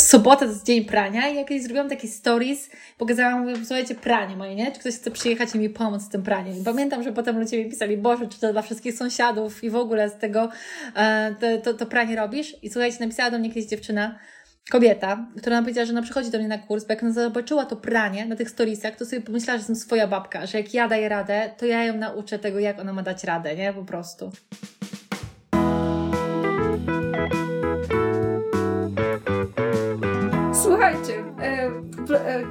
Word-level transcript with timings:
sobota 0.00 0.36
to 0.36 0.44
jest 0.44 0.66
dzień 0.66 0.84
prania 0.84 1.28
i 1.28 1.36
jakieś 1.36 1.62
zrobiłam 1.62 1.88
taki 1.88 2.08
stories, 2.08 2.70
pokazałam, 2.98 3.40
mówię, 3.40 3.56
słuchajcie, 3.56 3.94
pranie 3.94 4.36
moje, 4.36 4.54
nie? 4.54 4.72
Czy 4.72 4.80
ktoś 4.80 4.94
chce 4.94 5.10
przyjechać 5.10 5.54
i 5.54 5.58
mi 5.58 5.70
pomóc 5.70 6.02
z 6.02 6.08
tym 6.08 6.22
praniem? 6.22 6.60
I 6.60 6.64
pamiętam, 6.64 7.02
że 7.02 7.12
potem 7.12 7.38
ludzie 7.38 7.64
mi 7.64 7.70
pisali, 7.70 7.96
Boże, 7.96 8.28
czy 8.28 8.40
to 8.40 8.52
dla 8.52 8.62
wszystkich 8.62 8.94
sąsiadów 8.94 9.64
i 9.64 9.70
w 9.70 9.76
ogóle 9.76 10.10
z 10.10 10.16
tego 10.16 10.48
e, 10.96 11.34
to, 11.40 11.58
to, 11.58 11.78
to 11.78 11.86
pranie 11.86 12.16
robisz? 12.16 12.56
I 12.62 12.70
słuchajcie, 12.70 12.96
napisała 13.00 13.30
do 13.30 13.38
mnie 13.38 13.48
kiedyś 13.48 13.70
dziewczyna, 13.70 14.18
kobieta, 14.70 15.26
która 15.38 15.56
nam 15.56 15.64
powiedziała, 15.64 15.86
że 15.86 15.92
ona 15.92 16.02
przychodzi 16.02 16.30
do 16.30 16.38
mnie 16.38 16.48
na 16.48 16.58
kurs, 16.58 16.84
bo 16.84 16.92
jak 16.92 17.02
ona 17.02 17.12
zobaczyła 17.12 17.64
to 17.64 17.76
pranie 17.76 18.26
na 18.26 18.36
tych 18.36 18.50
storiesach, 18.50 18.96
to 18.96 19.06
sobie 19.06 19.22
pomyślała, 19.22 19.58
że 19.58 19.60
jestem 19.60 19.76
swoja 19.76 20.06
babka, 20.06 20.46
że 20.46 20.58
jak 20.58 20.74
ja 20.74 20.88
daję 20.88 21.08
radę, 21.08 21.50
to 21.58 21.66
ja 21.66 21.84
ją 21.84 21.96
nauczę 21.96 22.38
tego, 22.38 22.58
jak 22.58 22.78
ona 22.78 22.92
ma 22.92 23.02
dać 23.02 23.24
radę, 23.24 23.56
nie? 23.56 23.72
Po 23.72 23.84
prostu. 23.84 24.32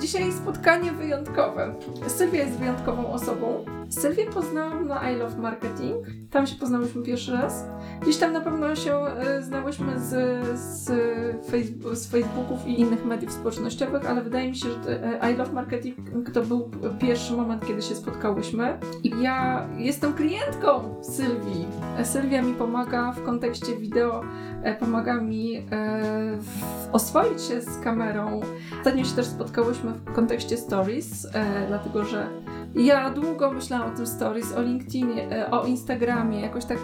Dzisiaj 0.02 0.32
spotkanie 0.32 0.92
wyjątkowe. 0.92 1.76
Sylwia 2.08 2.44
jest 2.44 2.58
wyjątkową 2.58 3.14
osobą. 3.14 3.66
Sylwię 3.90 4.26
poznałam 4.26 4.88
na 4.88 5.12
I 5.12 5.16
Love 5.16 5.38
Marketing. 5.38 5.96
Tam 6.32 6.48
się 6.48 6.56
poznałyśmy 6.56 7.04
pierwszy 7.04 7.32
raz. 7.32 7.66
Gdzieś 8.02 8.18
tam 8.18 8.34
na 8.34 8.42
pewno 8.42 8.76
się 8.76 8.96
e, 8.96 9.42
znałyśmy 9.42 10.00
z, 10.00 10.10
z, 10.60 10.92
Facebook, 11.46 11.96
z 11.96 12.08
Facebooków 12.08 12.68
i 12.68 12.80
innych 12.80 13.06
mediów 13.06 13.32
społecznościowych, 13.32 14.10
ale 14.10 14.22
wydaje 14.22 14.50
mi 14.50 14.56
się, 14.56 14.70
że 14.70 15.20
I 15.32 15.36
Love 15.38 15.54
Marketing 15.54 16.32
to 16.34 16.42
był 16.42 16.72
pierwszy 17.00 17.34
moment, 17.34 17.68
kiedy 17.68 17.82
się 17.82 17.96
spotkałyśmy. 17.96 18.80
I 19.04 19.14
ja 19.22 19.68
jestem 19.78 20.14
klientką 20.14 20.96
Sylwii. 21.02 21.68
Sylwia 22.04 22.42
mi 22.42 22.54
pomaga 22.54 23.12
w 23.12 23.24
kontekście 23.24 23.76
wideo 23.76 24.24
E, 24.24 24.53
pomaga 24.80 25.14
mi 25.14 25.58
e, 25.58 25.64
oswoić 26.92 27.42
się 27.42 27.62
z 27.62 27.80
kamerą. 27.80 28.42
Ostatnio 28.80 29.04
się 29.04 29.16
też 29.16 29.26
spotkałyśmy 29.26 29.92
w 29.92 30.14
kontekście 30.14 30.58
stories, 30.58 31.26
e, 31.34 31.68
dlatego 31.68 32.06
że 32.06 32.28
ja 32.76 33.10
długo 33.10 33.52
myślałam 33.52 33.94
o 33.94 33.96
tym 33.96 34.08
stories, 34.08 34.54
o 34.54 34.62
LinkedInie, 34.62 35.48
o 35.52 35.66
Instagramie, 35.66 36.42
jakoś 36.42 36.66
tak 36.66 36.80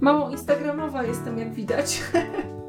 mało 0.00 0.30
instagramowa 0.30 1.02
jestem, 1.02 1.38
jak 1.38 1.52
widać. 1.52 2.02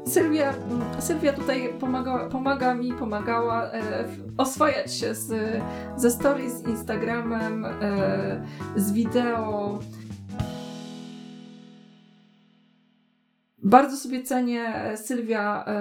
Sylwia, 0.08 0.54
Sylwia 0.98 1.32
tutaj 1.32 1.74
pomaga, 1.80 2.28
pomaga 2.28 2.74
mi, 2.74 2.92
pomagała 2.92 3.64
e, 3.64 4.04
oswajać 4.36 4.94
się 4.94 5.14
z, 5.14 5.32
ze 5.96 6.10
stories, 6.10 6.52
z 6.52 6.68
Instagramem, 6.68 7.64
e, 7.64 7.70
z 8.76 8.92
wideo. 8.92 9.78
Bardzo 13.62 13.96
sobie 13.96 14.22
cenię, 14.22 14.62
e, 14.62 14.96
Sylwia, 14.96 15.64
e, 15.66 15.72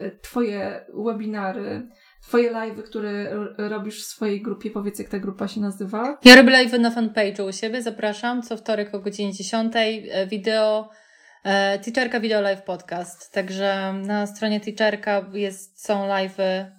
e, 0.00 0.10
Twoje 0.10 0.84
webinary, 0.94 1.88
Twoje 2.22 2.50
live'y, 2.52 2.82
które 2.82 3.30
robisz 3.56 4.02
w 4.02 4.06
swojej 4.06 4.42
grupie. 4.42 4.70
Powiedz, 4.70 4.98
jak 4.98 5.08
ta 5.08 5.18
grupa 5.18 5.48
się 5.48 5.60
nazywa. 5.60 6.18
Ja 6.24 6.36
robię 6.36 6.50
live'y 6.50 6.80
na 6.80 6.90
fanpage'u 6.90 7.48
u 7.48 7.52
siebie. 7.52 7.82
Zapraszam 7.82 8.42
co 8.42 8.56
wtorek 8.56 8.94
o 8.94 8.98
godzinie 8.98 9.32
10. 9.32 9.72
Wideo, 10.30 10.90
Teacherka 11.84 12.20
Video 12.20 12.40
Live 12.40 12.62
Podcast. 12.62 13.32
Także 13.32 13.94
na 14.06 14.26
stronie 14.26 14.60
Teacherka 14.60 15.30
jest, 15.32 15.84
są 15.84 16.08
live'y, 16.08 16.70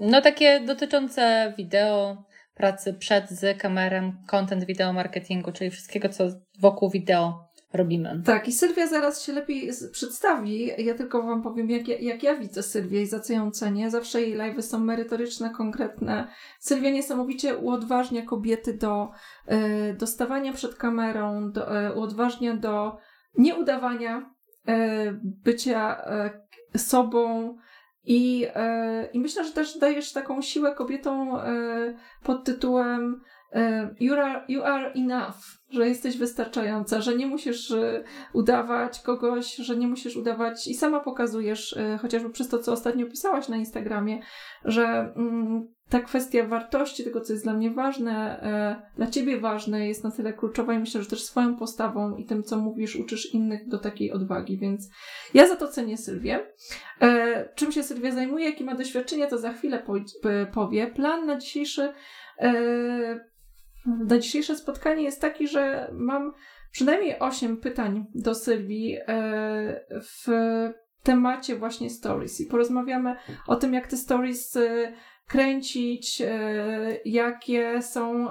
no 0.00 0.20
takie 0.20 0.60
dotyczące 0.60 1.54
wideo, 1.56 2.24
pracy 2.54 2.94
przed, 2.94 3.30
z 3.30 3.58
kamerem, 3.58 4.12
content 4.26 4.64
wideo 4.64 4.92
marketingu, 4.92 5.52
czyli 5.52 5.70
wszystkiego, 5.70 6.08
co 6.08 6.24
wokół 6.60 6.90
wideo 6.90 7.47
robimy. 7.72 8.22
Tak, 8.24 8.48
i 8.48 8.52
Sylwia 8.52 8.86
zaraz 8.86 9.22
się 9.22 9.32
lepiej 9.32 9.70
przedstawi. 9.92 10.70
Ja 10.78 10.94
tylko 10.94 11.22
Wam 11.22 11.42
powiem, 11.42 11.70
jak 11.70 11.88
ja, 11.88 11.98
jak 11.98 12.22
ja 12.22 12.36
widzę 12.36 12.62
Sylwię 12.62 13.02
i 13.02 13.06
za 13.06 13.20
co 13.20 13.32
ją 13.32 13.50
cenię. 13.50 13.90
Zawsze 13.90 14.22
jej 14.22 14.36
live'y 14.36 14.62
są 14.62 14.78
merytoryczne, 14.78 15.50
konkretne. 15.50 16.28
Sylwia 16.60 16.90
niesamowicie 16.90 17.56
uodważnia 17.56 18.22
kobiety 18.22 18.74
do 18.74 19.10
y, 19.90 19.94
do 19.94 20.06
stawania 20.06 20.52
przed 20.52 20.74
kamerą, 20.74 21.52
do, 21.52 21.86
y, 21.86 21.92
uodważnia 21.94 22.56
do 22.56 22.96
nieudawania, 23.38 24.30
y, 24.68 24.72
bycia 25.22 25.96
y, 26.74 26.78
sobą. 26.78 27.56
I, 28.10 28.46
I 29.12 29.20
myślę, 29.20 29.44
że 29.44 29.52
też 29.52 29.78
dajesz 29.78 30.12
taką 30.12 30.42
siłę 30.42 30.74
kobietom 30.74 31.38
pod 32.22 32.44
tytułem 32.44 33.20
you 34.00 34.14
are, 34.14 34.44
you 34.48 34.64
are 34.64 34.92
enough 34.92 35.58
że 35.70 35.88
jesteś 35.88 36.18
wystarczająca, 36.18 37.00
że 37.00 37.16
nie 37.16 37.26
musisz 37.26 37.70
y, 37.70 38.04
udawać 38.32 39.00
kogoś, 39.00 39.56
że 39.56 39.76
nie 39.76 39.88
musisz 39.88 40.16
udawać 40.16 40.66
i 40.66 40.74
sama 40.74 41.00
pokazujesz, 41.00 41.72
y, 41.72 41.98
chociażby 42.02 42.30
przez 42.30 42.48
to, 42.48 42.58
co 42.58 42.72
ostatnio 42.72 43.06
pisałaś 43.06 43.48
na 43.48 43.56
Instagramie, 43.56 44.20
że 44.64 44.84
mm, 45.16 45.68
ta 45.88 46.00
kwestia 46.00 46.46
wartości, 46.46 47.04
tego, 47.04 47.20
co 47.20 47.32
jest 47.32 47.44
dla 47.44 47.52
mnie 47.52 47.70
ważne, 47.70 48.40
dla 48.96 49.06
ciebie 49.06 49.40
ważne, 49.40 49.88
jest 49.88 50.04
na 50.04 50.10
tyle 50.10 50.32
kluczowa 50.32 50.74
i 50.74 50.78
myślę, 50.78 51.02
że 51.02 51.08
też 51.08 51.24
swoją 51.24 51.56
postawą 51.56 52.16
i 52.16 52.24
tym, 52.24 52.42
co 52.42 52.56
mówisz, 52.56 52.96
uczysz 52.96 53.34
innych 53.34 53.68
do 53.68 53.78
takiej 53.78 54.12
odwagi, 54.12 54.58
więc 54.58 54.90
ja 55.34 55.48
za 55.48 55.56
to 55.56 55.68
cenię 55.68 55.98
Sylwię. 55.98 56.46
Czym 57.54 57.72
się 57.72 57.82
Sylwia 57.82 58.12
zajmuje, 58.12 58.44
jakie 58.44 58.64
ma 58.64 58.74
doświadczenie, 58.74 59.26
to 59.26 59.38
za 59.38 59.52
chwilę 59.52 59.82
powie. 60.52 60.86
Plan 60.86 61.26
na 61.26 61.36
dzisiejszy 61.36 61.92
na 63.86 64.18
dzisiejsze 64.18 64.56
spotkanie 64.56 65.02
jest 65.02 65.20
taki, 65.20 65.48
że 65.48 65.90
mam 65.92 66.32
przynajmniej 66.70 67.18
8 67.18 67.56
pytań 67.56 68.06
do 68.14 68.34
Sylwii 68.34 68.96
e, 68.96 69.04
w 70.00 70.28
temacie 71.02 71.56
właśnie 71.56 71.90
stories. 71.90 72.40
I 72.40 72.46
porozmawiamy 72.46 73.16
o 73.46 73.56
tym, 73.56 73.74
jak 73.74 73.86
te 73.86 73.96
stories 73.96 74.56
e, 74.56 74.92
kręcić, 75.26 76.20
e, 76.20 76.98
jakie 77.04 77.82
są 77.82 78.28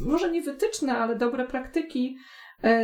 może 0.00 0.30
nie 0.30 0.42
wytyczne, 0.42 0.98
ale 0.98 1.16
dobre 1.16 1.46
praktyki 1.46 2.16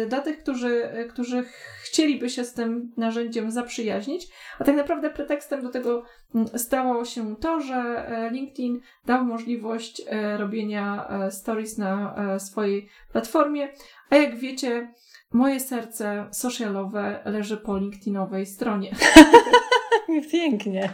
dla 0.08 0.20
tych, 0.20 0.38
którzy, 0.38 0.84
e, 0.84 1.04
którzy 1.04 1.44
chcieliby 1.82 2.30
się 2.30 2.44
z 2.44 2.54
tym 2.54 2.92
narzędziem 2.96 3.50
zaprzyjaźnić. 3.50 4.28
A 4.58 4.64
tak 4.64 4.76
naprawdę 4.76 5.10
pretekstem 5.10 5.62
do 5.62 5.68
tego 5.68 6.02
mm, 6.34 6.48
stało 6.58 7.04
się 7.04 7.36
to, 7.36 7.60
że 7.60 7.74
e, 7.76 8.30
LinkedIn 8.30 8.80
dał 9.06 9.24
możliwość 9.24 10.02
robienia 10.36 11.08
stories 11.30 11.78
na 11.78 12.16
swojej 12.38 12.88
platformie. 13.12 13.68
A 14.10 14.16
jak 14.16 14.36
wiecie, 14.36 14.92
moje 15.32 15.60
serce 15.60 16.28
socialowe 16.32 17.22
leży 17.24 17.56
po 17.56 17.78
LinkedInowej 17.78 18.46
stronie. 18.46 18.96
Pięknie. 20.32 20.92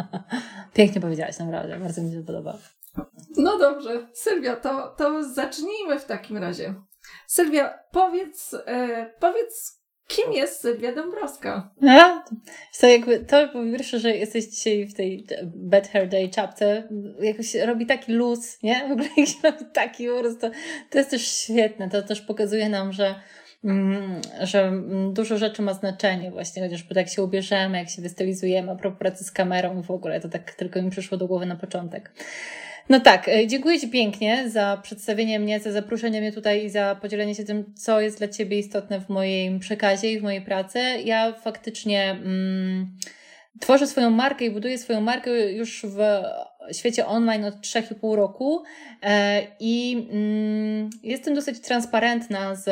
Pięknie 0.74 1.00
powiedziałaś, 1.00 1.38
naprawdę. 1.38 1.78
Bardzo 1.78 2.02
mi 2.02 2.12
się 2.12 2.22
podoba. 2.22 2.58
No 3.36 3.58
dobrze, 3.58 4.08
Sylwia, 4.12 4.56
to, 4.56 4.94
to 4.98 5.24
zacznijmy 5.24 6.00
w 6.00 6.04
takim 6.04 6.36
razie. 6.36 6.74
Sylwia, 7.26 7.78
powiedz, 7.92 8.54
e, 8.66 9.10
powiedz, 9.20 9.82
kim 10.06 10.32
jest 10.32 10.60
Sylwia 10.60 10.94
Dąbrowska? 10.94 11.70
No, 11.80 12.24
to 12.80 12.86
jakby, 12.86 13.20
to 13.20 13.48
po 13.48 13.62
pierwsze, 13.62 13.98
że 13.98 14.16
jesteś 14.16 14.44
dzisiaj 14.44 14.86
w 14.86 14.94
tej 14.94 15.26
Bad 15.44 15.88
Hair 15.88 16.08
Day 16.08 16.30
chapter, 16.36 16.88
jakoś 17.20 17.54
robi 17.54 17.86
taki 17.86 18.12
luz, 18.12 18.62
nie? 18.62 18.88
W 18.88 18.92
ogóle 18.92 19.08
jakiś 19.08 19.36
robi 19.44 19.64
taki 19.72 20.08
po 20.08 20.20
prostu, 20.20 20.50
to 20.90 20.98
jest 20.98 21.10
też 21.10 21.26
świetne, 21.26 21.90
to 21.90 22.02
też 22.02 22.20
pokazuje 22.20 22.68
nam, 22.68 22.92
że 22.92 23.14
mm, 23.64 24.20
że 24.40 24.72
dużo 25.12 25.38
rzeczy 25.38 25.62
ma 25.62 25.74
znaczenie 25.74 26.30
właśnie, 26.30 26.62
chociażby 26.62 26.94
jak 26.94 27.08
się 27.08 27.22
ubierzemy, 27.22 27.78
jak 27.78 27.90
się 27.90 28.02
wystylizujemy, 28.02 28.72
a 28.72 28.76
propos 28.76 28.98
pracy 28.98 29.24
z 29.24 29.32
kamerą 29.32 29.82
w 29.82 29.90
ogóle, 29.90 30.20
to 30.20 30.28
tak 30.28 30.54
tylko 30.54 30.82
mi 30.82 30.90
przyszło 30.90 31.18
do 31.18 31.26
głowy 31.26 31.46
na 31.46 31.56
początek. 31.56 32.12
No 32.88 33.00
tak, 33.00 33.28
e, 33.28 33.46
dziękuję 33.46 33.80
Ci 33.80 33.88
pięknie 33.88 34.50
za 34.50 34.80
przedstawienie 34.82 35.40
mnie, 35.40 35.60
za 35.60 35.72
zaproszenie 35.72 36.20
mnie 36.20 36.32
tutaj 36.32 36.64
i 36.64 36.70
za 36.70 36.96
podzielenie 37.02 37.34
się 37.34 37.44
tym, 37.44 37.74
co 37.74 38.00
jest 38.00 38.18
dla 38.18 38.28
Ciebie 38.28 38.58
istotne 38.58 39.00
w 39.00 39.08
moim 39.08 39.58
przekazie 39.58 40.12
i 40.12 40.20
w 40.20 40.22
mojej 40.22 40.42
pracy. 40.42 40.78
Ja 41.04 41.32
faktycznie 41.32 42.10
mm, 42.10 42.96
tworzę 43.60 43.86
swoją 43.86 44.10
markę 44.10 44.44
i 44.44 44.50
buduję 44.50 44.78
swoją 44.78 45.00
markę 45.00 45.52
już 45.52 45.86
w 45.88 46.22
świecie 46.72 47.06
online 47.06 47.44
od 47.44 47.54
3,5 47.54 48.14
roku 48.14 48.62
e, 49.02 49.42
i 49.60 50.06
mm, 50.10 50.90
jestem 51.02 51.34
dosyć 51.34 51.60
transparentna 51.60 52.54
z 52.54 52.68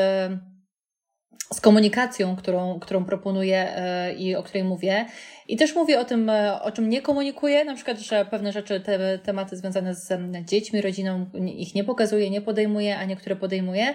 z 1.55 1.61
komunikacją, 1.61 2.37
którą, 2.37 2.81
którą 2.81 3.05
proponuję 3.05 3.76
e, 3.76 4.14
i 4.14 4.37
o 4.37 4.43
której 4.43 4.64
mówię. 4.64 5.06
I 5.49 5.56
też 5.56 5.75
mówię 5.75 6.00
o 6.00 6.05
tym, 6.05 6.31
e, 6.31 6.62
o 6.62 6.73
czym 6.73 6.88
nie 6.88 7.02
komunikuję, 7.02 7.64
na 7.64 7.75
przykład, 7.75 7.99
że 7.99 8.25
pewne 8.25 8.52
rzeczy, 8.52 8.81
te 8.81 9.19
tematy 9.19 9.56
związane 9.56 9.94
z 9.94 10.08
dziećmi, 10.44 10.81
rodziną, 10.81 11.26
ich 11.35 11.75
nie 11.75 11.85
pokazuję, 11.85 12.31
nie 12.31 12.41
podejmuję, 12.41 12.99
a 12.99 13.05
niektóre 13.05 13.37
podejmuję. 13.37 13.94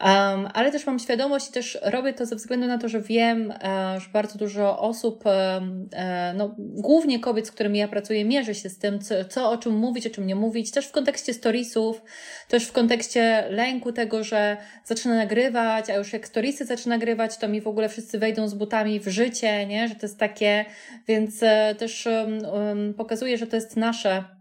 Um, 0.00 0.48
ale 0.54 0.72
też 0.72 0.86
mam 0.86 0.98
świadomość 0.98 1.48
i 1.48 1.52
też 1.52 1.78
robię 1.82 2.12
to 2.12 2.26
ze 2.26 2.36
względu 2.36 2.66
na 2.66 2.78
to, 2.78 2.88
że 2.88 3.00
wiem, 3.00 3.50
e, 3.50 4.00
że 4.00 4.08
bardzo 4.12 4.38
dużo 4.38 4.78
osób, 4.78 5.24
e, 5.26 6.34
no, 6.36 6.54
głównie 6.58 7.20
kobiet, 7.20 7.46
z 7.46 7.50
którymi 7.50 7.78
ja 7.78 7.88
pracuję, 7.88 8.24
mierzy 8.24 8.54
się 8.54 8.68
z 8.68 8.78
tym, 8.78 9.00
co, 9.00 9.24
co, 9.24 9.50
o 9.50 9.56
czym 9.56 9.74
mówić, 9.74 10.06
o 10.06 10.10
czym 10.10 10.26
nie 10.26 10.34
mówić, 10.34 10.70
też 10.70 10.86
w 10.86 10.92
kontekście 10.92 11.34
storiesów, 11.34 12.02
też 12.48 12.66
w 12.66 12.72
kontekście 12.72 13.44
lęku 13.50 13.92
tego, 13.92 14.24
że 14.24 14.56
zacznę 14.84 15.16
nagrywać, 15.16 15.90
a 15.90 15.94
już 15.94 16.12
jak 16.12 16.26
storiesy 16.26 16.64
zacznę 16.64 16.90
nagrywać, 16.90 17.38
to 17.38 17.48
mi 17.48 17.60
w 17.60 17.68
ogóle 17.68 17.88
wszyscy 17.88 18.18
wejdą 18.18 18.48
z 18.48 18.54
butami 18.54 19.00
w 19.00 19.08
życie, 19.08 19.66
nie? 19.66 19.88
że 19.88 19.94
to 19.94 20.06
jest 20.06 20.18
takie, 20.18 20.64
więc 21.08 21.42
e, 21.42 21.74
też 21.78 22.06
um, 22.06 22.94
pokazuje, 22.94 23.38
że 23.38 23.46
to 23.46 23.56
jest 23.56 23.76
nasze 23.76 24.37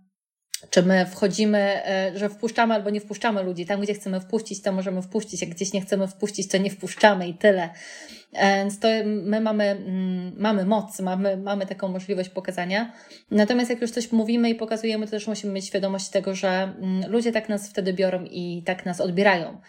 czy 0.69 0.83
my 0.83 1.05
wchodzimy, 1.05 1.57
e, 1.57 2.11
że 2.15 2.29
wpuszczamy 2.29 2.73
albo 2.73 2.89
nie 2.89 3.01
wpuszczamy 3.01 3.43
ludzi. 3.43 3.65
Tam, 3.65 3.81
gdzie 3.81 3.93
chcemy 3.93 4.19
wpuścić, 4.19 4.61
to 4.61 4.71
możemy 4.71 5.01
wpuścić, 5.01 5.41
jak 5.41 5.49
gdzieś 5.49 5.73
nie 5.73 5.81
chcemy 5.81 6.07
wpuścić, 6.07 6.47
to 6.47 6.57
nie 6.57 6.69
wpuszczamy 6.69 7.27
i 7.27 7.33
tyle. 7.33 7.69
Więc 8.33 8.79
to 8.79 8.87
my 9.05 9.41
mamy, 9.41 9.63
mm, 9.63 10.33
mamy 10.37 10.65
moc, 10.65 10.99
mamy, 10.99 11.37
mamy 11.37 11.65
taką 11.65 11.87
możliwość 11.87 12.29
pokazania. 12.29 12.93
Natomiast 13.31 13.69
jak 13.69 13.81
już 13.81 13.91
coś 13.91 14.11
mówimy 14.11 14.49
i 14.49 14.55
pokazujemy, 14.55 15.05
to 15.05 15.11
też 15.11 15.27
musimy 15.27 15.53
mieć 15.53 15.65
świadomość 15.65 16.09
tego, 16.09 16.35
że 16.35 16.49
mm, 16.49 17.11
ludzie 17.11 17.31
tak 17.31 17.49
nas 17.49 17.69
wtedy 17.69 17.93
biorą 17.93 18.23
i 18.23 18.63
tak 18.65 18.85
nas 18.85 19.01
odbierają. 19.01 19.61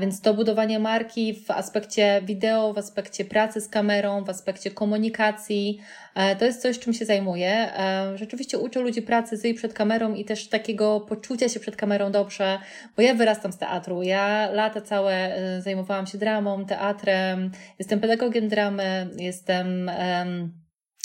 Więc 0.00 0.20
to 0.20 0.34
budowanie 0.34 0.78
marki 0.78 1.34
w 1.34 1.50
aspekcie 1.50 2.22
wideo, 2.24 2.72
w 2.72 2.78
aspekcie 2.78 3.24
pracy 3.24 3.60
z 3.60 3.68
kamerą, 3.68 4.24
w 4.24 4.30
aspekcie 4.30 4.70
komunikacji, 4.70 5.80
e, 6.14 6.36
to 6.36 6.44
jest 6.44 6.62
coś, 6.62 6.78
czym 6.78 6.92
się 6.92 7.04
zajmuję. 7.04 7.48
E, 7.48 8.12
rzeczywiście 8.18 8.58
uczę 8.58 8.80
ludzi 8.80 9.02
pracy 9.02 9.36
z 9.36 9.56
przed 9.56 9.74
kamerą 9.74 10.14
i 10.14 10.24
też 10.24 10.48
takiego 10.48 11.00
poczucia 11.00 11.48
się 11.48 11.60
przed 11.60 11.76
kamerą 11.76 12.12
dobrze, 12.12 12.58
bo 12.96 13.02
ja 13.02 13.14
wyrastam 13.14 13.52
z 13.52 13.58
teatru. 13.58 14.02
Ja 14.02 14.50
lata 14.50 14.80
całe 14.80 15.36
e, 15.36 15.62
zajmowałam 15.62 16.06
się 16.06 16.18
dramą, 16.18 16.66
teatrem, 16.66 17.50
Jestem 17.86 18.00
pedagogiem 18.00 18.48
dramy, 18.48 19.08
jestem, 19.18 19.90
um, 19.98 20.52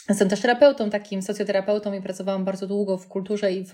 jestem 0.10 0.30
też 0.30 0.42
terapeutą, 0.42 0.90
takim 0.90 1.22
socjoterapeutą 1.22 1.94
i 1.94 2.02
pracowałam 2.02 2.46
bardzo 2.46 2.68
długo 2.68 2.98
w 2.98 3.08
kulturze 3.08 3.52
i 3.52 3.66
w, 3.66 3.72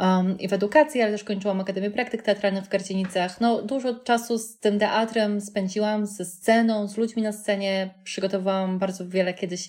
um, 0.00 0.38
i 0.38 0.48
w 0.48 0.52
edukacji, 0.52 1.02
ale 1.02 1.12
też 1.12 1.24
kończyłam 1.24 1.60
Akademię 1.60 1.90
Praktyk 1.90 2.22
Teatralnych 2.22 2.64
w 2.64 2.68
Gardzienicach. 2.68 3.40
No, 3.40 3.62
dużo 3.62 3.94
czasu 3.94 4.38
z 4.38 4.58
tym 4.58 4.78
teatrem 4.78 5.40
spędziłam, 5.40 6.06
ze 6.06 6.24
sceną, 6.24 6.88
z 6.88 6.96
ludźmi 6.96 7.22
na 7.22 7.32
scenie. 7.32 7.94
Przygotowałam 8.04 8.78
bardzo 8.78 9.08
wiele 9.08 9.34
kiedyś 9.34 9.68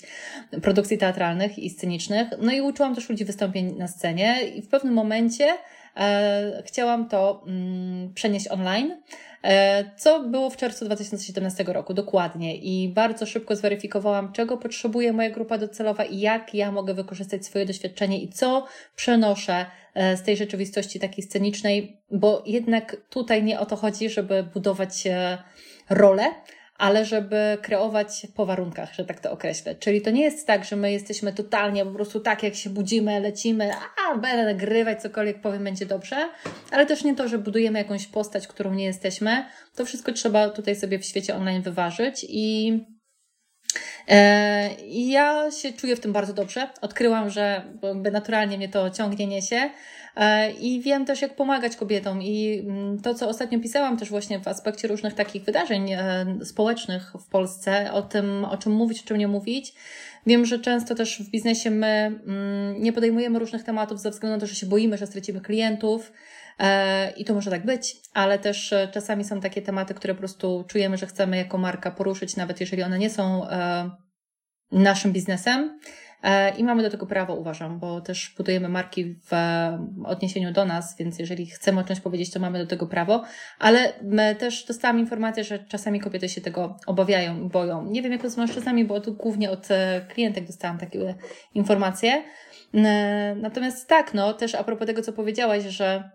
produkcji 0.62 0.98
teatralnych 0.98 1.60
i 1.60 1.70
scenicznych. 1.70 2.28
No 2.42 2.52
i 2.52 2.62
uczyłam 2.62 2.96
też 2.96 3.10
ludzi 3.10 3.26
wystąpień 3.26 3.78
na 3.78 3.88
scenie 3.88 4.48
i 4.56 4.62
w 4.62 4.68
pewnym 4.68 4.94
momencie 4.94 5.48
e, 5.98 6.64
chciałam 6.66 7.10
to 7.10 7.44
mm, 7.48 8.14
przenieść 8.14 8.48
online. 8.48 9.02
E, 9.44 9.86
co 9.98 10.20
było 10.20 10.50
w 10.50 10.58
czerwcu 10.58 10.86
2017 10.86 11.64
roku 11.64 11.94
dokładnie. 11.94 12.56
I 12.56 12.90
bardzo 12.90 13.26
szybko 13.26 13.56
zweryfikowałam, 13.56 14.34
czego 14.34 14.58
potrzebuje 14.58 15.14
moja 15.14 15.30
grupa 15.30 15.58
docelowa 15.58 16.04
i 16.04 16.20
jak 16.20 16.54
ja 16.54 16.72
mogę 16.72 16.94
wykorzystać 16.94 17.46
swoje 17.46 17.66
doświadczenie 17.66 18.22
i 18.22 18.30
co 18.30 18.66
przenoszę 18.96 19.66
e, 19.94 20.18
z 20.18 20.24
tej 20.24 20.38
rzeczywistości 20.38 21.00
takiej 21.00 21.24
scenicznej, 21.24 21.98
bo 22.12 22.44
jednak 22.46 22.98
tutaj 23.10 23.44
nie 23.44 23.60
o 23.60 23.66
to 23.66 23.76
chodzi, 23.76 24.10
żeby 24.10 24.44
budować 24.54 25.08
e, 25.08 25.38
rolę, 25.90 26.24
ale 26.82 27.06
żeby 27.06 27.58
kreować 27.62 28.28
po 28.36 28.46
warunkach, 28.46 28.94
że 28.94 29.06
tak 29.06 29.20
to 29.20 29.32
określę. 29.32 29.76
Czyli 29.76 30.02
to 30.02 30.12
nie 30.12 30.22
jest 30.22 30.48
tak, 30.48 30.66
że 30.66 30.76
my 30.76 30.92
jesteśmy 30.92 31.34
totalnie 31.34 31.86
po 31.86 31.92
prostu 31.92 32.20
tak, 32.20 32.44
jak 32.44 32.56
się 32.56 32.70
budzimy, 32.70 33.20
lecimy, 33.20 33.72
a 34.08 34.18
będę 34.18 34.46
nagrywać, 34.46 35.02
cokolwiek 35.02 35.42
powiem, 35.42 35.64
będzie 35.64 35.86
dobrze, 35.86 36.30
ale 36.72 36.86
też 36.86 37.04
nie 37.04 37.16
to, 37.16 37.28
że 37.28 37.38
budujemy 37.38 37.80
jakąś 37.80 38.08
postać, 38.08 38.48
którą 38.48 38.74
nie 38.74 38.86
jesteśmy. 38.86 39.46
To 39.76 39.86
wszystko 39.86 40.12
trzeba 40.12 40.50
tutaj 40.50 40.76
sobie 40.76 41.00
w 41.00 41.06
świecie 41.06 41.36
online 41.36 41.62
wyważyć 41.62 42.26
i 42.30 42.78
e, 44.08 44.70
ja 44.90 45.52
się 45.52 45.74
czuję 45.74 45.96
w 45.96 46.00
tym 46.00 46.14
bardzo 46.14 46.34
dobrze. 46.34 46.70
Odkryłam, 46.82 47.30
że 47.30 47.64
naturalnie 48.12 48.58
mnie 48.58 48.70
to 48.70 48.90
ciągnie, 48.90 49.28
niesie. 49.28 49.70
E, 50.16 50.52
I 50.52 50.82
wiem 50.82 51.06
też, 51.06 51.22
jak 51.22 51.36
pomagać 51.36 51.76
kobietom. 51.76 52.22
I 52.22 52.64
mm, 52.68 53.02
to, 53.02 53.14
co 53.14 53.30
ostatnio 53.30 53.60
pisałam 53.60 53.98
też 53.98 54.10
właśnie 54.10 54.40
w 54.40 54.48
aspekcie 54.48 54.88
różnych 54.88 55.14
takich 55.14 55.44
wydarzeń 55.44 55.92
e, 55.92 56.26
społecznych 56.44 57.14
w 57.20 57.30
Polsce, 57.30 57.94
o 57.94 58.02
tym, 58.02 58.46
o 58.46 58.58
czym 58.58 58.74
mówić, 58.74 59.02
o 59.02 59.08
czym 59.08 59.18
nie 59.18 59.28
mówić. 59.28 59.74
Wiem, 60.26 60.46
że 60.46 60.60
często 60.60 60.96
też 60.96 61.24
w 61.24 61.32
biznesie 61.32 61.72
my 61.72 61.88
mm, 62.28 62.84
nie 62.84 62.94
podejmujemy 62.94 63.40
różnych 63.40 63.64
tematów 63.64 64.00
ze 64.00 64.12
względu 64.12 64.36
na 64.36 64.42
to, 64.42 64.48
że 64.48 64.56
się 64.56 64.66
boimy, 64.66 64.98
że 64.98 65.08
stracimy 65.08 65.42
klientów. 65.42 66.12
E, 66.60 67.12
I 67.12 67.26
to 67.26 67.34
może 67.34 67.52
tak 67.52 67.66
być, 67.66 67.96
ale 68.14 68.40
też 68.40 68.74
czasami 68.92 69.24
są 69.24 69.40
takie 69.40 69.62
tematy, 69.62 69.94
które 69.94 70.14
po 70.14 70.20
prostu 70.20 70.66
czujemy, 70.68 70.98
że 70.98 71.08
chcemy 71.08 71.38
jako 71.38 71.58
marka 71.58 71.92
poruszyć, 71.92 72.36
nawet 72.36 72.60
jeżeli 72.60 72.84
one 72.84 73.00
nie 73.00 73.10
są 73.10 73.48
naszym 74.72 75.14
biznesem. 75.14 75.80
E, 76.24 76.56
I 76.58 76.64
mamy 76.64 76.84
do 76.84 76.90
tego 76.90 77.06
prawo, 77.06 77.36
uważam, 77.36 77.80
bo 77.80 78.02
też 78.02 78.34
budujemy 78.38 78.70
marki 78.70 79.06
w 79.06 79.32
odniesieniu 80.06 80.52
do 80.52 80.66
nas, 80.66 80.98
więc 80.98 81.20
jeżeli 81.20 81.46
chcemy 81.46 81.82
o 81.82 81.84
czymś 81.84 82.00
powiedzieć, 82.00 82.32
to 82.32 82.40
mamy 82.40 82.60
do 82.60 82.68
tego 82.68 82.88
prawo. 82.88 83.24
Ale 83.60 83.94
też 84.40 84.66
dostałam 84.66 85.00
informację, 85.00 85.44
że 85.44 85.60
czasami 85.60 86.00
kobiety 86.00 86.30
się 86.30 86.42
tego 86.42 86.78
obawiają 86.88 87.42
i 87.42 87.50
boją. 87.50 87.86
Nie 87.86 88.02
wiem, 88.02 88.12
jak 88.12 88.22
to 88.22 88.30
z 88.30 88.38
mężczyznami, 88.38 88.86
bo 88.86 89.02
tu 89.02 89.14
głównie 89.14 89.52
od 89.52 89.72
e, 89.72 90.06
klientek 90.10 90.48
dostałam 90.48 90.78
takie 90.78 91.16
informacje. 91.54 92.24
E, 92.74 93.36
natomiast 93.36 93.88
tak, 93.88 94.14
no 94.14 94.34
też 94.34 94.56
a 94.56 94.64
propos 94.64 94.88
tego, 94.88 95.02
co 95.02 95.14
powiedziałaś, 95.14 95.64
że 95.64 96.10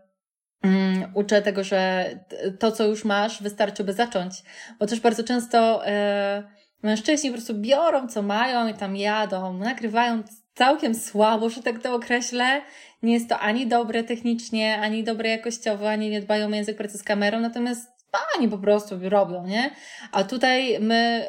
um, 0.65 1.13
uczę 1.15 1.43
tego, 1.43 1.65
że 1.65 2.11
to, 2.59 2.73
co 2.73 2.85
już 2.85 3.05
masz, 3.05 3.43
wystarczy, 3.43 3.85
by 3.85 3.93
zacząć. 3.93 4.43
Bo 4.79 4.87
też 4.87 5.01
bardzo 5.01 5.25
często. 5.25 5.83
Mężczyźni 6.87 7.31
po 7.31 7.35
prostu 7.35 7.55
biorą, 7.55 8.09
co 8.09 8.23
mają 8.23 8.69
i 8.69 8.75
tam 8.75 8.97
jadą, 8.97 9.53
nagrywają 9.53 10.23
całkiem 10.55 10.95
słabo, 10.95 11.51
że 11.51 11.63
tak 11.63 11.83
to 11.83 11.95
określę. 11.95 12.63
Nie 13.03 13.15
jest 13.15 13.29
to 13.29 13.39
ani 13.39 13.67
dobre 13.67 14.05
technicznie, 14.05 14.81
ani 14.81 15.05
dobre 15.05 15.29
jakościowo, 15.29 15.91
ani 15.91 16.11
nie 16.11 16.21
dbają 16.21 16.47
o 16.47 16.55
język 16.55 16.77
pracy 16.77 16.99
z 16.99 17.03
kamerą, 17.03 17.41
natomiast 17.41 17.96
oni 18.39 18.49
po 18.49 18.59
prostu 18.59 18.99
robią, 19.03 19.47
nie? 19.47 19.71
A 20.13 20.25
tutaj 20.25 20.81
my 20.81 21.27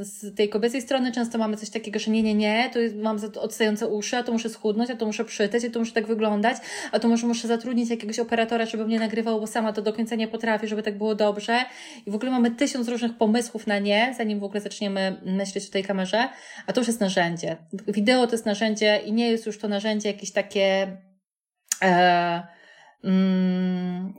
z 0.00 0.36
tej 0.36 0.48
kobiecej 0.48 0.82
strony 0.82 1.12
często 1.12 1.38
mamy 1.38 1.56
coś 1.56 1.70
takiego, 1.70 1.98
że 1.98 2.10
nie, 2.10 2.22
nie, 2.22 2.34
nie, 2.34 2.70
to 2.72 2.78
mam 3.02 3.18
odstające 3.40 3.88
uszy, 3.88 4.16
a 4.16 4.22
to 4.22 4.32
muszę 4.32 4.48
schudnąć, 4.48 4.90
a 4.90 4.96
to 4.96 5.06
muszę 5.06 5.24
przytyć, 5.24 5.64
a 5.64 5.70
to 5.70 5.78
muszę 5.78 5.92
tak 5.92 6.06
wyglądać, 6.06 6.56
a 6.92 6.98
to 6.98 7.08
może 7.08 7.26
muszę 7.26 7.48
zatrudnić 7.48 7.90
jakiegoś 7.90 8.18
operatora, 8.18 8.66
żeby 8.66 8.86
mnie 8.86 8.98
nagrywał, 8.98 9.40
bo 9.40 9.46
sama 9.46 9.72
to 9.72 9.82
do 9.82 9.92
końca 9.92 10.14
nie 10.14 10.28
potrafię, 10.28 10.68
żeby 10.68 10.82
tak 10.82 10.98
było 10.98 11.14
dobrze. 11.14 11.64
I 12.06 12.10
w 12.10 12.14
ogóle 12.14 12.30
mamy 12.30 12.50
tysiąc 12.50 12.88
różnych 12.88 13.18
pomysłów 13.18 13.66
na 13.66 13.78
nie, 13.78 14.14
zanim 14.16 14.40
w 14.40 14.44
ogóle 14.44 14.60
zaczniemy 14.60 15.20
myśleć 15.24 15.68
o 15.68 15.72
tej 15.72 15.84
kamerze, 15.84 16.28
a 16.66 16.72
to 16.72 16.80
już 16.80 16.88
jest 16.88 17.00
narzędzie. 17.00 17.56
Wideo 17.88 18.26
to 18.26 18.32
jest 18.32 18.46
narzędzie 18.46 19.00
i 19.04 19.12
nie 19.12 19.30
jest 19.30 19.46
już 19.46 19.58
to 19.58 19.68
narzędzie 19.68 20.08
jakieś 20.08 20.32
takie... 20.32 20.96
E, 21.82 22.59
Mm, 23.04 24.12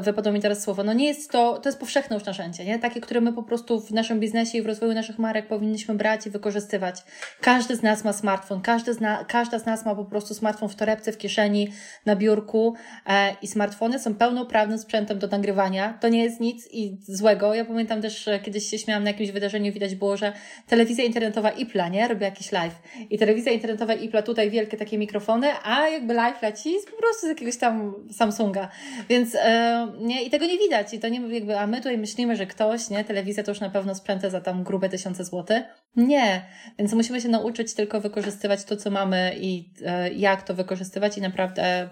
wypadło 0.00 0.32
mi 0.32 0.40
teraz 0.40 0.62
słowo, 0.62 0.84
no 0.84 0.92
nie 0.92 1.06
jest 1.06 1.30
to, 1.30 1.58
to 1.58 1.68
jest 1.68 1.80
powszechne 1.80 2.16
już 2.16 2.24
narzędzie, 2.24 2.64
nie? 2.64 2.78
Takie, 2.78 3.00
które 3.00 3.20
my 3.20 3.32
po 3.32 3.42
prostu 3.42 3.80
w 3.80 3.90
naszym 3.90 4.20
biznesie 4.20 4.58
i 4.58 4.62
w 4.62 4.66
rozwoju 4.66 4.92
naszych 4.92 5.18
marek 5.18 5.48
powinniśmy 5.48 5.94
brać 5.94 6.26
i 6.26 6.30
wykorzystywać. 6.30 6.96
Każdy 7.40 7.76
z 7.76 7.82
nas 7.82 8.04
ma 8.04 8.12
smartfon, 8.12 8.60
każdy 8.60 8.94
z 8.94 9.00
na, 9.00 9.24
każda 9.24 9.58
z 9.58 9.66
nas 9.66 9.84
ma 9.84 9.94
po 9.94 10.04
prostu 10.04 10.34
smartfon 10.34 10.68
w 10.68 10.74
torebce, 10.74 11.12
w 11.12 11.18
kieszeni, 11.18 11.68
na 12.06 12.16
biurku 12.16 12.74
e, 13.06 13.36
i 13.42 13.46
smartfony 13.46 13.98
są 13.98 14.14
pełnoprawnym 14.14 14.78
sprzętem 14.78 15.18
do 15.18 15.26
nagrywania. 15.26 15.98
To 16.00 16.08
nie 16.08 16.24
jest 16.24 16.40
nic 16.40 16.68
i 16.72 16.98
złego. 17.02 17.54
Ja 17.54 17.64
pamiętam 17.64 18.02
też, 18.02 18.28
kiedyś 18.42 18.70
się 18.70 18.78
śmiałam 18.78 19.04
na 19.04 19.10
jakimś 19.10 19.30
wydarzeniu, 19.30 19.72
widać 19.72 19.94
było, 19.94 20.16
że 20.16 20.32
telewizja 20.66 21.04
internetowa 21.04 21.50
IPLA, 21.50 21.88
nie? 21.88 22.08
Robi 22.08 22.22
jakiś 22.22 22.52
live. 22.52 22.74
I 23.10 23.18
telewizja 23.18 23.52
internetowa 23.52 23.94
IPLA, 23.94 24.22
tutaj 24.22 24.50
wielkie 24.50 24.76
takie 24.76 24.98
mikrofony, 24.98 25.48
a 25.64 25.88
jakby 25.88 26.14
live 26.14 26.42
leci 26.42 26.74
po 26.90 26.96
prostu 26.96 27.26
z 27.26 27.28
jakiegoś 27.28 27.56
tam 27.56 27.79
Samsunga. 28.12 28.68
Więc 29.08 29.34
e, 29.34 29.88
nie, 30.00 30.22
i 30.22 30.30
tego 30.30 30.46
nie 30.46 30.58
widać. 30.58 30.94
I 30.94 30.98
to 30.98 31.08
nie 31.08 31.34
jakby, 31.34 31.58
a 31.58 31.66
my 31.66 31.76
tutaj 31.76 31.98
myślimy, 31.98 32.36
że 32.36 32.46
ktoś, 32.46 32.90
nie, 32.90 33.04
telewizja 33.04 33.42
to 33.42 33.50
już 33.50 33.60
na 33.60 33.70
pewno 33.70 33.94
sprzęty 33.94 34.30
za 34.30 34.40
tam 34.40 34.64
grube 34.64 34.88
tysiące 34.88 35.24
złotych. 35.24 35.62
Nie. 35.96 36.46
Więc 36.78 36.92
musimy 36.92 37.20
się 37.20 37.28
nauczyć 37.28 37.74
tylko 37.74 38.00
wykorzystywać 38.00 38.64
to, 38.64 38.76
co 38.76 38.90
mamy 38.90 39.36
i 39.40 39.70
e, 39.86 40.12
jak 40.12 40.42
to 40.42 40.54
wykorzystywać 40.54 41.18
i 41.18 41.20
naprawdę 41.20 41.62
e, 41.64 41.88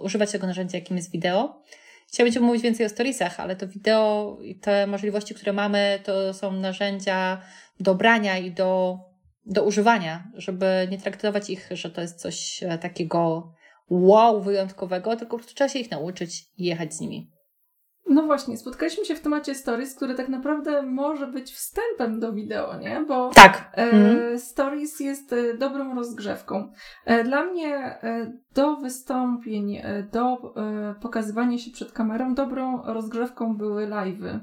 używać 0.00 0.32
tego 0.32 0.46
narzędzia, 0.46 0.78
jakim 0.78 0.96
jest 0.96 1.12
wideo. 1.12 1.62
Chciałabym 2.08 2.42
mówić 2.42 2.62
więcej 2.62 2.86
o 2.86 2.88
storiesach, 2.88 3.40
ale 3.40 3.56
to 3.56 3.68
wideo 3.68 4.38
i 4.42 4.54
te 4.54 4.86
możliwości, 4.86 5.34
które 5.34 5.52
mamy, 5.52 5.98
to 6.04 6.34
są 6.34 6.52
narzędzia 6.52 7.42
do 7.80 7.94
brania 7.94 8.38
i 8.38 8.50
do, 8.50 8.98
do 9.46 9.64
używania, 9.64 10.30
żeby 10.34 10.88
nie 10.90 10.98
traktować 10.98 11.50
ich, 11.50 11.68
że 11.70 11.90
to 11.90 12.00
jest 12.00 12.20
coś 12.20 12.62
e, 12.62 12.78
takiego 12.78 13.52
wow 13.90 14.42
wyjątkowego, 14.42 15.16
tylko 15.16 15.38
trzeba 15.38 15.68
się 15.68 15.78
ich 15.78 15.90
nauczyć 15.90 16.44
i 16.58 16.64
jechać 16.64 16.94
z 16.94 17.00
nimi. 17.00 17.30
No 18.08 18.22
właśnie, 18.22 18.56
spotkaliśmy 18.56 19.04
się 19.04 19.14
w 19.14 19.20
temacie 19.20 19.54
stories, 19.54 19.94
który 19.94 20.14
tak 20.14 20.28
naprawdę 20.28 20.82
może 20.82 21.26
być 21.26 21.52
wstępem 21.52 22.20
do 22.20 22.32
wideo, 22.32 22.78
nie? 22.78 23.04
Bo 23.08 23.30
tak. 23.34 23.72
E, 23.76 23.82
mhm. 23.82 24.38
stories 24.38 25.00
jest 25.00 25.32
e, 25.32 25.54
dobrą 25.54 25.94
rozgrzewką. 25.94 26.72
E, 27.04 27.24
dla 27.24 27.44
mnie 27.44 27.76
e, 27.76 28.32
do 28.54 28.76
wystąpień, 28.76 29.76
e, 29.76 30.02
do 30.12 30.54
e, 30.56 30.94
pokazywania 31.00 31.58
się 31.58 31.70
przed 31.70 31.92
kamerą 31.92 32.34
dobrą 32.34 32.82
rozgrzewką 32.84 33.56
były 33.56 33.86
live'y. 33.86 34.40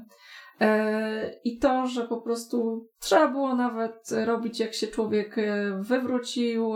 I 1.44 1.58
to, 1.58 1.86
że 1.86 2.08
po 2.08 2.20
prostu 2.20 2.88
trzeba 3.00 3.28
było 3.28 3.54
nawet 3.54 4.10
robić, 4.24 4.60
jak 4.60 4.74
się 4.74 4.86
człowiek 4.86 5.36
wywrócił, 5.80 6.72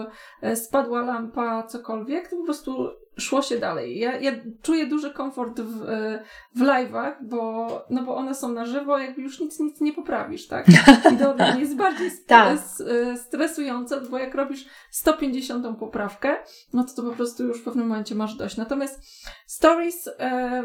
spadła 0.55 1.03
lampa, 1.03 1.63
cokolwiek, 1.63 2.29
to 2.29 2.37
po 2.37 2.45
prostu 2.45 2.91
szło 3.19 3.43
się 3.43 3.59
dalej. 3.59 3.99
Ja, 3.99 4.21
ja 4.21 4.33
czuję 4.63 4.87
duży 4.87 5.11
komfort 5.11 5.61
w, 5.61 5.83
e, 5.89 6.23
w 6.55 6.61
live'ach, 6.61 7.13
bo, 7.23 7.67
no 7.91 8.03
bo 8.03 8.17
one 8.17 8.35
są 8.35 8.53
na 8.53 8.67
żywo, 8.67 8.99
jakby 8.99 9.23
już 9.23 9.41
nic, 9.41 9.61
nic 9.61 9.81
nie 9.81 9.93
poprawisz, 9.93 10.47
tak? 10.47 10.69
I 11.15 11.17
to 11.19 11.59
jest 11.59 11.77
bardziej 11.77 12.11
tak. 12.27 12.59
E, 12.59 13.17
stresujące, 13.17 14.01
bo 14.01 14.19
jak 14.19 14.35
robisz 14.35 14.67
150 14.91 15.79
poprawkę, 15.79 16.37
no 16.73 16.85
to 16.85 16.95
to 16.95 17.03
po 17.03 17.17
prostu 17.17 17.45
już 17.45 17.61
w 17.61 17.65
pewnym 17.65 17.89
momencie 17.89 18.15
masz 18.15 18.35
dość. 18.35 18.57
Natomiast 18.57 19.01
stories 19.47 20.09
e, 20.19 20.63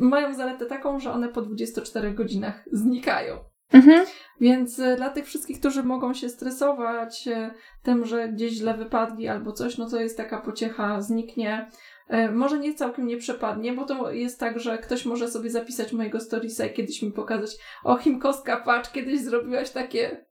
mają 0.00 0.34
zaletę 0.34 0.66
taką, 0.66 1.00
że 1.00 1.12
one 1.12 1.28
po 1.28 1.42
24 1.42 2.14
godzinach 2.14 2.64
znikają. 2.72 3.38
Mhm. 3.72 4.06
Więc 4.40 4.78
e, 4.78 4.96
dla 4.96 5.10
tych 5.10 5.26
wszystkich, 5.26 5.60
którzy 5.60 5.82
mogą 5.82 6.14
się 6.14 6.28
stresować 6.28 7.28
e, 7.28 7.54
tym, 7.82 8.04
że 8.04 8.28
gdzieś 8.28 8.52
źle 8.52 8.74
wypadli 8.74 9.28
albo 9.28 9.52
coś, 9.52 9.78
no 9.78 9.90
to 9.90 10.00
jest 10.00 10.16
taka 10.16 10.40
pociecha, 10.40 11.00
zniknie. 11.02 11.70
E, 12.08 12.30
może 12.30 12.58
nie 12.58 12.74
całkiem 12.74 13.06
nie 13.06 13.16
przepadnie, 13.16 13.72
bo 13.72 13.84
to 13.84 14.12
jest 14.12 14.40
tak, 14.40 14.60
że 14.60 14.78
ktoś 14.78 15.04
może 15.04 15.28
sobie 15.28 15.50
zapisać 15.50 15.92
mojego 15.92 16.20
storiesa 16.20 16.66
i 16.66 16.74
kiedyś 16.74 17.02
mi 17.02 17.12
pokazać, 17.12 17.50
o 17.84 17.96
Chimkowska, 17.96 18.56
patrz, 18.56 18.90
kiedyś 18.90 19.20
zrobiłaś 19.20 19.70
takie 19.70 20.26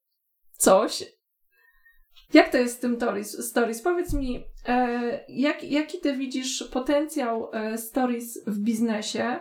coś. 0.51 1.03
Jak 2.33 2.49
to 2.49 2.57
jest 2.57 2.77
z 2.77 2.79
tym 2.79 2.95
stories? 2.95 3.49
stories? 3.49 3.81
Powiedz 3.81 4.13
mi, 4.13 4.43
jak, 5.27 5.63
jaki 5.63 5.99
ty 5.99 6.13
widzisz 6.17 6.63
potencjał 6.73 7.51
stories 7.75 8.43
w 8.47 8.59
biznesie? 8.59 9.39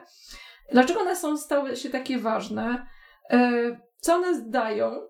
Dlaczego 0.72 1.00
one 1.00 1.16
są 1.16 1.36
stały 1.36 1.76
się 1.76 1.90
takie 1.90 2.18
ważne? 2.18 2.86
Co 4.00 4.14
one 4.14 4.42
dają 4.50 5.00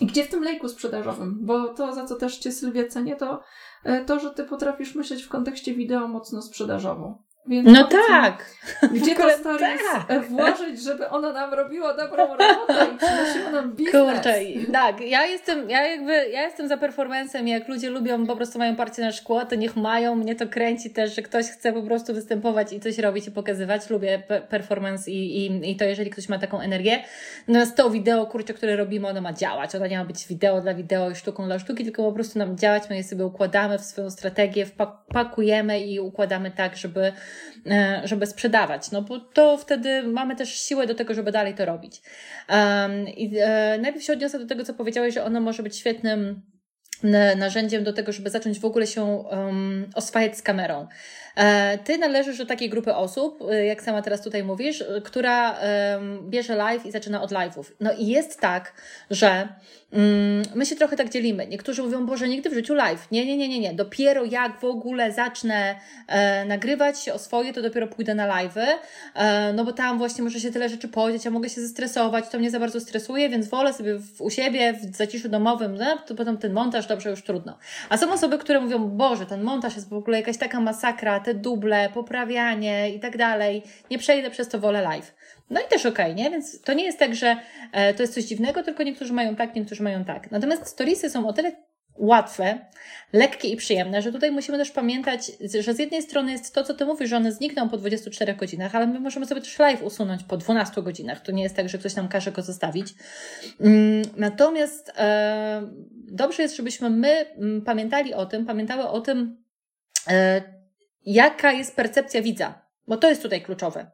i 0.00 0.06
gdzie 0.06 0.24
w 0.24 0.30
tym 0.30 0.42
lejku 0.42 0.68
sprzedażowym, 0.68 1.38
bo 1.46 1.74
to, 1.74 1.94
za 1.94 2.06
co 2.06 2.16
też 2.16 2.38
Cię 2.38 2.52
Sylwia 2.52 2.88
cenię, 2.88 3.16
to 3.16 3.42
e, 3.84 4.04
to, 4.04 4.20
że 4.20 4.30
Ty 4.30 4.44
potrafisz 4.44 4.94
myśleć 4.94 5.22
w 5.22 5.28
kontekście 5.28 5.74
wideo 5.74 6.08
mocno 6.08 6.42
sprzedażowo. 6.42 7.22
Więc 7.48 7.68
no 7.68 7.84
tak. 7.84 8.44
Gdzie 8.92 9.16
to 9.20 9.30
stories 9.30 9.80
tak. 10.08 10.24
włożyć, 10.24 10.82
żeby 10.82 11.08
ona 11.08 11.32
nam 11.32 11.54
robiła 11.54 11.96
dobrą 11.96 12.26
robotę 12.26 12.86
i 12.94 12.98
przynosiła 12.98 13.50
nam 13.50 13.72
biznes. 13.72 13.92
Kurczę, 13.92 14.34
tak. 14.72 15.00
Ja 15.00 15.26
jestem, 15.26 15.70
ja 15.70 15.86
jakby, 15.86 16.12
ja 16.12 16.42
jestem 16.42 16.68
za 16.68 16.76
performancem 16.76 17.48
jak 17.48 17.68
ludzie 17.68 17.90
lubią, 17.90 18.26
po 18.26 18.36
prostu 18.36 18.58
mają 18.58 18.76
parcie 18.76 19.02
na 19.02 19.12
szkło, 19.12 19.44
to 19.44 19.54
niech 19.54 19.76
mają. 19.76 20.14
Mnie 20.14 20.34
to 20.36 20.46
kręci 20.48 20.90
też, 20.90 21.16
że 21.16 21.22
ktoś 21.22 21.46
chce 21.46 21.72
po 21.72 21.82
prostu 21.82 22.14
występować 22.14 22.72
i 22.72 22.80
coś 22.80 22.98
robić 22.98 23.28
i 23.28 23.30
pokazywać. 23.30 23.90
Lubię 23.90 24.22
performance 24.48 25.10
i, 25.10 25.46
i, 25.46 25.70
i 25.70 25.76
to, 25.76 25.84
jeżeli 25.84 26.10
ktoś 26.10 26.28
ma 26.28 26.38
taką 26.38 26.60
energię. 26.60 27.04
Natomiast 27.48 27.76
to 27.76 27.90
wideo, 27.90 28.26
kurczę, 28.26 28.54
które 28.54 28.76
robimy, 28.76 29.08
ono 29.08 29.20
ma 29.20 29.32
działać. 29.32 29.74
Ono 29.74 29.86
nie 29.86 29.98
ma 29.98 30.04
być 30.04 30.26
wideo 30.26 30.60
dla 30.60 30.74
wideo 30.74 31.10
i 31.10 31.14
sztuką 31.14 31.46
dla 31.46 31.58
sztuki, 31.58 31.84
tylko 31.84 32.02
po 32.02 32.12
prostu 32.12 32.38
nam 32.38 32.58
działać. 32.58 32.82
My 32.90 32.96
je 32.96 33.04
sobie 33.04 33.26
układamy 33.26 33.78
w 33.78 33.82
swoją 33.82 34.10
strategię, 34.10 34.66
wpakujemy 34.66 35.80
i 35.80 36.00
układamy 36.00 36.50
tak, 36.50 36.76
żeby 36.76 37.12
żeby 38.04 38.26
sprzedawać, 38.26 38.90
no 38.90 39.02
bo 39.02 39.20
to 39.20 39.56
wtedy 39.56 40.02
mamy 40.02 40.36
też 40.36 40.62
siłę 40.62 40.86
do 40.86 40.94
tego, 40.94 41.14
żeby 41.14 41.32
dalej 41.32 41.54
to 41.54 41.64
robić. 41.64 42.02
I 43.16 43.36
e, 43.38 43.78
najpierw 43.82 44.04
się 44.04 44.12
odniosę 44.12 44.38
do 44.38 44.46
tego, 44.46 44.64
co 44.64 44.74
powiedziałeś, 44.74 45.14
że 45.14 45.24
ono 45.24 45.40
może 45.40 45.62
być 45.62 45.76
świetnym 45.76 46.42
narzędziem 47.36 47.84
do 47.84 47.92
tego, 47.92 48.12
żeby 48.12 48.30
zacząć 48.30 48.60
w 48.60 48.64
ogóle 48.64 48.86
się 48.86 49.24
oswajać 49.94 50.36
z 50.36 50.42
kamerą. 50.42 50.86
E, 51.38 51.78
ty 51.78 51.98
należysz 51.98 52.38
do 52.38 52.46
takiej 52.46 52.70
grupy 52.70 52.94
osób, 52.94 53.44
jak 53.66 53.82
sama 53.82 54.02
teraz 54.02 54.22
tutaj 54.22 54.44
mówisz, 54.44 54.84
która 55.04 55.50
um, 55.50 56.30
bierze 56.30 56.56
live 56.56 56.86
i 56.86 56.90
zaczyna 56.90 57.22
od 57.22 57.30
live'ów. 57.30 57.64
No 57.80 57.92
i 57.92 58.06
jest 58.06 58.40
tak, 58.40 58.72
że 59.10 59.48
Mm, 59.92 60.42
my 60.54 60.66
się 60.66 60.76
trochę 60.76 60.96
tak 60.96 61.08
dzielimy. 61.08 61.46
Niektórzy 61.46 61.82
mówią, 61.82 62.06
Boże, 62.06 62.28
nigdy 62.28 62.50
w 62.50 62.54
życiu 62.54 62.74
live. 62.74 63.10
Nie, 63.10 63.26
nie, 63.26 63.36
nie, 63.36 63.48
nie, 63.48 63.60
nie. 63.60 63.74
Dopiero 63.74 64.24
jak 64.24 64.60
w 64.60 64.64
ogóle 64.64 65.12
zacznę 65.12 65.74
e, 66.06 66.44
nagrywać 66.44 67.08
o 67.08 67.18
swoje, 67.18 67.52
to 67.52 67.62
dopiero 67.62 67.86
pójdę 67.86 68.14
na 68.14 68.28
live'y, 68.28 68.66
e, 69.14 69.52
no 69.52 69.64
bo 69.64 69.72
tam 69.72 69.98
właśnie 69.98 70.24
może 70.24 70.40
się 70.40 70.50
tyle 70.50 70.68
rzeczy 70.68 70.88
podzieć, 70.88 71.24
ja 71.24 71.30
mogę 71.30 71.48
się 71.48 71.60
zestresować, 71.60 72.28
to 72.28 72.38
mnie 72.38 72.50
za 72.50 72.60
bardzo 72.60 72.80
stresuje, 72.80 73.28
więc 73.28 73.48
wolę 73.48 73.72
sobie 73.72 73.98
u 74.18 74.30
siebie 74.30 74.72
w 74.72 74.96
zaciszu 74.96 75.28
domowym, 75.28 75.76
no, 75.76 75.98
to 76.06 76.14
potem 76.14 76.38
ten 76.38 76.52
montaż, 76.52 76.86
dobrze, 76.86 77.10
już 77.10 77.22
trudno. 77.22 77.58
A 77.88 77.96
są 77.96 78.12
osoby, 78.12 78.38
które 78.38 78.60
mówią, 78.60 78.88
Boże, 78.88 79.26
ten 79.26 79.42
montaż 79.42 79.76
jest 79.76 79.88
w 79.88 79.92
ogóle 79.92 80.18
jakaś 80.18 80.38
taka 80.38 80.60
masakra, 80.60 81.20
te 81.28 81.34
duble, 81.34 81.88
poprawianie 81.94 82.90
i 82.90 83.00
tak 83.00 83.16
dalej. 83.16 83.62
Nie 83.90 83.98
przejdę 83.98 84.30
przez 84.30 84.48
to, 84.48 84.58
wolę 84.58 84.82
live. 84.82 85.14
No 85.50 85.60
i 85.60 85.64
też 85.68 85.86
okej, 85.86 86.12
okay, 86.12 86.14
nie? 86.14 86.30
Więc 86.30 86.60
to 86.60 86.72
nie 86.72 86.84
jest 86.84 86.98
tak, 86.98 87.14
że 87.14 87.36
e, 87.72 87.94
to 87.94 88.02
jest 88.02 88.14
coś 88.14 88.24
dziwnego, 88.24 88.62
tylko 88.62 88.82
niektórzy 88.82 89.12
mają 89.12 89.36
tak, 89.36 89.54
niektórzy 89.54 89.82
mają 89.82 90.04
tak. 90.04 90.30
Natomiast 90.30 90.66
storiesy 90.66 91.10
są 91.10 91.28
o 91.28 91.32
tyle 91.32 91.52
łatwe, 91.98 92.58
lekkie 93.12 93.48
i 93.48 93.56
przyjemne, 93.56 94.02
że 94.02 94.12
tutaj 94.12 94.30
musimy 94.30 94.58
też 94.58 94.70
pamiętać, 94.70 95.32
że 95.60 95.74
z 95.74 95.78
jednej 95.78 96.02
strony 96.02 96.32
jest 96.32 96.54
to, 96.54 96.64
co 96.64 96.74
Ty 96.74 96.86
mówisz, 96.86 97.10
że 97.10 97.16
one 97.16 97.32
znikną 97.32 97.68
po 97.68 97.76
24 97.76 98.34
godzinach, 98.34 98.74
ale 98.74 98.86
my 98.86 99.00
możemy 99.00 99.26
sobie 99.26 99.40
też 99.40 99.58
live 99.58 99.82
usunąć 99.82 100.24
po 100.24 100.36
12 100.36 100.82
godzinach. 100.82 101.20
To 101.20 101.32
nie 101.32 101.42
jest 101.42 101.56
tak, 101.56 101.68
że 101.68 101.78
ktoś 101.78 101.94
nam 101.94 102.08
każe 102.08 102.32
go 102.32 102.42
zostawić. 102.42 102.94
Mm, 103.60 104.02
natomiast 104.16 104.92
e, 104.96 105.62
dobrze 105.92 106.42
jest, 106.42 106.56
żebyśmy 106.56 106.90
my 106.90 107.08
mm, 107.08 107.62
pamiętali 107.62 108.14
o 108.14 108.26
tym, 108.26 108.46
pamiętały 108.46 108.88
o 108.88 109.00
tym, 109.00 109.44
e, 110.08 110.57
jaka 111.08 111.52
jest 111.52 111.76
percepcja 111.76 112.22
widza 112.22 112.67
bo 112.88 112.96
to 112.96 113.08
jest 113.08 113.22
tutaj 113.22 113.42
kluczowe, 113.42 113.86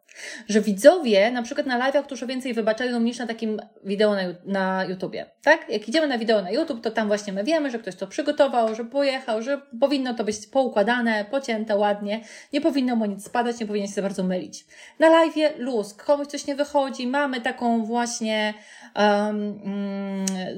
że 0.49 0.61
widzowie 0.61 1.31
na 1.31 1.43
przykład 1.43 1.67
na 1.67 1.79
live'ach 1.79 2.07
dużo 2.07 2.27
więcej 2.27 2.55
wybaczają 2.55 3.01
niż 3.01 3.19
na 3.19 3.27
takim 3.27 3.61
wideo 3.85 4.15
na, 4.15 4.23
na 4.45 4.85
YouTubie, 4.85 5.27
tak? 5.43 5.69
Jak 5.69 5.89
idziemy 5.89 6.09
na 6.09 6.19
wideo 6.19 6.43
na 6.43 6.51
YouTube, 6.51 6.81
to 6.81 6.91
tam 6.91 7.07
właśnie 7.07 7.33
my 7.33 7.45
wiemy, 7.45 7.71
że 7.71 7.79
ktoś 7.79 7.97
to 7.97 8.07
przygotował, 8.07 8.75
że 8.75 8.85
pojechał, 8.85 9.43
że 9.43 9.61
powinno 9.81 10.15
to 10.15 10.25
być 10.25 10.47
poukładane, 10.47 11.25
pocięte 11.31 11.77
ładnie, 11.77 12.21
nie 12.53 12.61
powinno 12.61 12.97
mu 12.97 13.05
nic 13.05 13.25
spadać, 13.25 13.61
nie 13.61 13.67
powinien 13.67 13.89
się 13.89 13.95
za 13.95 14.03
bardzo 14.03 14.23
mylić. 14.23 14.65
Na 14.99 15.09
live'ie 15.09 15.59
luz, 15.59 15.95
komuś 15.95 16.27
coś 16.27 16.47
nie 16.47 16.55
wychodzi, 16.55 17.07
mamy 17.07 17.41
taką 17.41 17.85
właśnie, 17.85 18.55
um, 18.97 19.61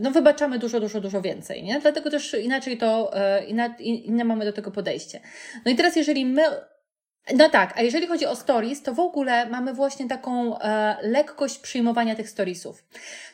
no 0.01 0.11
wybaczamy 0.11 0.59
dużo, 0.59 0.81
dużo, 0.81 1.01
dużo 1.01 1.23
więcej, 1.23 1.63
nie? 1.63 1.81
Dlatego 1.81 2.11
też 2.11 2.35
inaczej 2.35 2.79
to, 2.79 3.17
e, 3.17 3.45
inne 3.79 4.25
mamy 4.25 4.45
do 4.45 4.53
tego 4.53 4.71
podejście. 4.71 5.21
No 5.65 5.73
i 5.73 5.77
teraz 5.77 5.97
jeżeli 5.97 6.27
my 6.27 6.43
no 7.35 7.49
tak, 7.49 7.79
a 7.79 7.83
jeżeli 7.83 8.07
chodzi 8.07 8.27
o 8.27 8.37
stories, 8.37 8.83
to 8.83 8.95
w 8.95 9.01
ogóle 9.01 9.47
mamy 9.47 9.75
właśnie 9.75 10.09
taką 10.09 10.59
e, 10.59 10.97
lekkość 11.03 11.59
przyjmowania 11.59 12.15
tych 12.15 12.31
storiesów. 12.31 12.85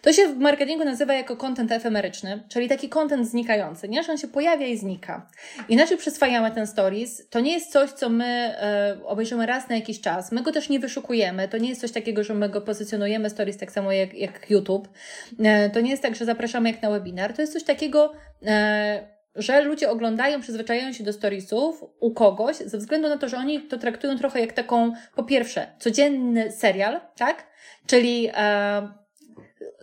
To 0.03 0.13
się 0.13 0.29
w 0.29 0.39
marketingu 0.39 0.85
nazywa 0.85 1.15
jako 1.15 1.37
content 1.37 1.73
efemeryczny, 1.73 2.43
czyli 2.49 2.69
taki 2.69 2.89
content 2.89 3.29
znikający, 3.29 3.89
nie? 3.89 4.03
Że 4.03 4.13
on 4.13 4.19
się 4.19 4.29
pojawia 4.29 4.67
i 4.67 4.77
znika. 4.77 5.27
Inaczej 5.69 5.97
przyswajamy 5.97 6.51
ten 6.51 6.67
stories. 6.67 7.29
To 7.31 7.41
nie 7.41 7.53
jest 7.53 7.73
coś, 7.73 7.91
co 7.91 8.09
my 8.09 8.25
e, 8.25 8.97
obejrzymy 9.05 9.47
raz 9.47 9.69
na 9.69 9.77
jakiś 9.77 10.01
czas. 10.01 10.33
My 10.33 10.43
go 10.43 10.53
też 10.53 10.69
nie 10.69 10.81
wyszukujemy. 10.81 11.49
To 11.49 11.59
nie 11.59 11.69
jest 11.69 11.81
coś 11.81 11.93
takiego, 11.93 12.25
że 12.25 12.35
my 12.35 12.49
go 12.49 12.61
pozycjonujemy 12.61 13.31
stories 13.31 13.57
tak 13.57 13.73
samo 13.73 13.93
jak, 13.93 14.15
jak 14.15 14.51
YouTube. 14.51 14.89
E, 15.39 15.71
to 15.71 15.81
nie 15.81 15.91
jest 15.91 16.03
tak, 16.03 16.17
że 16.17 16.25
zapraszamy 16.25 16.71
jak 16.71 16.83
na 16.83 16.91
webinar. 16.91 17.33
To 17.33 17.43
jest 17.43 17.53
coś 17.53 17.65
takiego, 17.65 18.13
e, 18.47 19.12
że 19.35 19.63
ludzie 19.63 19.91
oglądają, 19.91 20.41
przyzwyczajają 20.41 20.93
się 20.93 21.05
do 21.05 21.13
storiesów 21.13 21.85
u 22.01 22.15
kogoś, 22.15 22.57
ze 22.57 22.79
względu 22.79 23.09
na 23.09 23.19
to, 23.19 23.29
że 23.29 23.37
oni 23.37 23.61
to 23.61 23.79
traktują 23.79 24.19
trochę 24.19 24.41
jak 24.41 24.53
taką, 24.53 24.93
po 25.15 25.25
pierwsze, 25.25 25.67
codzienny 25.79 26.53
serial, 26.53 27.01
tak? 27.17 27.47
Czyli 27.87 28.31
e, 28.35 28.89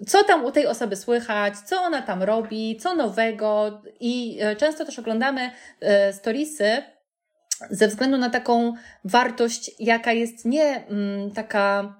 co 0.07 0.23
tam 0.23 0.45
u 0.45 0.51
tej 0.51 0.67
osoby 0.67 0.95
słychać, 0.95 1.53
co 1.57 1.81
ona 1.81 2.01
tam 2.01 2.23
robi, 2.23 2.77
co 2.77 2.95
nowego 2.95 3.81
i 3.99 4.37
e, 4.41 4.55
często 4.55 4.85
też 4.85 4.99
oglądamy 4.99 5.51
e, 5.79 6.13
storiesy 6.13 6.83
ze 7.69 7.87
względu 7.87 8.17
na 8.17 8.29
taką 8.29 8.73
wartość, 9.03 9.71
jaka 9.79 10.11
jest 10.11 10.45
nie 10.45 10.85
mm, 10.87 11.31
taka 11.31 11.95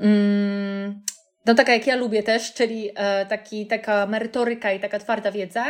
mm, 0.00 1.02
no 1.46 1.54
taka 1.54 1.72
jak 1.72 1.86
ja 1.86 1.96
lubię 1.96 2.22
też, 2.22 2.52
czyli 2.52 2.90
e, 2.94 3.26
taki, 3.26 3.66
taka 3.66 4.06
merytoryka 4.06 4.72
i 4.72 4.80
taka 4.80 4.98
twarda 4.98 5.32
wiedza, 5.32 5.64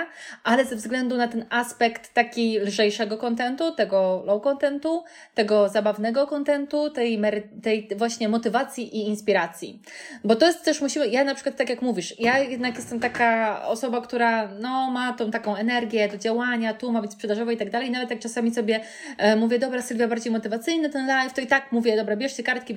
ale 0.45 0.65
ze 0.65 0.77
względu 0.77 1.17
na 1.17 1.29
ten 1.29 1.45
aspekt 1.51 2.15
taki 2.15 2.59
lżejszego 2.59 3.19
kontentu, 3.19 3.73
tego 3.73 4.23
low 4.27 4.43
contentu, 4.43 5.05
tego 5.35 5.69
zabawnego 5.69 6.27
kontentu, 6.27 6.91
tej, 6.91 7.21
tej 7.63 7.89
właśnie 7.97 8.29
motywacji 8.29 8.97
i 8.97 9.09
inspiracji. 9.09 9.81
Bo 10.25 10.37
to 10.37 10.47
jest 10.47 10.65
też 10.65 10.81
musimy, 10.81 11.09
ja 11.09 11.25
na 11.25 11.35
przykład 11.35 11.57
tak 11.57 11.71
jak 11.71 11.83
mówisz, 11.83 12.21
ja 12.21 12.39
jednak 12.39 12.77
jestem 12.77 13.01
taka 13.01 13.63
osoba, 13.67 14.01
która 14.01 14.49
no 14.49 14.91
ma 14.91 15.13
tą 15.13 15.31
taką 15.31 15.57
energię 15.57 16.09
do 16.09 16.19
działania, 16.19 16.75
tu 16.75 16.93
ma 16.93 17.03
być 17.03 17.13
sprzedażowa 17.13 17.53
i 17.53 17.57
tak 17.57 17.71
dalej, 17.71 17.91
nawet 17.91 18.11
jak 18.11 18.19
czasami 18.19 18.55
sobie 18.55 18.81
e, 19.19 19.37
mówię, 19.37 19.59
dobra 19.59 19.83
Sylwia, 19.83 20.09
bardziej 20.09 20.33
motywacyjny 20.33 20.91
ten 20.91 21.07
live, 21.07 21.33
to 21.33 21.41
i 21.41 21.47
tak 21.47 21.73
mówię, 21.73 21.97
dobra, 21.97 22.17
bierzcie 22.17 22.43
kartki, 22.43 22.77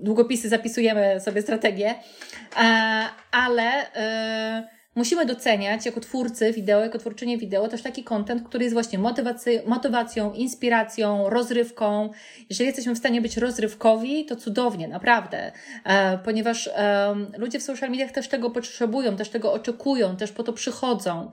długopisy 0.00 0.48
zapisujemy 0.48 1.20
sobie 1.20 1.42
strategię, 1.42 1.94
ale 3.32 3.86
musimy 4.96 5.26
doceniać 5.26 5.86
jako 5.86 6.00
twórcy 6.00 6.52
wideo, 6.52 6.80
jako 6.80 6.98
twórczynie 6.98 7.38
wideo 7.38 7.68
też 7.68 7.82
taki 7.82 8.04
content, 8.04 8.42
który 8.48 8.64
jest 8.64 8.74
właśnie 8.74 8.98
motywacy- 8.98 9.66
motywacją, 9.66 10.32
inspiracją, 10.32 11.30
rozrywką. 11.30 12.10
Jeżeli 12.50 12.66
jesteśmy 12.66 12.94
w 12.94 12.98
stanie 12.98 13.20
być 13.20 13.36
rozrywkowi, 13.36 14.24
to 14.24 14.36
cudownie, 14.36 14.88
naprawdę, 14.88 15.52
e, 15.84 16.18
ponieważ 16.18 16.70
e, 16.74 17.14
ludzie 17.38 17.58
w 17.58 17.62
social 17.62 17.90
mediach 17.90 18.12
też 18.12 18.28
tego 18.28 18.50
potrzebują, 18.50 19.16
też 19.16 19.28
tego 19.28 19.52
oczekują, 19.52 20.16
też 20.16 20.32
po 20.32 20.42
to 20.42 20.52
przychodzą, 20.52 21.30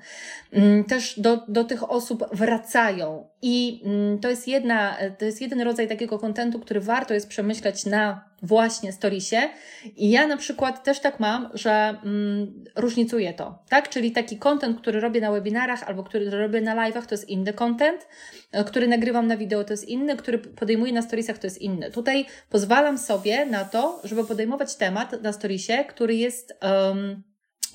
mm, 0.51 0.83
też 0.83 1.19
do, 1.19 1.37
do 1.47 1.63
tych 1.63 1.91
osób 1.91 2.25
wracają. 2.31 3.27
I 3.41 3.81
mm, 3.85 4.19
to 4.19 4.29
jest 4.29 4.47
jedna, 4.47 4.97
to 5.17 5.25
jest 5.25 5.41
jeden 5.41 5.61
rodzaj 5.61 5.87
takiego 5.87 6.19
kontentu, 6.19 6.59
który 6.59 6.79
warto 6.79 7.13
jest 7.13 7.27
przemyśleć 7.27 7.85
na 7.85 8.32
właśnie 8.43 8.91
storiesie. 8.91 9.41
I 9.95 10.11
ja 10.11 10.27
na 10.27 10.37
przykład 10.37 10.83
też 10.83 10.99
tak 10.99 11.19
mam, 11.19 11.49
że 11.53 11.71
mm, 11.71 12.63
różnicuję 12.75 13.33
to, 13.33 13.59
tak? 13.69 13.89
Czyli 13.89 14.11
taki 14.11 14.37
content, 14.37 14.81
który 14.81 14.99
robię 14.99 15.21
na 15.21 15.31
webinarach 15.31 15.83
albo 15.83 16.03
który 16.03 16.29
robię 16.29 16.61
na 16.61 16.75
live'ach, 16.75 17.05
to 17.05 17.15
jest 17.15 17.29
inny 17.29 17.53
content, 17.53 18.07
e, 18.51 18.63
który 18.63 18.87
nagrywam 18.87 19.27
na 19.27 19.37
wideo, 19.37 19.63
to 19.63 19.73
jest 19.73 19.87
inny, 19.87 20.17
który 20.17 20.39
podejmuję 20.39 20.93
na 20.93 21.01
storiesach, 21.01 21.37
to 21.37 21.47
jest 21.47 21.61
inny. 21.61 21.91
Tutaj 21.91 22.25
pozwalam 22.49 22.97
sobie 22.97 23.45
na 23.45 23.65
to, 23.65 24.01
żeby 24.03 24.25
podejmować 24.25 24.75
temat 24.75 25.21
na 25.21 25.33
storiesie, 25.33 25.85
który 25.89 26.15
jest 26.15 26.53
um, 26.61 27.23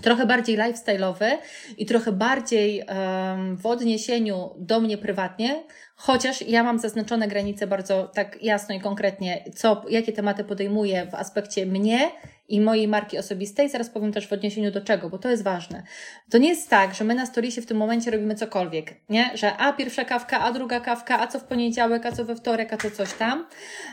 trochę 0.03 0.27
bardziej 0.27 0.59
lifestyle'owy 0.59 1.31
i 1.79 1.87
trochę 1.87 2.13
bardziej 2.13 2.83
um, 2.83 3.57
w 3.57 3.67
odniesieniu 3.67 4.51
do 4.59 4.81
mnie 4.81 4.99
prywatnie, 4.99 5.63
chociaż 5.97 6.43
ja 6.43 6.63
mam 6.63 6.79
zaznaczone 6.79 7.29
granice 7.29 7.67
bardzo 7.67 8.09
tak 8.15 8.43
jasno 8.43 8.75
i 8.75 8.81
konkretnie, 8.81 9.45
co, 9.55 9.83
jakie 9.91 10.13
tematy 10.13 10.45
podejmuję 10.45 11.07
w 11.11 11.15
aspekcie 11.15 11.67
mnie 11.67 12.11
i 12.49 12.61
mojej 12.61 12.89
marki 12.89 13.19
osobistej. 13.19 13.69
Zaraz 13.69 13.91
powiem 13.91 14.13
też 14.13 14.29
w 14.29 14.33
odniesieniu 14.33 14.71
do 14.71 14.81
czego, 14.81 15.11
bo 15.11 15.19
to 15.19 15.29
jest 15.29 15.45
ważne. 15.45 15.83
To 16.31 16.39
nie 16.39 16.49
jest 16.49 16.71
tak, 16.71 16.95
że 16.95 17.05
my 17.05 17.15
na 17.15 17.27
storiesie 17.27 17.63
w 17.63 17.67
tym 17.67 17.77
momencie 17.77 18.11
robimy 18.11 18.35
cokolwiek, 18.35 18.95
nie? 19.09 19.31
Że 19.35 19.57
a 19.57 19.73
pierwsza 19.73 20.05
kawka, 20.05 20.41
a 20.41 20.53
druga 20.53 20.81
kawka, 20.81 21.21
a 21.21 21.27
co 21.27 21.39
w 21.39 21.45
poniedziałek, 21.45 22.07
a 22.07 22.13
co 22.13 22.25
we 22.25 22.37
wtorek, 22.37 22.73
a 22.73 22.77
co 22.77 22.91
coś 22.91 23.13
tam. 23.13 23.47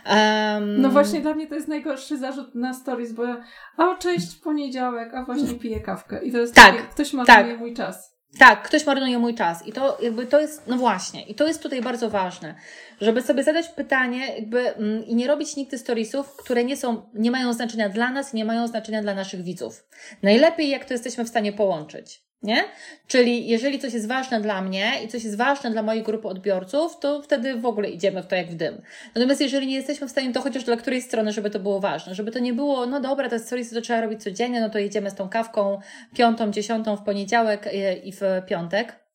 Um... 0.10 0.82
No 0.82 0.90
właśnie 0.90 1.22
dla 1.22 1.34
mnie 1.34 1.48
to 1.48 1.56
jest 1.56 1.68
najgorszy 1.68 2.18
zarzut 2.18 2.56
na 2.56 2.74
stories, 2.74 3.14
bo 3.14 3.24
ja, 3.24 3.44
a 3.78 3.96
cześć 3.96 4.36
poniedziałek, 4.36 5.14
a 5.14 5.26
właśnie 5.26 5.54
piję 5.54 5.80
kawkę. 5.80 6.26
I 6.26 6.32
to 6.32 6.38
jest 6.38 6.56
tak, 6.56 6.76
takie, 6.76 6.88
ktoś 6.88 7.14
ma 7.14 7.26
tak. 7.26 7.60
mój 7.60 7.74
czas. 7.74 8.15
Tak, 8.40 8.64
ktoś 8.64 8.86
marnuje 8.86 9.20
mój 9.20 9.36
czas 9.36 9.68
i 9.68 9.72
to 9.72 9.98
jakby 10.02 10.26
to 10.26 10.42
jest, 10.42 10.68
no 10.68 10.78
właśnie, 10.78 11.26
i 11.26 11.36
to 11.36 11.48
jest 11.48 11.64
tutaj 11.64 11.82
bardzo 11.82 12.10
ważne, 12.10 12.56
żeby 13.02 13.22
sobie 13.22 13.44
zadać 13.44 13.68
pytanie 13.68 14.36
jakby 14.36 14.76
mm, 14.76 15.06
i 15.06 15.16
nie 15.16 15.28
robić 15.28 15.56
nigdy 15.56 15.78
storiesów, 15.78 16.36
które 16.36 16.64
nie 16.64 16.78
są, 16.78 17.10
nie 17.14 17.32
mają 17.32 17.54
znaczenia 17.54 17.90
dla 17.90 18.10
nas, 18.12 18.34
nie 18.34 18.46
mają 18.46 18.68
znaczenia 18.68 19.02
dla 19.02 19.14
naszych 19.14 19.44
widzów. 19.44 19.88
Najlepiej 20.24 20.70
jak 20.70 20.86
to 20.86 20.94
jesteśmy 20.94 21.26
w 21.26 21.30
stanie 21.30 21.54
połączyć 21.54 22.26
nie? 22.46 22.64
Czyli 23.08 23.48
jeżeli 23.48 23.80
coś 23.80 23.94
jest 23.94 24.08
ważne 24.08 24.42
dla 24.42 24.62
mnie 24.62 24.92
i 25.06 25.08
coś 25.08 25.24
jest 25.24 25.38
ważne 25.38 25.72
dla 25.72 25.84
mojej 25.84 26.04
grupy 26.04 26.28
odbiorców, 26.28 27.00
to 27.00 27.22
wtedy 27.22 27.56
w 27.56 27.66
ogóle 27.66 27.90
idziemy 27.90 28.24
w 28.24 28.28
to 28.28 28.36
jak 28.36 28.48
w 28.48 28.56
dym. 28.56 28.82
Natomiast 29.16 29.42
jeżeli 29.42 29.68
nie 29.68 29.76
jesteśmy 29.76 30.08
w 30.08 30.12
stanie, 30.12 30.34
to 30.34 30.42
chociaż 30.42 30.64
dla 30.64 30.78
której 30.78 31.02
strony, 31.02 31.32
żeby 31.32 31.50
to 31.50 31.60
było 31.60 31.80
ważne, 31.80 32.16
żeby 32.16 32.32
to 32.32 32.40
nie 32.40 32.54
było, 32.54 32.86
no 32.86 33.00
dobra, 33.00 33.30
to 33.30 33.40
stories 33.40 33.70
to 33.70 33.82
trzeba 33.82 34.02
robić 34.02 34.24
codziennie, 34.24 34.62
no 34.62 34.70
to 34.70 34.80
jedziemy 34.80 35.10
z 35.10 35.16
tą 35.16 35.30
kawką 35.30 35.80
piątą, 36.16 36.52
dziesiątą 36.52 36.96
w 36.96 37.04
poniedziałek 37.04 37.68
e, 37.68 37.94
i 37.94 38.12
w 38.12 38.22
piątek. 38.48 39.06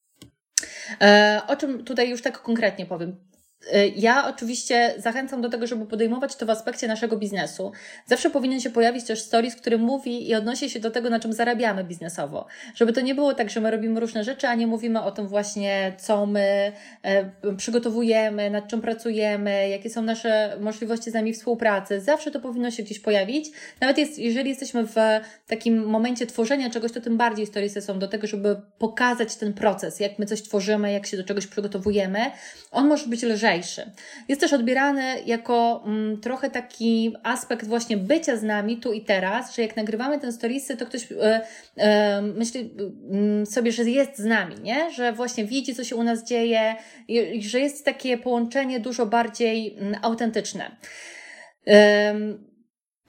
E, 1.00 1.40
o 1.46 1.56
czym 1.56 1.84
tutaj 1.84 2.10
już 2.10 2.22
tak 2.22 2.42
konkretnie 2.42 2.86
powiem. 2.86 3.29
Y, 3.66 3.92
ja 3.96 4.28
oczywiście 4.28 4.94
zachęcam 4.98 5.40
do 5.40 5.48
tego, 5.48 5.66
żeby 5.66 5.86
podejmować 5.86 6.36
to 6.36 6.46
w 6.46 6.50
aspekcie 6.50 6.88
naszego 6.88 7.16
biznesu. 7.16 7.72
Zawsze 8.06 8.30
powinien 8.30 8.60
się 8.60 8.70
pojawić 8.70 9.04
też 9.04 9.22
stories, 9.22 9.56
który 9.56 9.78
mówi 9.78 10.28
i 10.28 10.34
odnosi 10.34 10.70
się 10.70 10.80
do 10.80 10.90
tego, 10.90 11.10
na 11.10 11.20
czym 11.20 11.32
zarabiamy 11.32 11.84
biznesowo. 11.84 12.46
Żeby 12.74 12.92
to 12.92 13.00
nie 13.00 13.14
było 13.14 13.34
tak, 13.34 13.50
że 13.50 13.60
my 13.60 13.70
robimy 13.70 14.00
różne 14.00 14.24
rzeczy, 14.24 14.48
a 14.48 14.54
nie 14.54 14.66
mówimy 14.66 15.02
o 15.02 15.10
tym 15.10 15.28
właśnie, 15.28 15.92
co 15.98 16.26
my 16.26 16.72
e, 17.02 17.30
przygotowujemy, 17.56 18.50
nad 18.50 18.68
czym 18.68 18.80
pracujemy, 18.80 19.68
jakie 19.68 19.90
są 19.90 20.02
nasze 20.02 20.56
możliwości 20.60 21.10
z 21.10 21.14
nami 21.14 21.32
współpracy. 21.32 22.00
Zawsze 22.00 22.30
to 22.30 22.40
powinno 22.40 22.70
się 22.70 22.82
gdzieś 22.82 22.98
pojawić. 22.98 23.50
Nawet 23.80 23.98
jest, 23.98 24.18
jeżeli 24.18 24.50
jesteśmy 24.50 24.86
w 24.86 24.94
takim 25.46 25.84
momencie 25.84 26.26
tworzenia 26.26 26.70
czegoś, 26.70 26.92
to 26.92 27.00
tym 27.00 27.16
bardziej 27.16 27.46
storiesy 27.46 27.82
są 27.82 27.98
do 27.98 28.08
tego, 28.08 28.26
żeby 28.26 28.56
pokazać 28.78 29.36
ten 29.36 29.52
proces, 29.52 30.00
jak 30.00 30.18
my 30.18 30.26
coś 30.26 30.42
tworzymy, 30.42 30.92
jak 30.92 31.06
się 31.06 31.16
do 31.16 31.24
czegoś 31.24 31.46
przygotowujemy. 31.46 32.20
On 32.70 32.88
może 32.88 33.06
być 33.06 33.22
lżejszy 33.22 33.49
lżejszy. 33.50 33.90
Jest 34.28 34.40
też 34.40 34.52
odbierany 34.52 35.22
jako 35.26 35.82
mm, 35.86 36.20
trochę 36.20 36.50
taki 36.50 37.16
aspekt 37.22 37.66
właśnie 37.66 37.96
bycia 37.96 38.36
z 38.36 38.42
nami 38.42 38.76
tu 38.76 38.92
i 38.92 39.00
teraz, 39.00 39.56
że 39.56 39.62
jak 39.62 39.76
nagrywamy 39.76 40.18
ten 40.18 40.32
storiesy, 40.32 40.76
to 40.76 40.86
ktoś 40.86 41.12
e, 41.12 41.40
e, 41.76 42.22
myśli 42.22 42.70
mm, 43.10 43.46
sobie, 43.46 43.72
że 43.72 43.84
jest 43.84 44.18
z 44.18 44.24
nami, 44.24 44.54
nie? 44.62 44.90
Że 44.90 45.12
właśnie 45.12 45.44
widzi, 45.44 45.74
co 45.74 45.84
się 45.84 45.96
u 45.96 46.02
nas 46.02 46.24
dzieje 46.24 46.74
i, 47.08 47.42
że 47.42 47.60
jest 47.60 47.84
takie 47.84 48.18
połączenie 48.18 48.80
dużo 48.80 49.06
bardziej 49.06 49.76
mm, 49.78 50.00
autentyczne. 50.02 50.76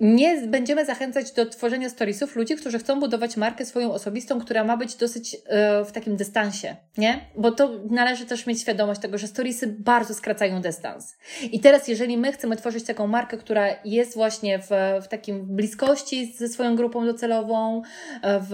Nie 0.02 0.48
będziemy 0.48 0.86
zachęcać 0.86 1.32
do 1.32 1.46
tworzenia 1.46 1.90
storiesów 1.90 2.36
ludzi, 2.36 2.56
którzy 2.56 2.80
chcą 2.80 3.00
budować 3.00 3.38
markę 3.38 3.66
swoją 3.66 3.94
osobistą, 3.94 4.40
która 4.40 4.64
ma 4.64 4.78
być 4.78 4.96
dosyć 4.96 5.34
yy, 5.34 5.40
w 5.86 5.92
takim 5.92 6.16
dystansie, 6.16 6.76
nie? 6.98 7.26
Bo 7.38 7.52
to 7.52 7.70
należy 7.90 8.26
też 8.26 8.46
mieć 8.46 8.62
świadomość 8.62 9.02
tego, 9.02 9.18
że 9.18 9.28
storiesy 9.28 9.68
bardzo 9.68 10.14
skracają 10.14 10.62
dystans. 10.62 11.18
I 11.52 11.60
teraz, 11.60 11.88
jeżeli 11.88 12.18
my 12.18 12.32
chcemy 12.32 12.56
tworzyć 12.56 12.86
taką 12.86 13.08
markę, 13.08 13.38
która 13.38 13.68
jest 13.86 14.14
właśnie 14.14 14.60
w, 14.60 14.70
w 15.04 15.08
takim 15.08 15.56
bliskości 15.56 16.34
ze 16.38 16.48
swoją 16.48 16.76
grupą 16.76 17.06
docelową, 17.06 17.82
w 18.24 18.54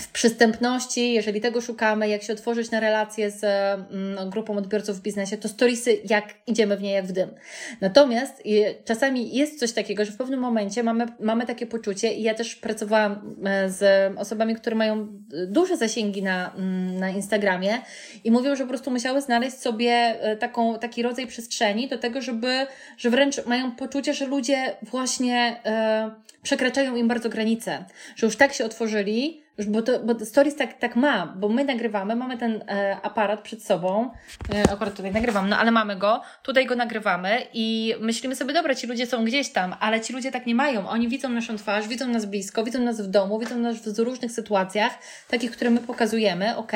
w 0.00 0.08
przystępności, 0.08 1.12
jeżeli 1.12 1.40
tego 1.40 1.60
szukamy, 1.60 2.08
jak 2.08 2.22
się 2.22 2.32
otworzyć 2.32 2.70
na 2.70 2.80
relacje 2.80 3.30
z 3.30 3.44
mm, 3.44 4.30
grupą 4.30 4.56
odbiorców 4.56 4.98
w 4.98 5.02
biznesie, 5.02 5.36
to 5.36 5.48
storiesy, 5.48 5.98
jak 6.10 6.34
idziemy 6.46 6.76
w 6.76 6.82
nie 6.82 6.92
jak 6.92 7.06
w 7.06 7.12
dym. 7.12 7.30
Natomiast 7.80 8.42
czasami 8.84 9.36
jest 9.36 9.58
coś 9.58 9.72
takiego, 9.72 10.04
że 10.04 10.12
w 10.12 10.16
pewnym 10.16 10.40
momencie 10.40 10.82
mamy, 10.82 11.06
mamy 11.20 11.46
takie 11.46 11.66
poczucie 11.66 12.14
i 12.14 12.22
ja 12.22 12.34
też 12.34 12.56
pracowałam 12.56 13.36
e, 13.44 13.70
z 13.70 14.12
osobami, 14.18 14.54
które 14.54 14.76
mają 14.76 15.08
duże 15.46 15.76
zasięgi 15.76 16.22
na, 16.22 16.54
mm, 16.54 16.98
na 16.98 17.10
Instagramie 17.10 17.78
i 18.24 18.30
mówią, 18.30 18.56
że 18.56 18.64
po 18.64 18.68
prostu 18.68 18.90
musiały 18.90 19.20
znaleźć 19.20 19.56
sobie 19.56 19.92
e, 19.92 20.36
taką, 20.36 20.78
taki 20.78 21.02
rodzaj 21.02 21.26
przestrzeni 21.26 21.88
do 21.88 21.98
tego, 21.98 22.22
żeby, 22.22 22.66
że 22.98 23.10
wręcz 23.10 23.46
mają 23.46 23.72
poczucie, 23.72 24.14
że 24.14 24.26
ludzie 24.26 24.76
właśnie 24.82 25.60
e, 25.64 26.10
przekraczają 26.42 26.96
im 26.96 27.08
bardzo 27.08 27.28
granice, 27.28 27.84
że 28.16 28.26
już 28.26 28.36
tak 28.36 28.52
się 28.52 28.64
otworzyli, 28.64 29.45
bo, 29.64 29.82
to, 29.82 30.00
bo 30.00 30.24
stories 30.24 30.56
tak, 30.56 30.78
tak 30.78 30.96
ma, 30.96 31.26
bo 31.26 31.48
my 31.48 31.64
nagrywamy, 31.64 32.16
mamy 32.16 32.38
ten 32.38 32.64
e, 32.68 32.96
aparat 33.02 33.40
przed 33.40 33.64
sobą, 33.64 34.10
e, 34.54 34.72
akurat 34.72 34.96
tutaj 34.96 35.12
nagrywam, 35.12 35.48
no 35.48 35.58
ale 35.58 35.70
mamy 35.70 35.96
go, 35.96 36.22
tutaj 36.42 36.66
go 36.66 36.76
nagrywamy 36.76 37.46
i 37.54 37.94
myślimy 38.00 38.36
sobie, 38.36 38.54
dobra, 38.54 38.74
ci 38.74 38.86
ludzie 38.86 39.06
są 39.06 39.24
gdzieś 39.24 39.52
tam, 39.52 39.74
ale 39.80 40.00
ci 40.00 40.12
ludzie 40.12 40.32
tak 40.32 40.46
nie 40.46 40.54
mają. 40.54 40.88
Oni 40.88 41.08
widzą 41.08 41.28
naszą 41.28 41.56
twarz, 41.56 41.88
widzą 41.88 42.08
nas 42.08 42.26
blisko, 42.26 42.64
widzą 42.64 42.80
nas 42.80 43.00
w 43.00 43.06
domu, 43.06 43.38
widzą 43.38 43.58
nas 43.58 43.76
w 43.76 43.98
różnych 43.98 44.32
sytuacjach, 44.32 44.98
takich, 45.28 45.50
które 45.50 45.70
my 45.70 45.80
pokazujemy, 45.80 46.56
ok, 46.56 46.72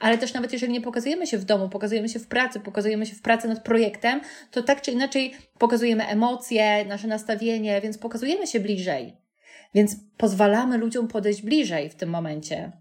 ale 0.00 0.18
też 0.18 0.34
nawet 0.34 0.52
jeżeli 0.52 0.72
nie 0.72 0.80
pokazujemy 0.80 1.26
się 1.26 1.38
w 1.38 1.44
domu, 1.44 1.68
pokazujemy 1.68 2.08
się 2.08 2.18
w 2.18 2.26
pracy, 2.26 2.60
pokazujemy 2.60 3.06
się 3.06 3.14
w 3.14 3.22
pracy 3.22 3.48
nad 3.48 3.62
projektem, 3.62 4.20
to 4.50 4.62
tak 4.62 4.82
czy 4.82 4.90
inaczej 4.90 5.34
pokazujemy 5.58 6.06
emocje, 6.06 6.84
nasze 6.84 7.08
nastawienie, 7.08 7.80
więc 7.80 7.98
pokazujemy 7.98 8.46
się 8.46 8.60
bliżej. 8.60 9.29
Więc 9.74 9.96
pozwalamy 10.16 10.78
ludziom 10.78 11.08
podejść 11.08 11.42
bliżej 11.42 11.90
w 11.90 11.94
tym 11.94 12.10
momencie. 12.10 12.72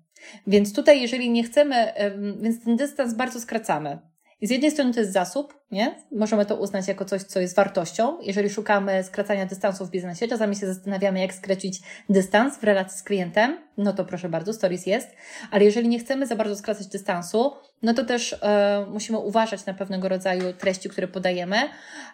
Więc 0.47 0.73
tutaj, 0.73 1.02
jeżeli 1.02 1.30
nie 1.30 1.43
chcemy, 1.43 1.93
więc 2.41 2.63
ten 2.63 2.75
dystans 2.75 3.13
bardzo 3.13 3.39
skracamy. 3.39 3.99
I 4.41 4.47
z 4.47 4.49
jednej 4.49 4.71
strony 4.71 4.93
to 4.93 4.99
jest 4.99 5.13
zasób, 5.13 5.54
nie? 5.71 5.95
Możemy 6.12 6.45
to 6.45 6.56
uznać 6.56 6.88
jako 6.88 7.06
coś, 7.06 7.23
co 7.23 7.39
jest 7.39 7.56
wartością. 7.56 8.17
Jeżeli 8.21 8.49
szukamy 8.49 9.04
skracania 9.04 9.45
dystansu 9.45 9.86
w 9.86 9.89
biznesie, 9.89 10.28
czasami 10.28 10.56
się 10.56 10.67
zastanawiamy, 10.73 11.19
jak 11.19 11.34
skracić 11.34 11.82
dystans 12.10 12.58
w 12.58 12.63
relacji 12.63 12.99
z 12.99 13.04
klientem, 13.04 13.58
no 13.78 13.93
to 13.93 14.06
proszę 14.06 14.30
bardzo, 14.30 14.54
stories 14.54 14.86
jest. 14.86 15.10
Ale 15.52 15.65
jeżeli 15.65 15.88
nie 15.88 15.99
chcemy 15.99 16.28
za 16.28 16.36
bardzo 16.36 16.56
skracać 16.56 16.88
dystansu, 16.88 17.52
no 17.84 17.94
to 17.94 18.06
też 18.06 18.34
e, 18.34 18.86
musimy 18.89 19.18
uważać 19.18 19.65
na 19.65 19.74
pewnego 19.74 20.10
rodzaju 20.10 20.54
treści, 20.54 20.89
które 20.89 21.08
podajemy. 21.08 21.58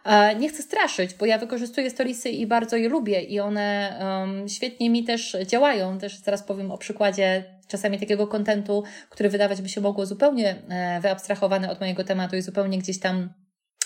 E, 0.06 0.36
nie 0.36 0.50
chcę 0.50 0.64
straszyć, 0.64 1.14
bo 1.14 1.26
ja 1.26 1.38
wykorzystuję 1.38 1.90
storiesy 1.90 2.30
i 2.30 2.48
bardzo 2.48 2.76
je 2.78 2.90
lubię 2.90 3.22
i 3.22 3.40
one 3.40 4.00
um, 4.02 4.50
świetnie 4.50 4.90
mi 4.90 5.04
też 5.04 5.38
działają. 5.46 6.00
Też 6.00 6.18
zaraz 6.18 6.44
powiem 6.44 6.72
o 6.72 6.78
przykładzie 6.78 7.44
czasami 7.68 8.00
takiego 8.00 8.28
kontentu, 8.28 8.84
który 9.10 9.30
wydawać 9.30 9.62
by 9.62 9.70
się 9.70 9.82
mogło 9.82 10.06
zupełnie 10.06 10.56
e, 10.70 11.00
wyabstrahowany 11.02 11.72
od 11.72 11.80
mojego 11.80 12.04
tematu 12.04 12.36
i 12.36 12.42
zupełnie 12.42 12.78
gdzieś 12.78 13.00
tam 13.00 13.30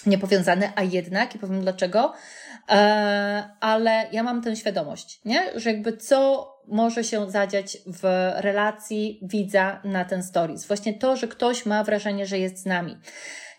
niepowiązany, 0.06 0.72
a 0.76 0.84
jednak, 0.84 1.36
i 1.36 1.40
powiem 1.40 1.62
dlaczego, 1.62 2.14
e, 2.70 3.50
ale 3.60 4.08
ja 4.12 4.24
mam 4.24 4.42
tę 4.42 4.56
świadomość, 4.56 5.22
nie? 5.26 5.60
że 5.60 5.72
jakby 5.72 5.98
co 5.98 6.50
może 6.68 7.04
się 7.04 7.32
zadziać 7.32 7.78
w 7.86 8.32
relacji 8.36 9.20
widza 9.22 9.82
na 9.84 10.06
ten 10.06 10.24
stories. 10.24 10.66
Właśnie 10.66 10.94
to, 10.94 11.16
że 11.16 11.28
ktoś 11.28 11.66
ma 11.66 11.84
wrażenie, 11.84 12.26
że 12.26 12.40
jest 12.40 12.58
z 12.58 12.66
nami. 12.66 12.98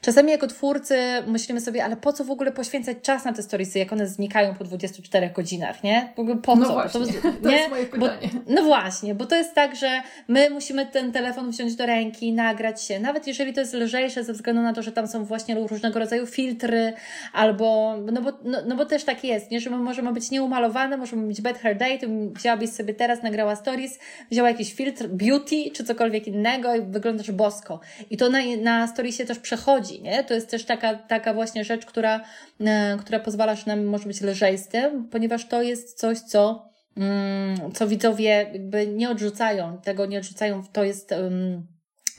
Czasami 0.01 0.31
jako 0.31 0.47
twórcy 0.47 0.97
myślimy 1.27 1.61
sobie, 1.61 1.85
ale 1.85 1.97
po 1.97 2.13
co 2.13 2.25
w 2.25 2.31
ogóle 2.31 2.53
poświęcać 2.53 2.97
czas 3.03 3.25
na 3.25 3.33
te 3.33 3.43
storiesy, 3.43 3.79
jak 3.79 3.93
one 3.93 4.07
znikają 4.07 4.55
po 4.55 4.65
24 4.65 5.31
godzinach, 5.31 5.83
nie? 5.83 6.13
W 6.17 6.19
ogóle 6.19 6.37
po 6.37 6.57
no 6.57 6.67
co? 6.67 6.73
Właśnie, 6.73 7.01
to, 7.23 7.33
to 7.43 7.49
nie? 7.49 7.57
jest 7.57 7.71
moje 7.71 7.87
pytanie. 7.87 8.31
Bo, 8.35 8.53
no 8.55 8.63
właśnie, 8.63 9.15
bo 9.15 9.27
to 9.27 9.37
jest 9.37 9.55
tak, 9.55 9.77
że 9.77 10.03
my 10.29 10.51
musimy 10.51 10.87
ten 10.87 11.13
telefon 11.13 11.51
wziąć 11.51 11.77
do 11.77 11.87
ręki, 11.87 12.33
nagrać 12.33 12.83
się, 12.83 13.01
nawet 13.01 13.27
jeżeli 13.27 13.53
to 13.53 13.61
jest 13.61 13.75
lżejsze 13.75 14.25
ze 14.25 14.33
względu 14.33 14.63
na 14.63 14.73
to, 14.73 14.83
że 14.83 14.93
tam 14.93 15.09
są 15.09 15.25
właśnie 15.25 15.55
różnego 15.55 15.99
rodzaju 15.99 16.27
filtry, 16.27 16.93
albo, 17.33 17.97
no 18.13 18.23
bo, 18.23 18.33
no, 18.45 18.59
no 18.67 18.77
bo 18.77 18.85
też 18.87 19.05
tak 19.05 19.25
jest, 19.25 19.51
nie? 19.51 19.61
że 19.61 19.71
my 19.71 19.77
możemy 19.77 20.13
być 20.13 20.31
nieumalowane, 20.31 20.97
możemy 20.97 21.23
mieć 21.23 21.41
bad 21.41 21.59
hair 21.59 21.77
day, 21.77 21.99
to 21.99 22.07
wzięłabyś 22.33 22.71
sobie 22.71 22.95
teraz, 22.95 23.23
nagrała 23.23 23.57
stories, 23.57 23.99
wzięła 24.31 24.51
jakiś 24.51 24.75
filtr 24.75 25.09
beauty, 25.09 25.57
czy 25.75 25.85
cokolwiek 25.85 26.27
innego 26.27 26.75
i 26.75 26.83
wyglądasz 26.83 27.31
bosko. 27.31 27.81
I 28.11 28.17
to 28.17 28.29
na, 28.29 28.39
na 28.63 28.87
storiesie 28.87 29.25
też 29.25 29.39
przechodzi, 29.39 29.90
nie? 29.99 30.25
To 30.25 30.35
jest 30.35 30.51
też 30.51 30.65
taka, 30.65 30.95
taka 30.95 31.35
właśnie 31.35 31.65
rzecz, 31.65 31.87
która, 31.87 32.21
e, 32.61 32.97
która 33.01 33.21
pozwala, 33.21 33.55
że 33.55 33.63
nam 33.67 33.85
może 33.85 34.07
być 34.07 34.21
lżej 34.21 34.59
z 34.59 34.69
tym, 34.69 35.09
ponieważ 35.09 35.49
to 35.49 35.63
jest 35.63 35.99
coś, 35.99 36.19
co 36.21 36.69
mm, 36.97 37.73
co 37.73 37.87
widzowie 37.89 38.25
jakby 38.25 38.87
nie 38.87 39.11
odrzucają, 39.11 39.79
tego 39.79 40.07
nie 40.07 40.19
odrzucają, 40.19 40.63
to 40.73 40.85
jest 40.85 41.15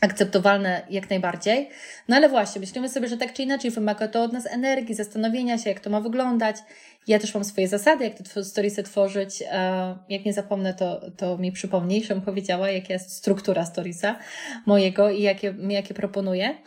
akceptowalne 0.01 0.81
jak 0.89 1.09
najbardziej. 1.09 1.69
No 2.07 2.15
ale 2.15 2.29
właśnie, 2.29 2.61
myślimy 2.61 2.89
sobie, 2.89 3.07
że 3.07 3.17
tak 3.17 3.33
czy 3.33 3.43
inaczej 3.43 3.71
wymaga 3.71 4.07
to 4.07 4.23
od 4.23 4.33
nas 4.33 4.45
energii, 4.45 4.95
zastanowienia 4.95 5.57
się, 5.57 5.69
jak 5.69 5.79
to 5.79 5.89
ma 5.89 6.01
wyglądać. 6.01 6.57
Ja 7.07 7.19
też 7.19 7.33
mam 7.33 7.43
swoje 7.43 7.67
zasady, 7.67 8.03
jak 8.03 8.13
te 8.13 8.43
storiesy 8.43 8.83
tworzyć. 8.83 9.43
E, 9.51 9.97
jak 10.09 10.25
nie 10.25 10.33
zapomnę, 10.33 10.73
to, 10.73 11.11
to 11.17 11.37
mi 11.37 11.51
przypomnij, 11.51 12.03
żebym 12.03 12.23
powiedziała, 12.23 12.69
jaka 12.69 12.93
jest 12.93 13.11
struktura 13.11 13.65
storiesa 13.65 14.19
mojego 14.65 15.09
i 15.09 15.21
jakie, 15.21 15.55
jakie 15.69 15.93
proponuję. 15.93 16.57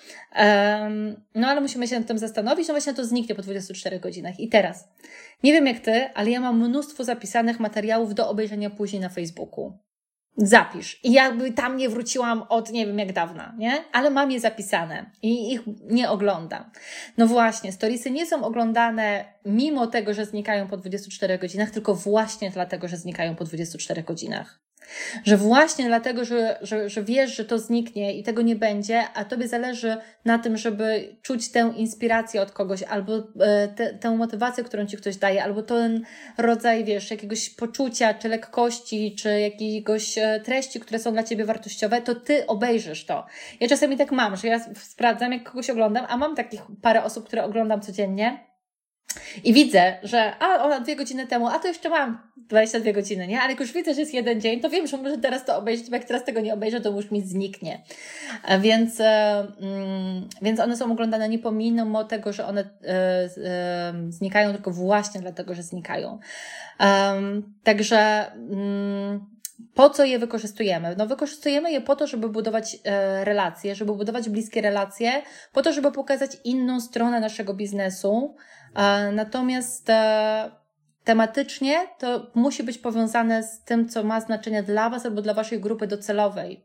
No 1.34 1.48
ale 1.48 1.60
musimy 1.60 1.88
się 1.88 1.98
nad 1.98 2.08
tym 2.08 2.18
zastanowić, 2.18 2.68
no 2.68 2.74
właśnie 2.74 2.94
to 2.94 3.04
zniknie 3.04 3.34
po 3.34 3.42
24 3.42 4.00
godzinach. 4.00 4.40
I 4.40 4.48
teraz, 4.48 4.88
nie 5.42 5.52
wiem 5.52 5.66
jak 5.66 5.80
Ty, 5.80 6.08
ale 6.14 6.30
ja 6.30 6.40
mam 6.40 6.68
mnóstwo 6.68 7.04
zapisanych 7.04 7.60
materiałów 7.60 8.14
do 8.14 8.28
obejrzenia 8.28 8.70
później 8.70 9.02
na 9.02 9.08
Facebooku 9.08 9.78
zapisz. 10.36 11.00
I 11.04 11.12
jakby 11.12 11.52
tam 11.52 11.76
nie 11.76 11.88
wróciłam 11.88 12.42
od 12.48 12.70
nie 12.70 12.86
wiem 12.86 12.98
jak 12.98 13.12
dawna, 13.12 13.54
nie? 13.58 13.84
Ale 13.92 14.10
mam 14.10 14.30
je 14.30 14.40
zapisane 14.40 15.10
i 15.22 15.52
ich 15.52 15.60
nie 15.90 16.10
oglądam. 16.10 16.64
No 17.18 17.26
właśnie, 17.26 17.72
storiesy 17.72 18.10
nie 18.10 18.26
są 18.26 18.44
oglądane 18.44 19.24
mimo 19.44 19.86
tego, 19.86 20.14
że 20.14 20.26
znikają 20.26 20.68
po 20.68 20.76
24 20.76 21.38
godzinach, 21.38 21.70
tylko 21.70 21.94
właśnie 21.94 22.50
dlatego, 22.50 22.88
że 22.88 22.96
znikają 22.96 23.36
po 23.36 23.44
24 23.44 24.02
godzinach. 24.02 24.60
Że 25.24 25.36
właśnie 25.36 25.86
dlatego, 25.86 26.24
że, 26.24 26.58
że, 26.62 26.88
że 26.88 27.02
wiesz, 27.02 27.36
że 27.36 27.44
to 27.44 27.58
zniknie 27.58 28.18
i 28.18 28.22
tego 28.22 28.42
nie 28.42 28.56
będzie, 28.56 29.02
a 29.14 29.24
tobie 29.24 29.48
zależy 29.48 29.96
na 30.24 30.38
tym, 30.38 30.56
żeby 30.56 31.16
czuć 31.22 31.48
tę 31.48 31.72
inspirację 31.76 32.42
od 32.42 32.52
kogoś, 32.52 32.82
albo 32.82 33.12
e, 33.40 33.68
te, 33.68 33.94
tę 33.94 34.10
motywację, 34.10 34.64
którą 34.64 34.86
ci 34.86 34.96
ktoś 34.96 35.16
daje, 35.16 35.44
albo 35.44 35.62
ten 35.62 36.04
rodzaj, 36.38 36.84
wiesz, 36.84 37.10
jakiegoś 37.10 37.50
poczucia, 37.50 38.14
czy 38.14 38.28
lekkości, 38.28 39.14
czy 39.18 39.40
jakiegoś 39.40 40.18
e, 40.18 40.40
treści, 40.44 40.80
które 40.80 40.98
są 40.98 41.12
dla 41.12 41.22
ciebie 41.22 41.44
wartościowe, 41.44 42.02
to 42.02 42.14
ty 42.14 42.46
obejrzysz 42.46 43.06
to. 43.06 43.26
Ja 43.60 43.68
czasami 43.68 43.96
tak 43.96 44.12
mam, 44.12 44.36
że 44.36 44.48
ja 44.48 44.60
sprawdzam, 44.74 45.32
jak 45.32 45.50
kogoś 45.50 45.70
oglądam, 45.70 46.06
a 46.08 46.16
mam 46.16 46.36
takich 46.36 46.60
parę 46.82 47.04
osób, 47.04 47.26
które 47.26 47.44
oglądam 47.44 47.80
codziennie 47.80 48.53
i 49.44 49.52
widzę, 49.52 49.98
że 50.02 50.32
a 50.38 50.64
ona 50.64 50.80
dwie 50.80 50.96
godziny 50.96 51.26
temu, 51.26 51.48
a 51.48 51.58
to 51.58 51.68
jeszcze 51.68 51.88
mam 51.88 52.18
22 52.36 52.92
godziny, 52.92 53.26
nie? 53.26 53.40
Ale 53.40 53.50
jak 53.50 53.60
już 53.60 53.72
widzę, 53.72 53.94
że 53.94 54.00
jest 54.00 54.14
jeden 54.14 54.40
dzień, 54.40 54.60
to 54.60 54.70
wiem, 54.70 54.86
że 54.86 54.96
może 54.96 55.18
teraz 55.18 55.44
to 55.44 55.56
obejrzeć, 55.58 55.90
bo 55.90 55.96
jak 55.96 56.04
teraz 56.04 56.24
tego 56.24 56.40
nie 56.40 56.54
obejrzę, 56.54 56.80
to 56.80 56.90
już 56.90 57.10
mi 57.10 57.20
zniknie. 57.20 57.82
Więc, 58.60 59.00
mm, 59.00 60.28
więc 60.42 60.60
one 60.60 60.76
są 60.76 60.92
oglądane 60.92 61.28
nie 61.28 61.38
pomimo 61.38 62.04
tego, 62.04 62.32
że 62.32 62.46
one 62.46 62.60
e, 62.60 63.28
e, 63.44 63.94
znikają, 64.08 64.52
tylko 64.52 64.70
właśnie 64.70 65.20
dlatego, 65.20 65.54
że 65.54 65.62
znikają. 65.62 66.18
Także 67.64 68.32
mm, 68.32 69.33
po 69.74 69.90
co 69.90 70.04
je 70.04 70.18
wykorzystujemy? 70.18 70.94
No, 70.98 71.06
wykorzystujemy 71.06 71.72
je 71.72 71.80
po 71.80 71.96
to, 71.96 72.06
żeby 72.06 72.28
budować 72.28 72.76
e, 72.84 73.24
relacje, 73.24 73.74
żeby 73.74 73.94
budować 73.94 74.28
bliskie 74.28 74.60
relacje, 74.60 75.22
po 75.52 75.62
to, 75.62 75.72
żeby 75.72 75.92
pokazać 75.92 76.30
inną 76.44 76.80
stronę 76.80 77.20
naszego 77.20 77.54
biznesu, 77.54 78.36
Natomiast 79.12 79.90
e, 79.90 80.50
tematycznie 81.04 81.86
to 81.98 82.30
musi 82.34 82.62
być 82.62 82.78
powiązane 82.78 83.42
z 83.42 83.64
tym, 83.64 83.88
co 83.88 84.04
ma 84.04 84.20
znaczenie 84.20 84.62
dla 84.62 84.90
Was 84.90 85.06
albo 85.06 85.22
dla 85.22 85.34
Waszej 85.34 85.60
grupy 85.60 85.86
docelowej. 85.86 86.64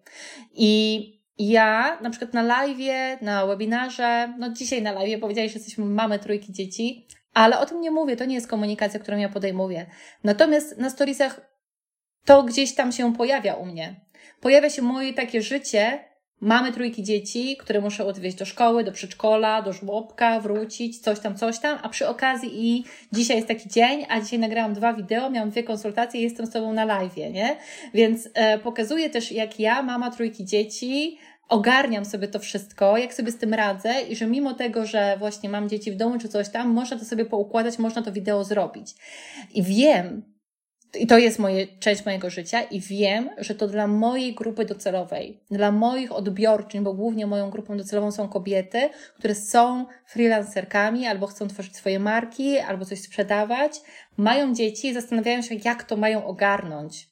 I 0.54 1.20
ja 1.38 2.00
na 2.02 2.10
przykład 2.10 2.34
na 2.34 2.42
live, 2.42 3.22
na 3.22 3.46
webinarze, 3.46 4.34
no 4.40 4.50
dzisiaj 4.50 4.82
na 4.82 4.92
live 4.92 5.22
powiedziałeś, 5.22 5.52
że 5.52 5.60
jesteśmy 5.60 5.86
mamy 5.86 6.20
trójki 6.20 6.54
dzieci, 6.54 7.08
ale 7.34 7.60
o 7.60 7.66
tym 7.66 7.82
nie 7.82 7.92
mówię, 7.92 8.16
to 8.18 8.26
nie 8.26 8.36
jest 8.36 8.48
komunikacja, 8.48 9.00
którą 9.00 9.18
ja 9.18 9.30
podejmuję. 9.30 9.86
Natomiast 10.24 10.78
na 10.78 10.90
storiesach 10.90 11.49
to 12.26 12.44
gdzieś 12.44 12.76
tam 12.76 12.92
się 12.92 13.14
pojawia 13.14 13.56
u 13.56 13.66
mnie. 13.66 13.96
Pojawia 14.42 14.70
się 14.70 14.82
moje 14.82 15.14
takie 15.14 15.42
życie, 15.42 16.10
Mamy 16.42 16.72
trójki 16.72 17.04
dzieci, 17.04 17.58
które 17.58 17.82
muszę 17.82 18.06
odwieźć 18.06 18.38
do 18.38 18.46
szkoły, 18.46 18.84
do 18.84 18.92
przedszkola, 18.92 19.62
do 19.62 19.74
żłobka, 19.74 20.40
wrócić, 20.40 21.00
coś 21.00 21.20
tam, 21.20 21.36
coś 21.36 21.60
tam, 21.60 21.80
a 21.82 21.90
przy 21.90 22.08
okazji 22.08 22.50
i 22.54 22.84
dzisiaj 23.14 23.38
jest 23.38 23.48
taki 23.48 23.70
dzień, 23.70 24.06
a 24.10 24.22
dzisiaj 24.22 24.40
nagrałam 24.40 24.74
dwa 24.74 24.94
wideo, 24.94 25.30
miałam 25.30 25.50
dwie 25.50 25.64
konsultacje 25.64 26.20
i 26.20 26.24
jestem 26.24 26.46
z 26.46 26.50
Tobą 26.50 26.74
na 26.74 26.86
live, 26.86 27.18
nie? 27.18 27.58
Więc 27.94 28.30
e, 28.34 28.60
pokazuję 28.60 29.10
też, 29.10 29.32
jak 29.32 29.60
ja, 29.60 29.84
mama 29.84 30.12
trójki 30.12 30.46
dzieci, 30.46 31.18
ogarniam 31.50 32.06
sobie 32.06 32.28
to 32.28 32.40
wszystko, 32.40 32.98
jak 32.98 33.14
sobie 33.14 33.32
z 33.32 33.38
tym 33.38 33.54
radzę 33.54 34.02
i 34.10 34.16
że 34.16 34.28
mimo 34.28 34.54
tego, 34.54 34.86
że 34.86 35.16
właśnie 35.20 35.50
mam 35.50 35.70
dzieci 35.70 35.92
w 35.92 35.96
domu 35.96 36.20
czy 36.20 36.30
coś 36.30 36.50
tam, 36.50 36.70
można 36.70 37.00
to 37.00 37.06
sobie 37.06 37.26
poukładać, 37.26 37.80
można 37.80 38.02
to 38.02 38.12
wideo 38.12 38.44
zrobić. 38.44 38.96
I 39.54 39.64
wiem, 39.64 40.24
i 41.00 41.08
to 41.08 41.18
jest 41.18 41.40
moje, 41.40 41.68
część 41.68 42.06
mojego 42.06 42.30
życia 42.30 42.62
i 42.62 42.80
wiem, 42.80 43.30
że 43.38 43.56
to 43.56 43.68
dla 43.68 43.88
mojej 43.88 44.36
grupy 44.36 44.66
docelowej, 44.66 45.40
dla 45.52 45.72
moich 45.72 46.12
odbiorczyń, 46.12 46.84
bo 46.84 46.94
głównie 46.94 47.28
moją 47.28 47.50
grupą 47.50 47.78
docelową 47.78 48.12
są 48.12 48.30
kobiety, 48.30 48.90
które 49.18 49.36
są 49.36 49.86
freelancerkami 50.08 51.08
albo 51.08 51.28
chcą 51.28 51.48
tworzyć 51.48 51.76
swoje 51.76 52.00
marki, 52.00 52.60
albo 52.60 52.86
coś 52.86 53.02
sprzedawać, 53.02 53.82
mają 54.18 54.54
dzieci 54.54 54.88
i 54.88 54.94
zastanawiają 54.94 55.42
się, 55.42 55.56
jak 55.66 55.84
to 55.84 55.98
mają 55.98 56.26
ogarnąć. 56.26 57.10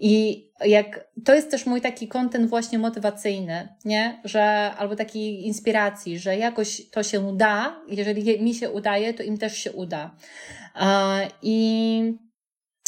I 0.00 0.44
jak, 0.64 1.08
to 1.24 1.34
jest 1.34 1.50
też 1.50 1.66
mój 1.66 1.80
taki 1.80 2.08
kontent 2.08 2.50
właśnie 2.50 2.78
motywacyjny, 2.78 3.68
nie? 3.84 4.20
Że, 4.24 4.44
albo 4.78 4.96
takiej 4.96 5.46
inspiracji, 5.46 6.18
że 6.18 6.36
jakoś 6.36 6.90
to 6.90 7.02
się 7.02 7.36
da, 7.36 7.80
jeżeli 7.88 8.42
mi 8.42 8.54
się 8.54 8.70
udaje, 8.70 9.14
to 9.14 9.22
im 9.22 9.38
też 9.38 9.56
się 9.56 9.72
uda. 9.72 10.16
I 11.42 12.14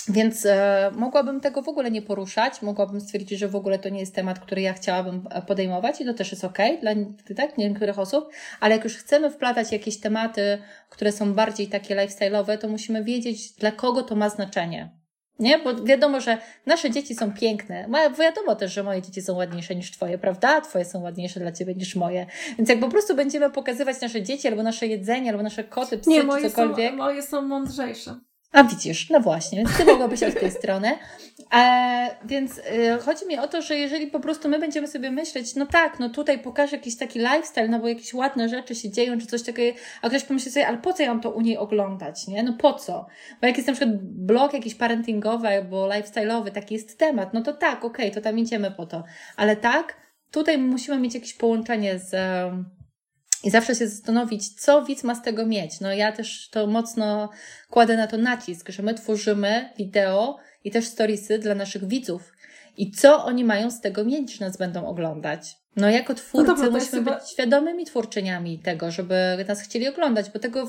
więc 0.09 0.47
e, 0.47 0.91
mogłabym 0.95 1.41
tego 1.41 1.63
w 1.63 1.69
ogóle 1.69 1.91
nie 1.91 2.03
poruszać, 2.03 2.63
mogłabym 2.63 3.01
stwierdzić, 3.01 3.39
że 3.39 3.49
w 3.49 3.57
ogóle 3.57 3.79
to 3.79 3.89
nie 3.89 4.01
jest 4.01 4.15
temat, 4.15 4.39
który 4.39 4.63
ja 4.63 4.73
chciałabym 4.73 5.29
e, 5.31 5.43
podejmować 5.43 6.01
i 6.01 6.05
to 6.05 6.15
też 6.15 6.31
jest 6.31 6.45
ok 6.45 6.59
dla 6.81 6.91
tak, 7.37 7.59
niektórych 7.59 7.99
osób, 7.99 8.29
ale 8.61 8.75
jak 8.75 8.85
już 8.85 8.97
chcemy 8.97 9.31
wplatać 9.31 9.73
jakieś 9.73 10.01
tematy, 10.01 10.59
które 10.91 11.13
są 11.13 11.35
bardziej 11.35 11.67
takie 11.67 11.97
lifestyle'owe, 11.97 12.59
to 12.59 12.69
musimy 12.69 13.05
wiedzieć, 13.05 13.53
dla 13.53 13.73
kogo 13.73 14.03
to 14.03 14.17
ma 14.17 14.29
znaczenie. 14.29 14.91
Nie? 15.39 15.59
Bo 15.59 15.75
wiadomo, 15.75 16.21
że 16.21 16.39
nasze 16.67 16.91
dzieci 16.91 17.15
są 17.15 17.33
piękne. 17.33 17.89
Wiadomo 18.19 18.57
też, 18.57 18.73
że 18.73 18.83
moje 18.83 19.03
dzieci 19.03 19.23
są 19.23 19.35
ładniejsze 19.35 19.75
niż 19.75 19.91
Twoje, 19.91 20.19
prawda? 20.19 20.61
Twoje 20.61 20.85
są 20.85 21.03
ładniejsze 21.03 21.41
dla 21.41 21.53
Ciebie 21.53 21.75
niż 21.75 21.97
moje. 21.97 22.27
Więc 22.59 22.69
jak 22.69 22.81
po 22.81 22.89
prostu 22.89 23.15
będziemy 23.15 23.51
pokazywać 23.51 24.01
nasze 24.01 24.23
dzieci, 24.23 24.49
albo 24.49 24.63
nasze 24.63 24.87
jedzenie, 24.87 25.31
albo 25.31 25.43
nasze 25.43 25.65
koty, 25.65 25.99
psy, 25.99 26.11
nie, 26.11 26.21
czy 26.21 26.27
moje 26.27 26.51
cokolwiek. 26.51 26.91
Są, 26.91 26.97
moje 26.97 27.23
są 27.23 27.43
mądrzejsze. 27.43 28.15
A 28.55 28.65
widzisz, 28.65 29.11
no 29.11 29.21
właśnie, 29.21 29.59
więc 29.59 29.77
ty 29.77 29.85
mogłabyś 29.85 30.23
od 30.23 30.41
tej 30.41 30.51
strony. 30.51 30.99
E, 31.55 32.17
więc 32.25 32.59
e, 32.59 32.99
chodzi 32.99 33.27
mi 33.27 33.39
o 33.39 33.49
to, 33.49 33.63
że 33.63 33.77
jeżeli 33.77 34.07
po 34.07 34.21
prostu 34.21 34.49
my 34.49 34.59
będziemy 34.59 34.89
sobie 34.89 35.11
myśleć, 35.11 35.55
no 35.55 35.67
tak, 35.67 35.99
no 35.99 36.09
tutaj 36.09 36.39
pokażę 36.39 36.77
jakiś 36.77 36.97
taki 36.97 37.19
lifestyle, 37.19 37.69
no 37.69 37.79
bo 37.79 37.89
jakieś 37.89 38.15
ładne 38.15 38.49
rzeczy 38.49 38.75
się 38.75 38.91
dzieją, 38.91 39.19
czy 39.19 39.27
coś 39.27 39.43
takiego, 39.43 39.79
a 40.03 40.09
ktoś 40.09 40.25
pomyśli 40.25 40.51
sobie, 40.51 40.67
ale 40.67 40.79
po 40.79 40.93
co 40.93 41.03
ja 41.03 41.09
mam 41.09 41.21
to 41.21 41.31
u 41.31 41.41
niej 41.41 41.57
oglądać, 41.57 42.27
nie? 42.27 42.43
No 42.43 42.53
po 42.53 42.73
co? 42.73 43.07
Bo 43.41 43.47
jak 43.47 43.57
jest 43.57 43.69
na 43.69 43.75
przykład 43.75 43.97
blog 44.03 44.53
jakiś 44.53 44.75
parentingowy 44.75 45.49
albo 45.49 45.89
lifestyle'owy, 45.89 46.51
taki 46.51 46.75
jest 46.75 46.99
temat, 46.99 47.35
no 47.35 47.43
to 47.43 47.53
tak, 47.53 47.85
okej, 47.85 48.11
okay, 48.11 48.11
to 48.11 48.21
tam 48.21 48.39
idziemy 48.39 48.71
po 48.71 48.87
to. 48.87 49.05
Ale 49.37 49.57
tak, 49.57 49.97
tutaj 50.31 50.59
musimy 50.59 50.99
mieć 50.99 51.15
jakieś 51.15 51.35
połączenie 51.35 51.99
z 51.99 52.15
i 53.45 53.51
zawsze 53.51 53.75
się 53.75 53.89
zastanowić, 53.89 54.61
co 54.61 54.85
widz 54.85 55.05
ma 55.05 55.15
z 55.15 55.23
tego 55.23 55.47
mieć. 55.47 55.81
No 55.81 55.95
ja 55.95 56.13
też 56.13 56.49
to 56.49 56.67
mocno 56.67 57.31
kładę 57.71 57.97
na 57.97 58.07
to 58.07 58.17
nacisk, 58.17 58.69
że 58.69 58.83
my 58.83 58.95
tworzymy 58.95 59.71
wideo 59.79 60.39
i 60.65 60.71
też 60.71 60.87
storiesy 60.87 61.39
dla 61.39 61.55
naszych 61.55 61.89
widzów. 61.89 62.33
I 62.77 62.91
co 62.91 63.25
oni 63.25 63.45
mają 63.45 63.71
z 63.71 63.81
tego 63.81 64.05
mieć, 64.05 64.37
że 64.37 64.45
nas 64.45 64.57
będą 64.57 64.87
oglądać? 64.87 65.57
No 65.77 65.91
jako 65.91 66.15
twórcy 66.15 66.49
no 66.49 66.55
dobra, 66.55 66.71
musimy 66.71 66.91
chyba... 66.91 67.15
być 67.15 67.31
świadomymi 67.31 67.85
twórczyniami 67.85 68.59
tego, 68.59 68.91
żeby 68.91 69.45
nas 69.49 69.61
chcieli 69.61 69.89
oglądać, 69.89 70.31
bo 70.31 70.39
tego 70.39 70.69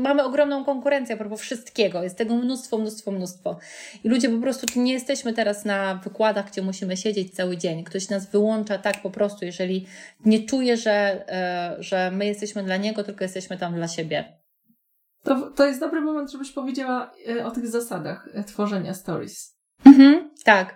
mamy 0.00 0.24
ogromną 0.24 0.64
konkurencję 0.64 1.14
a 1.14 1.18
propos 1.18 1.40
wszystkiego. 1.40 2.02
Jest 2.02 2.18
tego 2.18 2.36
mnóstwo, 2.36 2.78
mnóstwo, 2.78 3.10
mnóstwo. 3.10 3.58
I 4.04 4.08
ludzie 4.08 4.28
po 4.28 4.38
prostu 4.38 4.80
nie 4.80 4.92
jesteśmy 4.92 5.32
teraz 5.32 5.64
na 5.64 5.94
wykładach, 5.94 6.50
gdzie 6.50 6.62
musimy 6.62 6.96
siedzieć 6.96 7.34
cały 7.34 7.56
dzień. 7.56 7.84
Ktoś 7.84 8.08
nas 8.08 8.30
wyłącza 8.30 8.78
tak 8.78 9.02
po 9.02 9.10
prostu, 9.10 9.44
jeżeli 9.44 9.86
nie 10.24 10.46
czuje, 10.46 10.76
że, 10.76 11.24
e, 11.28 11.76
że 11.78 12.10
my 12.10 12.26
jesteśmy 12.26 12.62
dla 12.62 12.76
niego, 12.76 13.04
tylko 13.04 13.24
jesteśmy 13.24 13.58
tam 13.58 13.74
dla 13.74 13.88
siebie. 13.88 14.38
To, 15.22 15.50
to 15.50 15.66
jest 15.66 15.80
dobry 15.80 16.00
moment, 16.00 16.32
żebyś 16.32 16.52
powiedziała 16.52 17.10
e, 17.28 17.46
o 17.46 17.50
tych 17.50 17.66
zasadach 17.66 18.28
e, 18.34 18.44
tworzenia 18.44 18.94
stories. 18.94 19.56
Mhm, 19.84 20.30
tak. 20.44 20.74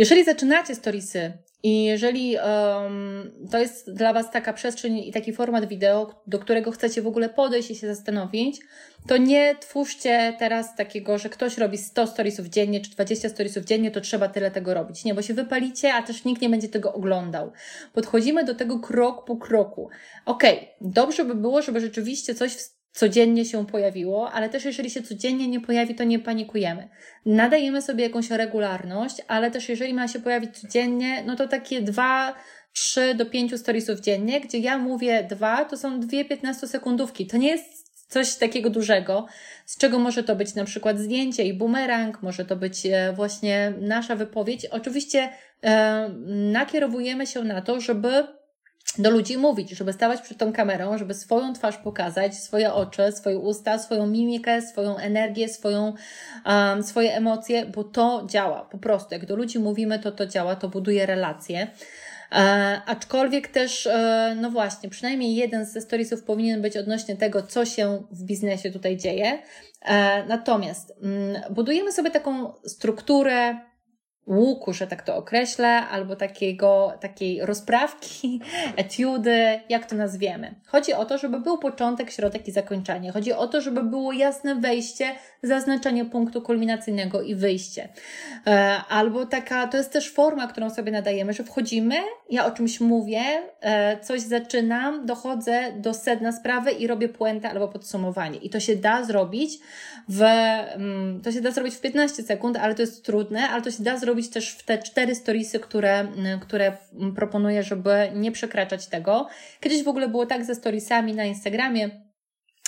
Jeżeli 0.00 0.24
zaczynacie 0.24 0.74
storiesy 0.74 1.32
i 1.62 1.84
jeżeli 1.84 2.36
um, 2.36 3.32
to 3.50 3.58
jest 3.58 3.94
dla 3.94 4.12
Was 4.12 4.30
taka 4.30 4.52
przestrzeń 4.52 4.98
i 4.98 5.12
taki 5.12 5.32
format 5.32 5.68
wideo, 5.68 6.22
do 6.26 6.38
którego 6.38 6.70
chcecie 6.70 7.02
w 7.02 7.06
ogóle 7.06 7.28
podejść 7.28 7.70
i 7.70 7.74
się 7.74 7.86
zastanowić, 7.94 8.60
to 9.08 9.16
nie 9.16 9.54
twórzcie 9.60 10.36
teraz 10.38 10.76
takiego, 10.76 11.18
że 11.18 11.28
ktoś 11.28 11.58
robi 11.58 11.78
100 11.78 12.06
storiesów 12.06 12.46
dziennie 12.46 12.80
czy 12.80 12.90
20 12.90 13.28
storiesów 13.28 13.64
dziennie, 13.64 13.90
to 13.90 14.00
trzeba 14.00 14.28
tyle 14.28 14.50
tego 14.50 14.74
robić. 14.74 15.04
Nie, 15.04 15.14
bo 15.14 15.22
się 15.22 15.34
wypalicie, 15.34 15.94
a 15.94 16.02
też 16.02 16.24
nikt 16.24 16.42
nie 16.42 16.50
będzie 16.50 16.68
tego 16.68 16.92
oglądał. 16.92 17.52
Podchodzimy 17.92 18.44
do 18.44 18.54
tego 18.54 18.78
krok 18.78 19.24
po 19.24 19.36
kroku. 19.36 19.88
Okej, 20.26 20.56
okay, 20.56 20.68
dobrze 20.80 21.24
by 21.24 21.34
było, 21.34 21.62
żeby 21.62 21.80
rzeczywiście 21.80 22.34
coś 22.34 22.54
w 22.56 22.79
codziennie 22.92 23.44
się 23.44 23.66
pojawiło, 23.66 24.32
ale 24.32 24.48
też 24.48 24.64
jeżeli 24.64 24.90
się 24.90 25.02
codziennie 25.02 25.48
nie 25.48 25.60
pojawi, 25.60 25.94
to 25.94 26.04
nie 26.04 26.18
panikujemy. 26.18 26.88
Nadajemy 27.26 27.82
sobie 27.82 28.04
jakąś 28.04 28.30
regularność, 28.30 29.16
ale 29.28 29.50
też 29.50 29.68
jeżeli 29.68 29.94
ma 29.94 30.08
się 30.08 30.20
pojawić 30.20 30.60
codziennie, 30.60 31.22
no 31.26 31.36
to 31.36 31.48
takie 31.48 31.80
dwa, 31.80 32.34
trzy 32.72 33.14
do 33.14 33.26
pięciu 33.26 33.58
storiesów 33.58 34.00
dziennie, 34.00 34.40
gdzie 34.40 34.58
ja 34.58 34.78
mówię 34.78 35.26
dwa, 35.30 35.64
to 35.64 35.76
są 35.76 36.00
dwie 36.00 36.24
15 36.24 36.66
sekundówki. 36.66 37.26
To 37.26 37.36
nie 37.36 37.48
jest 37.48 37.90
coś 38.08 38.34
takiego 38.34 38.70
dużego, 38.70 39.26
z 39.66 39.78
czego 39.78 39.98
może 39.98 40.22
to 40.22 40.36
być 40.36 40.54
na 40.54 40.64
przykład 40.64 40.98
zdjęcie 40.98 41.44
i 41.44 41.54
bumerang, 41.54 42.22
może 42.22 42.44
to 42.44 42.56
być 42.56 42.86
e, 42.86 43.12
właśnie 43.12 43.72
nasza 43.80 44.16
wypowiedź. 44.16 44.66
Oczywiście 44.66 45.28
e, 45.64 46.08
nakierowujemy 46.52 47.26
się 47.26 47.44
na 47.44 47.62
to, 47.62 47.80
żeby 47.80 48.26
do 48.98 49.10
ludzi 49.10 49.38
mówić, 49.38 49.70
żeby 49.70 49.92
stawać 49.92 50.20
przed 50.20 50.38
tą 50.38 50.52
kamerą, 50.52 50.98
żeby 50.98 51.14
swoją 51.14 51.52
twarz 51.52 51.76
pokazać, 51.76 52.34
swoje 52.34 52.72
oczy, 52.72 53.12
swoje 53.12 53.38
usta, 53.38 53.78
swoją 53.78 54.06
mimikę, 54.06 54.62
swoją 54.62 54.96
energię, 54.96 55.48
swoją, 55.48 55.94
um, 56.46 56.82
swoje 56.82 57.16
emocje, 57.16 57.66
bo 57.66 57.84
to 57.84 58.26
działa 58.28 58.60
po 58.60 58.78
prostu. 58.78 59.14
Jak 59.14 59.26
do 59.26 59.36
ludzi 59.36 59.58
mówimy, 59.58 59.98
to 59.98 60.12
to 60.12 60.26
działa, 60.26 60.56
to 60.56 60.68
buduje 60.68 61.06
relacje. 61.06 61.66
E, 62.32 62.80
aczkolwiek 62.86 63.48
też, 63.48 63.86
e, 63.86 64.36
no 64.40 64.50
właśnie, 64.50 64.88
przynajmniej 64.88 65.34
jeden 65.34 65.66
ze 65.66 65.80
storiesów 65.80 66.22
powinien 66.22 66.62
być 66.62 66.76
odnośnie 66.76 67.16
tego, 67.16 67.42
co 67.42 67.64
się 67.64 68.02
w 68.10 68.24
biznesie 68.24 68.70
tutaj 68.70 68.96
dzieje. 68.96 69.42
E, 69.82 70.24
natomiast 70.26 70.92
mm, 71.02 71.42
budujemy 71.50 71.92
sobie 71.92 72.10
taką 72.10 72.52
strukturę, 72.64 73.69
łuku, 74.30 74.72
że 74.72 74.86
tak 74.86 75.02
to 75.02 75.16
określę, 75.16 75.68
albo 75.68 76.16
takiego, 76.16 76.92
takiej 77.00 77.46
rozprawki, 77.46 78.40
etiudy, 78.76 79.60
jak 79.68 79.86
to 79.86 79.96
nazwiemy. 79.96 80.54
Chodzi 80.66 80.92
o 80.92 81.04
to, 81.04 81.18
żeby 81.18 81.40
był 81.40 81.58
początek, 81.58 82.10
środek 82.10 82.48
i 82.48 82.52
zakończenie. 82.52 83.12
Chodzi 83.12 83.32
o 83.32 83.46
to, 83.46 83.60
żeby 83.60 83.82
było 83.82 84.12
jasne 84.12 84.54
wejście, 84.54 85.14
zaznaczenie 85.42 86.04
punktu 86.04 86.42
kulminacyjnego 86.42 87.22
i 87.22 87.34
wyjście. 87.34 87.88
E, 88.46 88.80
albo 88.88 89.26
taka, 89.26 89.66
to 89.66 89.76
jest 89.76 89.92
też 89.92 90.12
forma, 90.12 90.46
którą 90.46 90.70
sobie 90.70 90.92
nadajemy, 90.92 91.32
że 91.32 91.44
wchodzimy, 91.44 91.94
ja 92.30 92.46
o 92.46 92.50
czymś 92.50 92.80
mówię, 92.80 93.20
e, 93.60 94.00
coś 94.00 94.20
zaczynam, 94.20 95.06
dochodzę 95.06 95.72
do 95.76 95.94
sedna 95.94 96.32
sprawy 96.32 96.70
i 96.70 96.86
robię 96.86 97.08
puentę 97.08 97.50
albo 97.50 97.68
podsumowanie. 97.68 98.38
I 98.38 98.50
to 98.50 98.60
się 98.60 98.76
da 98.76 99.04
zrobić 99.04 99.58
w, 100.08 100.22
mm, 100.22 101.20
to 101.20 101.32
się 101.32 101.40
da 101.40 101.50
zrobić 101.50 101.74
w 101.74 101.80
15 101.80 102.22
sekund, 102.22 102.56
ale 102.56 102.74
to 102.74 102.82
jest 102.82 103.04
trudne, 103.04 103.48
ale 103.48 103.62
to 103.62 103.70
się 103.70 103.82
da 103.82 103.98
zrobić 103.98 104.19
też 104.28 104.50
w 104.50 104.64
te 104.64 104.78
cztery 104.78 105.14
storiesy, 105.14 105.60
które, 105.60 105.98
mm, 105.98 106.40
które 106.40 106.76
proponuję, 107.16 107.62
żeby 107.62 108.10
nie 108.14 108.32
przekraczać 108.32 108.86
tego. 108.86 109.28
Kiedyś 109.60 109.82
w 109.82 109.88
ogóle 109.88 110.08
było 110.08 110.26
tak 110.26 110.44
ze 110.44 110.54
storiesami 110.54 111.14
na 111.14 111.24
Instagramie, 111.24 111.90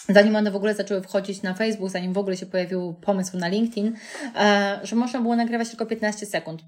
zanim 0.08 0.36
one 0.36 0.50
w 0.50 0.56
ogóle 0.56 0.74
zaczęły 0.74 1.02
wchodzić 1.02 1.42
na 1.42 1.54
Facebook, 1.54 1.90
zanim 1.90 2.12
w 2.12 2.18
ogóle 2.18 2.36
się 2.36 2.46
pojawił 2.46 2.94
pomysł 2.94 3.36
na 3.36 3.48
LinkedIn, 3.48 3.96
e, 4.36 4.80
że 4.82 4.96
można 4.96 5.20
było 5.20 5.36
nagrywać 5.36 5.68
tylko 5.68 5.86
15 5.86 6.26
sekund. 6.26 6.62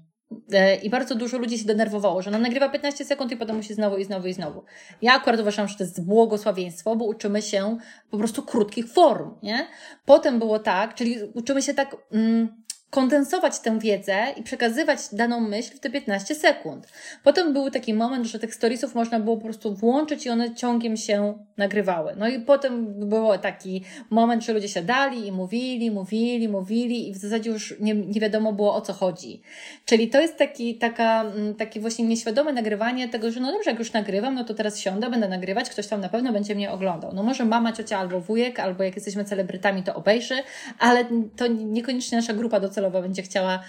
E, 0.53 0.75
I 0.75 0.89
bardzo 0.89 1.15
dużo 1.15 1.37
ludzi 1.37 1.59
się 1.59 1.65
denerwowało, 1.65 2.21
że 2.21 2.31
no 2.31 2.39
nagrywa 2.39 2.69
15 2.69 3.05
sekund 3.05 3.31
i 3.31 3.37
potem 3.37 3.55
musi 3.55 3.73
znowu 3.73 3.97
i 3.97 4.05
znowu 4.05 4.27
i 4.27 4.33
znowu. 4.33 4.63
Ja 5.01 5.13
akurat 5.13 5.39
uważam, 5.39 5.67
że 5.67 5.77
to 5.77 5.83
jest 5.83 6.05
błogosławieństwo, 6.05 6.95
bo 6.95 7.05
uczymy 7.05 7.41
się 7.41 7.77
po 8.11 8.17
prostu 8.17 8.43
krótkich 8.43 8.87
form, 8.87 9.35
nie? 9.43 9.67
Potem 10.05 10.39
było 10.39 10.59
tak, 10.59 10.95
czyli 10.95 11.17
uczymy 11.33 11.61
się 11.61 11.73
tak 11.73 11.95
mm, 12.11 12.64
kondensować 12.89 13.59
tę 13.59 13.79
wiedzę 13.79 14.25
i 14.37 14.43
przekazywać 14.43 14.99
daną 15.11 15.41
myśl 15.41 15.75
w 15.75 15.79
te 15.79 15.89
15 15.89 16.35
sekund. 16.35 16.87
Potem 17.23 17.53
był 17.53 17.71
taki 17.71 17.93
moment, 17.93 18.25
że 18.25 18.39
tych 18.39 18.55
storiesów 18.55 18.95
można 18.95 19.19
było 19.19 19.37
po 19.37 19.43
prostu 19.43 19.75
włączyć 19.75 20.25
i 20.25 20.29
one 20.29 20.55
ciągiem 20.55 20.97
się 20.97 21.37
nagrywały. 21.57 22.13
No 22.17 22.27
i 22.27 22.39
potem 22.39 22.85
był 23.09 23.37
taki 23.41 23.83
moment, 24.09 24.43
że 24.43 24.53
ludzie 24.53 24.69
siadali 24.69 25.27
i 25.27 25.31
mówili, 25.31 25.91
mówili, 25.91 26.49
mówili 26.49 27.09
i 27.09 27.13
w 27.13 27.17
zasadzie 27.17 27.49
już 27.49 27.75
nie, 27.79 27.95
nie 27.95 28.21
wiadomo 28.21 28.53
było 28.53 28.75
o 28.75 28.81
co 28.81 28.93
chodzi. 28.93 29.41
Czyli 29.85 30.09
to 30.09 30.21
jest 30.21 30.37
taki, 30.37 30.75
taka, 30.75 31.21
mm, 31.21 31.55
takie 31.55 31.79
właśnie 31.79 32.05
nieświadome 32.05 32.53
nagrywanie 32.53 33.09
tego, 33.09 33.31
że 33.31 33.39
no 33.39 33.51
dobrze, 33.51 33.69
jak 33.69 33.79
już 33.79 33.93
nagrywam, 33.93 34.35
no 34.35 34.43
to 34.43 34.53
teraz 34.53 34.79
siądę, 34.79 35.09
będę 35.09 35.27
nagrywać, 35.27 35.69
ktoś 35.69 35.87
tam 35.87 36.01
na 36.01 36.09
pewno 36.09 36.33
będzie 36.33 36.55
mnie 36.55 36.71
oglądał. 36.71 37.13
No 37.13 37.23
może 37.23 37.45
mama, 37.45 37.73
ciocia 37.73 37.97
albo 37.97 38.19
wujek, 38.19 38.59
albo 38.59 38.83
jak 38.83 38.95
jesteśmy 38.95 39.25
celebrytami, 39.25 39.83
to 39.83 39.95
obejrzy, 39.95 40.35
ale 40.79 41.05
to 41.35 41.47
niekoniecznie 41.47 42.17
nasza 42.17 42.33
grupa 42.33 42.59
docelowa 42.75 43.01
będzie 43.01 43.21
chciała 43.21 43.63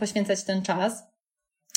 poświęcać 0.00 0.42
ten 0.44 0.62
czas. 0.62 1.02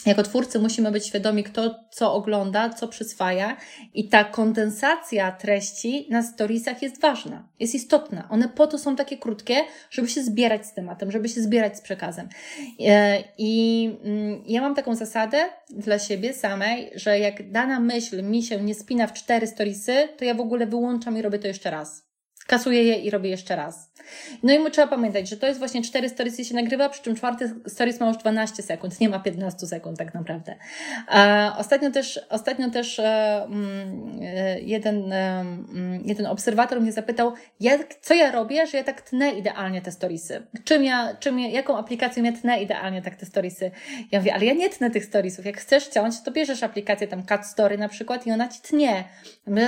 Jako 0.05 0.23
twórcy 0.23 0.59
musimy 0.59 0.91
być 0.91 1.07
świadomi, 1.07 1.43
kto 1.43 1.75
co 1.91 2.13
ogląda, 2.13 2.69
co 2.69 2.87
przyswaja, 2.87 3.57
i 3.93 4.09
ta 4.09 4.23
kondensacja 4.23 5.31
treści 5.31 6.07
na 6.09 6.23
storiesach 6.23 6.81
jest 6.81 7.01
ważna, 7.01 7.49
jest 7.59 7.75
istotna. 7.75 8.27
One 8.29 8.49
po 8.49 8.67
to 8.67 8.77
są 8.77 8.95
takie 8.95 9.17
krótkie, 9.17 9.55
żeby 9.89 10.07
się 10.07 10.23
zbierać 10.23 10.65
z 10.65 10.73
tematem, 10.73 11.11
żeby 11.11 11.29
się 11.29 11.41
zbierać 11.41 11.77
z 11.77 11.81
przekazem. 11.81 12.29
E, 12.79 13.23
I 13.37 13.83
mm, 14.03 14.43
ja 14.45 14.61
mam 14.61 14.75
taką 14.75 14.95
zasadę 14.95 15.49
dla 15.69 15.99
siebie 15.99 16.33
samej, 16.33 16.91
że 16.95 17.19
jak 17.19 17.51
dana 17.51 17.79
myśl 17.79 18.23
mi 18.23 18.43
się 18.43 18.61
nie 18.61 18.75
spina 18.75 19.07
w 19.07 19.13
cztery 19.13 19.47
storiesy, 19.47 20.09
to 20.17 20.25
ja 20.25 20.33
w 20.33 20.41
ogóle 20.41 20.67
wyłączam 20.67 21.17
i 21.17 21.21
robię 21.21 21.39
to 21.39 21.47
jeszcze 21.47 21.71
raz. 21.71 22.10
Kasuję 22.51 22.83
je 22.83 22.95
i 22.95 23.09
robię 23.09 23.29
jeszcze 23.29 23.55
raz. 23.55 23.91
No 24.43 24.53
i 24.53 24.59
mu 24.59 24.69
trzeba 24.69 24.87
pamiętać, 24.87 25.29
że 25.29 25.37
to 25.37 25.47
jest 25.47 25.59
właśnie 25.59 25.81
cztery 25.81 26.09
stories 26.09 26.47
się 26.47 26.55
nagrywa, 26.55 26.89
przy 26.89 27.01
czym 27.01 27.15
czwarty 27.15 27.53
stories 27.67 27.99
ma 27.99 28.07
już 28.07 28.17
12 28.17 28.63
sekund, 28.63 28.99
nie 28.99 29.09
ma 29.09 29.19
15 29.19 29.67
sekund 29.67 29.97
tak 29.97 30.13
naprawdę. 30.13 30.55
E, 31.13 31.51
ostatnio 31.57 31.91
też, 31.91 32.19
ostatnio 32.29 32.69
też 32.69 32.99
e, 32.99 33.43
mm, 33.43 34.19
e, 34.21 34.59
jeden, 34.59 35.13
e, 35.13 35.39
mm, 35.39 36.03
jeden 36.05 36.25
obserwator 36.25 36.81
mnie 36.81 36.91
zapytał, 36.91 37.33
jak, 37.59 37.95
co 38.01 38.13
ja 38.13 38.31
robię, 38.31 38.67
że 38.67 38.77
ja 38.77 38.83
tak 38.83 39.01
tnę 39.01 39.31
idealnie 39.31 39.81
te 39.81 39.91
storiesy. 39.91 40.47
Czym 40.63 40.83
ja, 40.83 41.15
czym 41.19 41.39
ja, 41.39 41.49
jaką 41.49 41.77
aplikacją 41.77 42.23
ja 42.23 42.31
tnę 42.31 42.61
idealnie 42.61 43.01
tak 43.01 43.15
te 43.15 43.25
storiesy? 43.25 43.71
Ja 44.11 44.19
mówię, 44.19 44.33
ale 44.33 44.45
ja 44.45 44.53
nie 44.53 44.69
tnę 44.69 44.91
tych 44.91 45.05
storiesów. 45.05 45.45
Jak 45.45 45.57
chcesz 45.57 45.87
ciąć, 45.87 46.21
to 46.21 46.31
bierzesz 46.31 46.63
aplikację 46.63 47.07
tam 47.07 47.25
Cut 47.25 47.45
Story 47.45 47.77
na 47.77 47.89
przykład 47.89 48.27
i 48.27 48.31
ona 48.31 48.47
ci 48.47 48.61
tnie. 48.61 49.03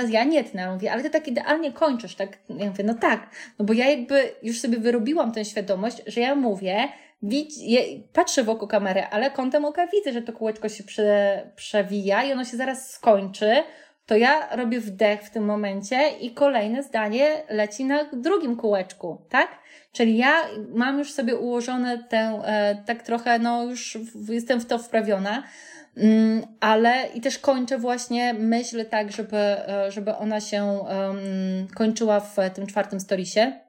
Ja 0.08 0.24
nie 0.24 0.44
tnę. 0.44 0.72
Mówię, 0.72 0.92
ale 0.92 1.02
ty 1.02 1.10
tak 1.10 1.28
idealnie 1.28 1.72
kończysz, 1.72 2.14
tak? 2.14 2.38
Ja 2.48 2.73
mówię, 2.74 2.84
no 2.84 2.94
tak, 2.94 3.30
no 3.58 3.64
bo 3.64 3.72
ja 3.72 3.90
jakby 3.90 4.32
już 4.42 4.60
sobie 4.60 4.78
wyrobiłam 4.78 5.32
tę 5.32 5.44
świadomość, 5.44 6.02
że 6.06 6.20
ja 6.20 6.34
mówię, 6.34 6.88
widz, 7.22 7.58
je, 7.58 7.80
patrzę 8.12 8.44
wokół 8.44 8.68
kamery, 8.68 9.02
ale 9.10 9.30
kątem 9.30 9.64
oka 9.64 9.86
widzę, 9.86 10.12
że 10.12 10.22
to 10.22 10.32
kółeczko 10.32 10.68
się 10.68 10.84
prze, 10.84 11.42
przewija 11.56 12.24
i 12.24 12.32
ono 12.32 12.44
się 12.44 12.56
zaraz 12.56 12.90
skończy, 12.90 13.62
to 14.06 14.16
ja 14.16 14.56
robię 14.56 14.80
wdech 14.80 15.22
w 15.22 15.30
tym 15.30 15.44
momencie 15.44 16.08
i 16.20 16.30
kolejne 16.30 16.82
zdanie 16.82 17.42
leci 17.48 17.84
na 17.84 18.04
drugim 18.12 18.56
kółeczku, 18.56 19.22
tak? 19.28 19.48
Czyli 19.92 20.16
ja 20.16 20.42
mam 20.74 20.98
już 20.98 21.12
sobie 21.12 21.36
ułożone 21.36 22.04
tę, 22.08 22.40
e, 22.44 22.82
tak 22.86 23.02
trochę, 23.02 23.38
no 23.38 23.64
już 23.64 23.98
jestem 24.28 24.60
w 24.60 24.66
to 24.66 24.78
wprawiona, 24.78 25.42
ale 26.60 27.08
i 27.14 27.20
też 27.20 27.38
kończę 27.38 27.78
właśnie 27.78 28.34
myśl 28.34 28.84
tak, 28.86 29.12
żeby, 29.12 29.36
e, 29.36 29.90
żeby 29.92 30.14
ona 30.14 30.40
się 30.40 30.84
kończyła 31.74 32.20
w 32.20 32.36
tym 32.54 32.66
czwartym 32.66 33.00
storisie. 33.00 33.64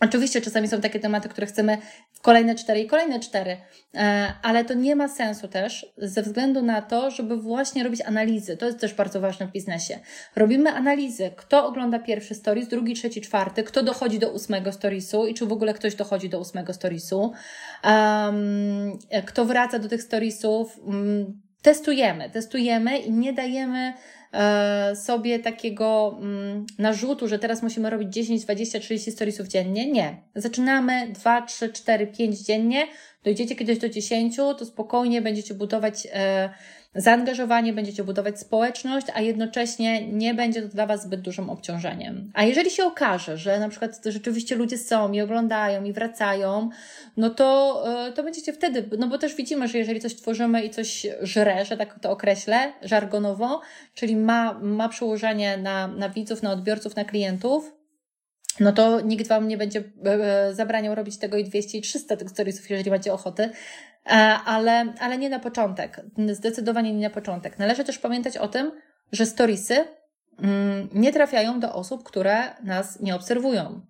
Oczywiście 0.00 0.40
czasami 0.40 0.68
są 0.68 0.80
takie 0.80 1.00
tematy, 1.00 1.28
które 1.28 1.46
chcemy 1.46 1.78
w 2.12 2.20
kolejne 2.20 2.54
cztery 2.54 2.80
i 2.80 2.86
kolejne 2.86 3.20
cztery, 3.20 3.56
e, 3.94 4.32
ale 4.42 4.64
to 4.64 4.74
nie 4.74 4.96
ma 4.96 5.08
sensu 5.08 5.48
też 5.48 5.92
ze 5.96 6.22
względu 6.22 6.62
na 6.62 6.82
to, 6.82 7.10
żeby 7.10 7.36
właśnie 7.36 7.84
robić 7.84 8.00
analizy. 8.00 8.56
To 8.56 8.66
jest 8.66 8.78
też 8.78 8.94
bardzo 8.94 9.20
ważne 9.20 9.46
w 9.46 9.52
biznesie. 9.52 9.98
Robimy 10.36 10.70
analizy, 10.70 11.30
kto 11.36 11.66
ogląda 11.66 11.98
pierwszy 11.98 12.34
stories, 12.34 12.68
drugi, 12.68 12.94
trzeci, 12.94 13.20
czwarty, 13.20 13.62
kto 13.62 13.82
dochodzi 13.82 14.18
do 14.18 14.30
ósmego 14.30 14.72
storiesu 14.72 15.26
i 15.26 15.34
czy 15.34 15.46
w 15.46 15.52
ogóle 15.52 15.74
ktoś 15.74 15.94
dochodzi 15.94 16.28
do 16.28 16.40
ósmego 16.40 16.72
storiesu, 16.72 17.32
kto 19.26 19.44
wraca 19.44 19.78
do 19.78 19.88
tych 19.88 20.02
storiesów. 20.02 20.78
Um, 20.78 21.42
testujemy, 21.62 22.30
testujemy 22.30 22.98
i 22.98 23.12
nie 23.12 23.32
dajemy 23.32 23.92
E, 24.32 24.96
sobie 24.96 25.38
takiego 25.38 26.18
mm, 26.20 26.66
narzutu, 26.78 27.28
że 27.28 27.38
teraz 27.38 27.62
musimy 27.62 27.90
robić 27.90 28.14
10, 28.14 28.44
20, 28.44 28.80
30 28.80 29.12
storiesów 29.12 29.46
dziennie. 29.46 29.90
Nie. 29.92 30.16
Zaczynamy 30.34 31.08
2, 31.08 31.42
3, 31.42 31.72
4, 31.72 32.06
5 32.06 32.38
dziennie. 32.38 32.86
Dojdziecie 33.24 33.56
kiedyś 33.56 33.78
do 33.78 33.88
10, 33.88 34.36
to 34.36 34.64
spokojnie 34.64 35.22
będziecie 35.22 35.54
budować 35.54 36.06
e, 36.12 36.50
zaangażowanie, 36.94 37.72
będziecie 37.72 38.04
budować 38.04 38.40
społeczność, 38.40 39.06
a 39.14 39.20
jednocześnie 39.20 40.08
nie 40.08 40.34
będzie 40.34 40.62
to 40.62 40.68
dla 40.68 40.86
Was 40.86 41.02
zbyt 41.02 41.20
dużym 41.20 41.50
obciążeniem. 41.50 42.30
A 42.34 42.44
jeżeli 42.44 42.70
się 42.70 42.84
okaże, 42.84 43.38
że 43.38 43.60
na 43.60 43.68
przykład 43.68 44.00
rzeczywiście 44.04 44.56
ludzie 44.56 44.78
są 44.78 45.12
i 45.12 45.20
oglądają 45.20 45.84
i 45.84 45.92
wracają, 45.92 46.70
no 47.16 47.30
to, 47.30 47.82
e, 48.08 48.12
to 48.12 48.22
będziecie 48.22 48.52
wtedy, 48.52 48.88
no 48.98 49.06
bo 49.06 49.18
też 49.18 49.34
widzimy, 49.34 49.68
że 49.68 49.78
jeżeli 49.78 50.00
coś 50.00 50.14
tworzymy 50.14 50.64
i 50.64 50.70
coś 50.70 51.06
żre, 51.20 51.64
że 51.64 51.76
tak 51.76 52.00
to 52.00 52.10
określę, 52.10 52.72
żargonowo, 52.82 53.60
czyli 53.94 54.16
ma, 54.16 54.58
ma 54.62 54.88
przełożenie 54.88 55.56
na, 55.56 55.86
na 55.86 56.08
widzów, 56.08 56.42
na 56.42 56.52
odbiorców, 56.52 56.96
na 56.96 57.04
klientów, 57.04 57.81
no 58.60 58.72
to 58.72 59.00
nikt 59.00 59.28
Wam 59.28 59.48
nie 59.48 59.56
będzie 59.56 59.82
e, 60.04 60.10
e, 60.10 60.54
zabraniał 60.54 60.94
robić 60.94 61.18
tego 61.18 61.36
i 61.36 61.44
200 61.44 61.78
i 61.78 61.82
300 61.82 62.16
tych 62.16 62.30
storiesów, 62.30 62.70
jeżeli 62.70 62.90
macie 62.90 63.12
ochotę, 63.12 63.50
E, 64.06 64.14
ale, 64.44 64.94
ale 65.00 65.18
nie 65.18 65.30
na 65.30 65.38
początek. 65.38 66.00
Zdecydowanie 66.32 66.92
nie 66.94 67.08
na 67.08 67.14
początek. 67.14 67.58
Należy 67.58 67.84
też 67.84 67.98
pamiętać 67.98 68.36
o 68.36 68.48
tym, 68.48 68.72
że 69.12 69.26
storiesy 69.26 69.84
mm, 70.38 70.88
nie 70.94 71.12
trafiają 71.12 71.60
do 71.60 71.74
osób, 71.74 72.02
które 72.04 72.54
nas 72.64 73.00
nie 73.00 73.14
obserwują. 73.14 73.80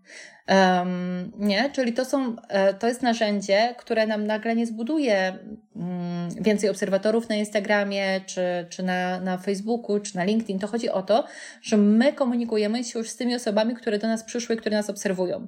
Um, 0.48 1.32
nie, 1.38 1.70
czyli 1.70 1.92
to 1.92 2.04
są, 2.04 2.36
e, 2.48 2.74
to 2.74 2.88
jest 2.88 3.02
narzędzie, 3.02 3.74
które 3.78 4.06
nam 4.06 4.26
nagle 4.26 4.56
nie 4.56 4.66
zbuduje 4.66 5.38
um, 5.76 6.28
więcej 6.40 6.70
obserwatorów 6.70 7.28
na 7.28 7.34
Instagramie, 7.34 8.20
czy, 8.26 8.66
czy 8.68 8.82
na, 8.82 9.20
na 9.20 9.38
Facebooku, 9.38 10.00
czy 10.00 10.16
na 10.16 10.24
LinkedIn. 10.24 10.58
To 10.58 10.66
chodzi 10.66 10.90
o 10.90 11.02
to, 11.02 11.24
że 11.62 11.76
my 11.76 12.12
komunikujemy 12.12 12.84
się 12.84 12.98
już 12.98 13.10
z 13.10 13.16
tymi 13.16 13.34
osobami, 13.34 13.74
które 13.74 13.98
do 13.98 14.08
nas 14.08 14.24
przyszły, 14.24 14.56
które 14.56 14.76
nas 14.76 14.90
obserwują. 14.90 15.46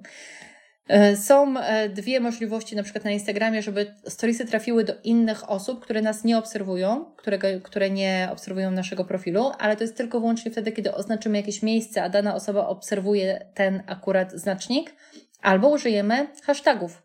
E, 0.88 1.16
są 1.16 1.58
e, 1.58 1.88
dwie 1.88 2.20
możliwości, 2.20 2.76
na 2.76 2.82
przykład 2.82 3.04
na 3.04 3.10
Instagramie, 3.10 3.62
żeby 3.62 3.94
storiesy 4.08 4.44
trafiły 4.44 4.84
do 4.84 4.94
innych 5.04 5.50
osób, 5.50 5.82
które 5.82 6.02
nas 6.02 6.24
nie 6.24 6.38
obserwują, 6.38 7.04
które, 7.16 7.38
które 7.60 7.90
nie 7.90 8.28
obserwują 8.32 8.70
naszego 8.70 9.04
profilu, 9.04 9.52
ale 9.58 9.76
to 9.76 9.84
jest 9.84 9.96
tylko 9.96 10.20
wyłącznie 10.20 10.50
wtedy, 10.50 10.72
kiedy 10.72 10.94
oznaczymy 10.94 11.36
jakieś 11.36 11.62
miejsce, 11.62 12.02
a 12.02 12.08
dana 12.08 12.34
osoba 12.34 12.66
obserwuje 12.66 13.46
ten 13.54 13.82
akurat 13.86 14.32
znacznik, 14.32 14.94
albo 15.42 15.68
użyjemy 15.68 16.26
hashtagów, 16.42 17.02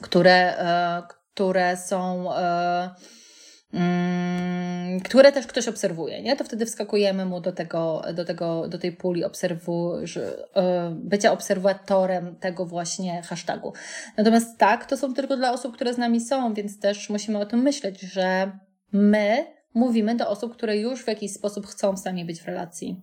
które, 0.00 0.58
e, 0.58 1.02
które 1.34 1.76
są 1.76 2.28
które 5.04 5.32
też 5.32 5.46
ktoś 5.46 5.68
obserwuje, 5.68 6.22
nie? 6.22 6.36
To 6.36 6.44
wtedy 6.44 6.66
wskakujemy 6.66 7.26
mu 7.26 7.40
do 7.40 7.52
tego, 7.52 8.02
do 8.14 8.24
tego, 8.24 8.68
do 8.68 8.78
tej 8.78 8.92
puli 8.92 9.24
obserwu, 9.24 9.92
e, 10.56 10.90
bycia 10.94 11.32
obserwatorem 11.32 12.36
tego 12.36 12.66
właśnie 12.66 13.22
hashtagu. 13.22 13.72
Natomiast 14.16 14.58
tak, 14.58 14.86
to 14.86 14.96
są 14.96 15.14
tylko 15.14 15.36
dla 15.36 15.52
osób, 15.52 15.74
które 15.74 15.94
z 15.94 15.98
nami 15.98 16.20
są, 16.20 16.54
więc 16.54 16.80
też 16.80 17.10
musimy 17.10 17.38
o 17.38 17.46
tym 17.46 17.62
myśleć, 17.62 18.00
że 18.00 18.58
my 18.92 19.46
mówimy 19.74 20.16
do 20.16 20.28
osób, 20.28 20.52
które 20.52 20.76
już 20.76 21.04
w 21.04 21.08
jakiś 21.08 21.32
sposób 21.32 21.66
chcą 21.66 21.96
z 21.96 22.04
nami 22.04 22.24
być 22.24 22.42
w 22.42 22.46
relacji. 22.46 23.02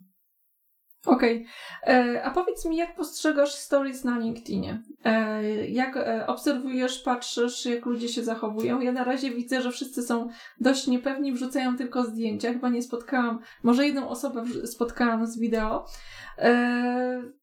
Okej. 1.05 1.45
Okay. 1.81 1.95
E, 1.95 2.23
a 2.23 2.31
powiedz 2.31 2.65
mi, 2.65 2.77
jak 2.77 2.95
postrzegasz 2.95 3.55
stories 3.55 4.03
na 4.03 4.19
LinkedInie? 4.19 4.83
E, 5.05 5.43
jak 5.67 5.97
e, 5.97 6.27
obserwujesz, 6.27 6.99
patrzysz, 6.99 7.65
jak 7.65 7.85
ludzie 7.85 8.09
się 8.09 8.23
zachowują? 8.23 8.81
Ja 8.81 8.91
na 8.91 9.03
razie 9.03 9.31
widzę, 9.31 9.61
że 9.61 9.71
wszyscy 9.71 10.03
są 10.03 10.29
dość 10.59 10.87
niepewni, 10.87 11.33
wrzucają 11.33 11.77
tylko 11.77 12.03
zdjęcia. 12.03 12.53
Chyba 12.53 12.69
nie 12.69 12.81
spotkałam, 12.81 13.39
może 13.63 13.85
jedną 13.85 14.09
osobę 14.09 14.45
spotkałam 14.65 15.27
z 15.27 15.39
wideo. 15.39 15.85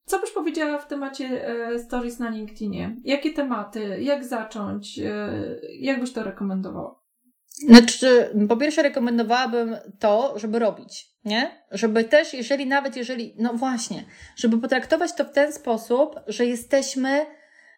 Co 0.04 0.20
byś 0.20 0.30
powiedziała 0.30 0.78
w 0.78 0.88
temacie 0.88 1.44
stories 1.86 2.18
na 2.18 2.30
LinkedInie? 2.30 2.96
Jakie 3.04 3.32
tematy? 3.32 3.98
Jak 4.00 4.24
zacząć? 4.24 5.00
Jak 5.78 6.00
byś 6.00 6.12
to 6.12 6.22
rekomendowała? 6.22 7.00
Znaczy, 7.68 8.30
po 8.48 8.56
pierwsze 8.56 8.82
rekomendowałabym 8.82 9.76
to, 9.98 10.38
żeby 10.38 10.58
robić, 10.58 11.09
nie? 11.24 11.50
Żeby 11.70 12.04
też, 12.04 12.34
jeżeli 12.34 12.66
nawet, 12.66 12.96
jeżeli, 12.96 13.34
no 13.38 13.54
właśnie, 13.54 14.04
żeby 14.36 14.58
potraktować 14.58 15.12
to 15.12 15.24
w 15.24 15.32
ten 15.32 15.52
sposób, 15.52 16.20
że 16.26 16.46
jesteśmy 16.46 17.26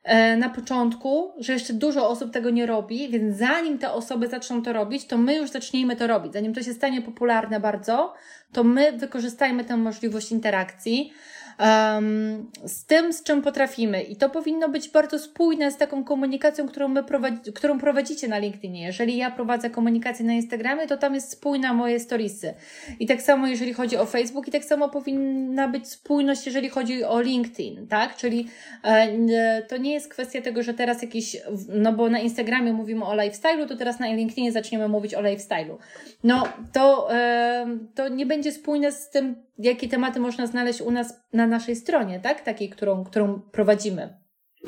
e, 0.04 0.36
na 0.36 0.48
początku, 0.48 1.32
że 1.38 1.52
jeszcze 1.52 1.72
dużo 1.72 2.08
osób 2.08 2.32
tego 2.32 2.50
nie 2.50 2.66
robi, 2.66 3.08
więc 3.08 3.36
zanim 3.36 3.78
te 3.78 3.92
osoby 3.92 4.28
zaczną 4.28 4.62
to 4.62 4.72
robić, 4.72 5.06
to 5.06 5.18
my 5.18 5.34
już 5.34 5.50
zacznijmy 5.50 5.96
to 5.96 6.06
robić. 6.06 6.32
Zanim 6.32 6.54
to 6.54 6.62
się 6.62 6.72
stanie 6.72 7.02
popularne 7.02 7.60
bardzo, 7.60 8.14
to 8.52 8.64
my 8.64 8.92
wykorzystajmy 8.92 9.64
tę 9.64 9.76
możliwość 9.76 10.32
interakcji, 10.32 11.12
um, 11.60 12.50
z 12.64 12.84
tym, 12.84 13.12
z 13.12 13.22
czym 13.22 13.42
potrafimy. 13.42 14.02
I 14.02 14.16
to 14.16 14.30
powinno 14.30 14.68
być 14.68 14.88
bardzo 14.88 15.18
spójne 15.18 15.70
z 15.70 15.76
taką 15.76 16.04
komunikacją, 16.04 16.68
którą, 16.68 16.88
my 16.88 17.04
prowadzi, 17.04 17.52
którą 17.52 17.78
prowadzicie 17.78 18.28
na 18.28 18.38
LinkedInie. 18.38 18.82
Jeżeli 18.86 19.16
ja 19.16 19.30
prowadzę 19.30 19.70
komunikację 19.70 20.26
na 20.26 20.32
Instagramie, 20.32 20.86
to 20.86 20.96
tam 20.96 21.14
jest 21.14 21.30
spójna 21.30 21.74
moje 21.74 22.00
storiesy. 22.00 22.54
I 23.00 23.06
tak 23.06 23.22
samo, 23.22 23.46
jeżeli 23.46 23.72
chodzi 23.72 23.96
o 23.96 24.06
Facebook, 24.06 24.48
i 24.48 24.50
tak 24.50 24.64
samo 24.64 24.88
powinna 24.88 25.68
być 25.68 25.88
spójność, 25.88 26.46
jeżeli 26.46 26.68
chodzi 26.68 27.04
o 27.04 27.20
LinkedIn, 27.20 27.86
tak? 27.86 28.16
Czyli 28.16 28.48
e, 28.84 29.62
to 29.62 29.76
nie 29.76 29.92
jest 29.92 30.08
kwestia 30.08 30.42
tego, 30.42 30.62
że 30.62 30.74
teraz 30.74 31.02
jakiś, 31.02 31.36
no 31.68 31.92
bo 31.92 32.10
na 32.10 32.18
Instagramie 32.18 32.72
mówimy 32.72 33.04
o 33.04 33.14
lifestyle'u, 33.14 33.68
to 33.68 33.76
teraz 33.76 34.00
na 34.00 34.06
LinkedInie 34.06 34.52
zaczniemy 34.52 34.88
mówić 34.88 35.14
o 35.14 35.22
lifestyle'u. 35.22 35.76
No 36.24 36.48
to, 36.72 37.14
e, 37.14 37.66
to 37.94 38.08
nie 38.08 38.26
będzie 38.26 38.52
spójne 38.52 38.92
z 38.92 39.10
tym, 39.10 39.36
jakie 39.58 39.88
tematy 39.88 40.20
można 40.20 40.46
znaleźć 40.46 40.80
u 40.80 40.90
nas 40.90 41.14
na 41.32 41.46
naszej 41.46 41.76
stronie, 41.76 42.20
tak? 42.20 42.40
Takiej, 42.40 42.68
którą, 42.68 43.04
którą 43.04 43.40
prowadzimy. 43.40 44.18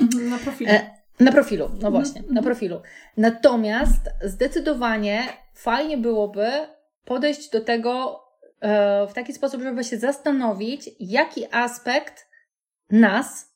Mhm, 0.01 0.29
na 0.29 0.37
profilu. 0.37 0.71
E, 0.71 0.95
na 1.19 1.31
profilu, 1.31 1.69
no 1.81 1.91
właśnie, 1.91 2.21
na 2.21 2.27
mhm. 2.27 2.43
profilu. 2.43 2.81
Natomiast 3.17 4.09
zdecydowanie 4.23 5.23
fajnie 5.53 5.97
byłoby 5.97 6.47
podejść 7.05 7.49
do 7.49 7.61
tego 7.61 8.23
e, 8.61 9.07
w 9.07 9.13
taki 9.13 9.33
sposób, 9.33 9.61
żeby 9.61 9.83
się 9.83 9.97
zastanowić, 9.97 10.89
jaki 10.99 11.45
aspekt 11.51 12.27
nas 12.91 13.55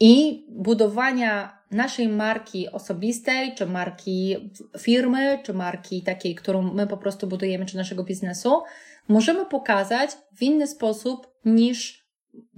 i 0.00 0.46
budowania 0.50 1.55
naszej 1.70 2.08
marki 2.08 2.68
osobistej, 2.72 3.54
czy 3.54 3.66
marki 3.66 4.36
firmy, 4.78 5.38
czy 5.42 5.54
marki 5.54 6.02
takiej, 6.02 6.34
którą 6.34 6.62
my 6.62 6.86
po 6.86 6.96
prostu 6.96 7.26
budujemy, 7.26 7.66
czy 7.66 7.76
naszego 7.76 8.04
biznesu, 8.04 8.62
możemy 9.08 9.46
pokazać 9.46 10.10
w 10.36 10.42
inny 10.42 10.66
sposób 10.66 11.26
niż 11.44 12.06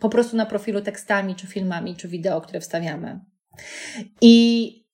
po 0.00 0.08
prostu 0.08 0.36
na 0.36 0.46
profilu 0.46 0.80
tekstami, 0.80 1.34
czy 1.34 1.46
filmami, 1.46 1.96
czy 1.96 2.08
wideo, 2.08 2.40
które 2.40 2.60
wstawiamy. 2.60 3.20
I 4.20 4.87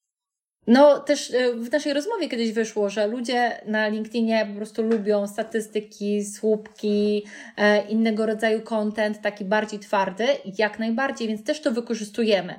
no 0.67 1.01
też 1.01 1.35
e, 1.35 1.53
w 1.53 1.73
naszej 1.73 1.93
rozmowie 1.93 2.29
kiedyś 2.29 2.53
wyszło, 2.53 2.91
że 2.91 3.07
ludzie 3.07 3.61
na 3.67 3.89
LinkedInie 3.89 4.47
po 4.51 4.57
prostu 4.57 4.83
lubią 4.83 5.27
statystyki, 5.27 6.25
słupki, 6.25 7.25
e, 7.57 7.87
innego 7.89 8.27
rodzaju 8.27 8.61
content, 8.61 9.21
taki 9.21 9.45
bardziej 9.45 9.81
twardy, 9.81 10.27
jak 10.59 10.79
najbardziej, 10.79 11.29
więc 11.29 11.45
też 11.45 11.61
to 11.61 11.71
wykorzystujemy. 11.71 12.55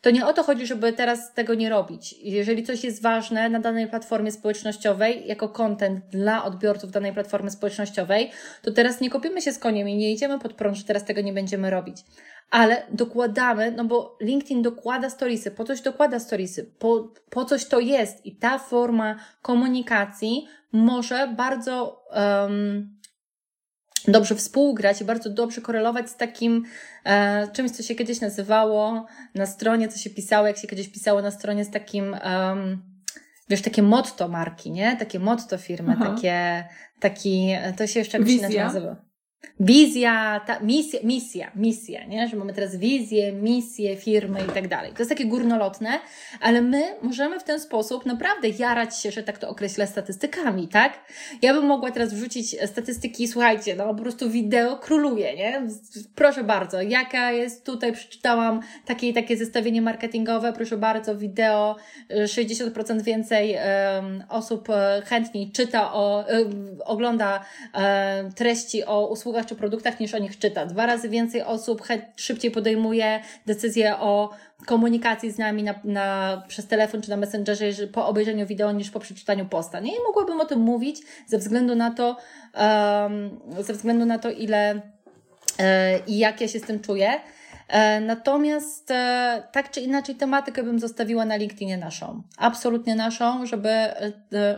To 0.00 0.10
nie 0.10 0.26
o 0.26 0.32
to 0.32 0.42
chodzi, 0.42 0.66
żeby 0.66 0.92
teraz 0.92 1.34
tego 1.34 1.54
nie 1.54 1.70
robić. 1.70 2.14
Jeżeli 2.22 2.62
coś 2.62 2.84
jest 2.84 3.02
ważne 3.02 3.48
na 3.48 3.60
danej 3.60 3.86
platformie 3.86 4.32
społecznościowej, 4.32 5.26
jako 5.26 5.48
content 5.48 6.04
dla 6.10 6.44
odbiorców 6.44 6.90
danej 6.90 7.12
platformy 7.12 7.50
społecznościowej, 7.50 8.30
to 8.62 8.72
teraz 8.72 9.00
nie 9.00 9.10
kopimy 9.10 9.42
się 9.42 9.52
z 9.52 9.58
koniem 9.58 9.88
i 9.88 9.96
nie 9.96 10.12
idziemy 10.12 10.38
pod 10.38 10.52
prąd, 10.52 10.76
że 10.76 10.84
teraz 10.84 11.04
tego 11.04 11.20
nie 11.20 11.32
będziemy 11.32 11.70
robić. 11.70 11.96
Ale 12.50 12.82
dokładamy, 12.92 13.72
no 13.72 13.84
bo 13.84 14.18
LinkedIn 14.20 14.62
dokłada 14.62 15.10
storiesy, 15.10 15.50
po 15.50 15.64
coś 15.64 15.80
dokłada 15.80 16.18
storiesy, 16.18 16.70
po, 16.78 17.12
po 17.30 17.44
coś 17.44 17.64
to 17.64 17.80
jest 17.80 18.26
i 18.26 18.36
ta 18.36 18.58
forma 18.58 19.16
komunikacji 19.42 20.46
może 20.72 21.34
bardzo 21.36 22.04
um, 22.10 22.96
dobrze 24.08 24.34
współgrać 24.34 25.00
i 25.00 25.04
bardzo 25.04 25.30
dobrze 25.30 25.60
korelować 25.60 26.10
z 26.10 26.16
takim 26.16 26.64
e, 27.04 27.48
czymś, 27.52 27.70
co 27.70 27.82
się 27.82 27.94
kiedyś 27.94 28.20
nazywało 28.20 29.06
na 29.34 29.46
stronie, 29.46 29.88
co 29.88 29.98
się 29.98 30.10
pisało, 30.10 30.46
jak 30.46 30.58
się 30.58 30.68
kiedyś 30.68 30.88
pisało 30.88 31.22
na 31.22 31.30
stronie 31.30 31.64
z 31.64 31.70
takim, 31.70 32.16
um, 32.24 32.82
wiesz, 33.48 33.62
takie 33.62 33.82
motto 33.82 34.28
marki, 34.28 34.70
nie? 34.70 34.96
Takie 34.96 35.18
motto 35.18 35.58
firmy, 35.58 35.94
Aha. 35.96 36.14
takie, 36.14 36.68
taki, 37.00 37.48
to 37.76 37.86
się 37.86 37.98
jeszcze 37.98 38.18
jakoś 38.18 38.32
inaczej 38.32 38.58
nazywa. 38.58 39.05
Wizja, 39.60 40.40
ta, 40.46 40.60
misja, 40.60 41.00
misja, 41.04 41.50
misja, 41.54 42.04
nie? 42.04 42.28
że 42.28 42.36
mamy 42.36 42.52
teraz 42.52 42.76
wizję, 42.76 43.32
misję, 43.32 43.96
firmy 43.96 44.38
i 44.48 44.52
tak 44.52 44.68
dalej. 44.68 44.92
To 44.92 44.98
jest 44.98 45.10
takie 45.10 45.24
górnolotne, 45.26 46.00
ale 46.40 46.62
my 46.62 46.82
możemy 47.02 47.40
w 47.40 47.44
ten 47.44 47.60
sposób 47.60 48.06
naprawdę 48.06 48.48
jarać 48.48 49.00
się, 49.00 49.10
że 49.10 49.22
tak 49.22 49.38
to 49.38 49.48
określę, 49.48 49.86
statystykami, 49.86 50.68
tak? 50.68 50.98
Ja 51.42 51.54
bym 51.54 51.66
mogła 51.66 51.90
teraz 51.90 52.14
wrzucić 52.14 52.56
statystyki, 52.66 53.28
słuchajcie, 53.28 53.76
no 53.76 53.94
po 53.94 54.02
prostu 54.02 54.30
wideo 54.30 54.76
króluje, 54.76 55.36
nie? 55.36 55.62
Proszę 56.14 56.44
bardzo, 56.44 56.82
jaka 56.82 57.32
jest 57.32 57.66
tutaj, 57.66 57.92
przeczytałam 57.92 58.60
takie 58.86 59.08
i 59.08 59.14
takie 59.14 59.36
zestawienie 59.36 59.82
marketingowe, 59.82 60.52
proszę 60.52 60.76
bardzo, 60.76 61.16
wideo, 61.16 61.76
60% 62.10 63.02
więcej 63.02 63.56
um, 63.56 64.24
osób 64.28 64.70
e, 64.70 65.02
chętniej 65.06 65.52
czyta 65.52 65.92
o, 65.92 66.24
um, 66.32 66.78
ogląda 66.84 67.44
um, 67.74 68.32
treści 68.32 68.84
o 68.84 69.06
usługach 69.06 69.35
czy 69.44 69.54
produktach 69.54 70.00
niż 70.00 70.14
o 70.14 70.18
nich 70.18 70.38
czyta. 70.38 70.66
Dwa 70.66 70.86
razy 70.86 71.08
więcej 71.08 71.42
osób 71.42 71.82
szybciej 72.16 72.50
podejmuje 72.50 73.20
decyzje 73.46 73.96
o 73.96 74.30
komunikacji 74.66 75.30
z 75.30 75.38
nami 75.38 75.62
na, 75.62 75.74
na, 75.84 76.42
przez 76.48 76.66
telefon 76.66 77.02
czy 77.02 77.10
na 77.10 77.16
Messengerze 77.16 77.86
po 77.92 78.06
obejrzeniu 78.06 78.46
wideo 78.46 78.72
niż 78.72 78.90
po 78.90 79.00
przeczytaniu 79.00 79.46
posta. 79.46 79.80
Nie 79.80 79.96
I 79.96 80.02
mogłabym 80.06 80.40
o 80.40 80.44
tym 80.44 80.60
mówić 80.60 81.02
ze 81.26 81.38
względu 81.38 81.74
na 81.74 81.90
to, 81.90 82.16
um, 82.54 83.40
ze 83.64 83.72
względu 83.72 84.06
na 84.06 84.18
to, 84.18 84.30
ile 84.30 84.80
e, 85.58 85.98
i 86.06 86.18
jak 86.18 86.40
ja 86.40 86.48
się 86.48 86.58
z 86.58 86.62
tym 86.62 86.80
czuję. 86.80 87.20
E, 87.68 88.00
natomiast 88.00 88.90
e, 88.90 89.48
tak 89.52 89.70
czy 89.70 89.80
inaczej 89.80 90.14
tematykę 90.14 90.62
bym 90.62 90.78
zostawiła 90.78 91.24
na 91.24 91.36
LinkedInie 91.36 91.78
naszą. 91.78 92.22
Absolutnie 92.36 92.96
naszą, 92.96 93.46
żeby, 93.46 93.68
e, 93.68 94.14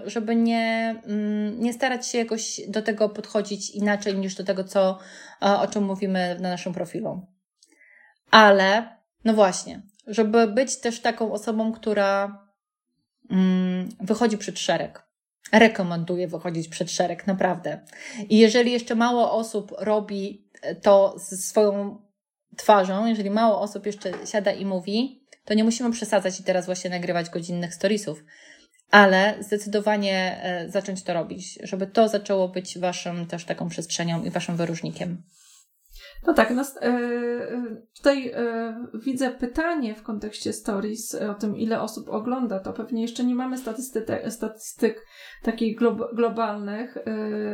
żeby 0.06 0.36
nie, 0.36 0.94
mm, 1.06 1.61
nie 1.61 1.72
starać 1.72 2.06
się 2.06 2.18
jakoś 2.18 2.61
do 2.68 2.82
tego 2.82 3.09
podchodzić 3.09 3.70
inaczej 3.70 4.16
niż 4.16 4.34
do 4.34 4.44
tego, 4.44 4.64
co, 4.64 4.98
o 5.40 5.66
czym 5.66 5.84
mówimy 5.84 6.36
na 6.40 6.48
naszym 6.48 6.72
profilu. 6.72 7.26
Ale, 8.30 8.96
no 9.24 9.34
właśnie, 9.34 9.82
żeby 10.06 10.46
być 10.46 10.76
też 10.76 11.00
taką 11.00 11.32
osobą, 11.32 11.72
która 11.72 12.42
mm, 13.30 13.88
wychodzi 14.00 14.38
przed 14.38 14.59
szereg. 14.59 15.09
Rekomenduję 15.52 16.28
wychodzić 16.28 16.68
przed 16.68 16.90
szereg, 16.90 17.26
naprawdę. 17.26 17.80
I 18.28 18.38
jeżeli 18.38 18.72
jeszcze 18.72 18.94
mało 18.94 19.32
osób 19.32 19.74
robi 19.78 20.48
to 20.82 21.16
swoją 21.18 22.07
twarzą, 22.59 23.06
jeżeli 23.06 23.30
mało 23.30 23.61
osób 23.61 23.86
jeszcze 23.86 24.12
siada 24.26 24.52
i 24.52 24.66
mówi, 24.66 25.20
to 25.44 25.54
nie 25.54 25.64
musimy 25.64 25.90
przesadzać 25.90 26.40
i 26.40 26.44
teraz 26.44 26.66
właśnie 26.66 26.90
nagrywać 26.90 27.30
godzinnych 27.30 27.74
storiesów, 27.74 28.24
ale 28.90 29.34
zdecydowanie 29.40 30.40
e, 30.42 30.70
zacząć 30.70 31.02
to 31.02 31.14
robić, 31.14 31.59
żeby 31.62 31.86
to 31.86 32.09
zaczęło 32.09 32.48
być 32.48 32.78
waszym 32.78 33.26
też 33.26 33.44
taką 33.44 33.68
przestrzenią 33.68 34.24
i 34.24 34.30
waszym 34.30 34.56
wyróżnikiem. 34.56 35.22
No 36.26 36.34
tak, 36.34 36.50
no, 36.50 36.62
tutaj 37.96 38.32
widzę 38.94 39.30
pytanie 39.30 39.94
w 39.94 40.02
kontekście 40.02 40.52
stories 40.52 41.14
o 41.14 41.34
tym, 41.34 41.56
ile 41.56 41.80
osób 41.80 42.08
ogląda 42.08 42.60
to. 42.60 42.72
Pewnie 42.72 43.02
jeszcze 43.02 43.24
nie 43.24 43.34
mamy 43.34 43.58
statystyk, 43.58 44.06
statystyk 44.28 45.06
takich 45.42 45.78
globalnych, 46.12 46.98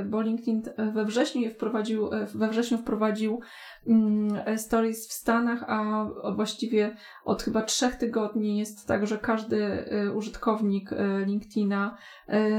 bo 0.06 0.20
LinkedIn 0.22 0.62
we 0.92 1.04
wrześniu 1.04 1.42
je 1.42 1.50
wprowadził, 1.50 2.10
we 2.34 2.48
wrześniu 2.48 2.78
wprowadził 2.78 3.40
mm, 3.86 4.58
stories 4.58 5.08
w 5.08 5.12
Stanach, 5.12 5.64
a 5.68 6.06
właściwie 6.36 6.96
od 7.24 7.42
chyba 7.42 7.62
trzech 7.62 7.96
tygodni 7.96 8.58
jest 8.58 8.88
tak, 8.88 9.06
że 9.06 9.18
każdy 9.18 9.84
użytkownik 10.14 10.90
LinkedIna 11.26 11.96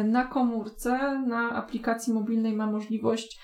na 0.03 0.25
komórce, 0.25 1.23
na 1.27 1.51
aplikacji 1.51 2.13
mobilnej 2.13 2.53
ma 2.53 2.67
możliwość 2.67 3.39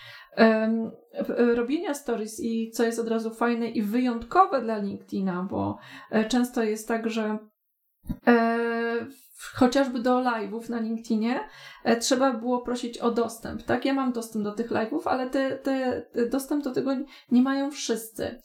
robienia 1.55 1.93
stories 1.93 2.39
i 2.39 2.71
co 2.71 2.83
jest 2.83 2.99
od 2.99 3.07
razu 3.07 3.33
fajne 3.33 3.69
i 3.69 3.81
wyjątkowe 3.81 4.61
dla 4.61 4.77
LinkedIna, 4.77 5.47
bo 5.49 5.77
e, 6.11 6.25
często 6.25 6.63
jest 6.63 6.87
tak, 6.87 7.09
że 7.09 7.37
e, 8.27 9.07
chociażby 9.53 9.99
do 9.99 10.19
live'ów 10.19 10.69
na 10.69 10.79
LinkedInie 10.79 11.39
e, 11.83 11.97
trzeba 11.97 12.33
było 12.33 12.61
prosić 12.61 12.97
o 12.97 13.11
dostęp. 13.11 13.63
Tak, 13.63 13.85
ja 13.85 13.93
mam 13.93 14.11
dostęp 14.11 14.45
do 14.45 14.51
tych 14.51 14.71
live'ów, 14.71 15.01
ale 15.05 15.29
te, 15.29 15.57
te, 15.57 16.05
dostęp 16.29 16.63
do 16.63 16.71
tego 16.71 16.91
nie 17.31 17.41
mają 17.41 17.71
wszyscy. 17.71 18.41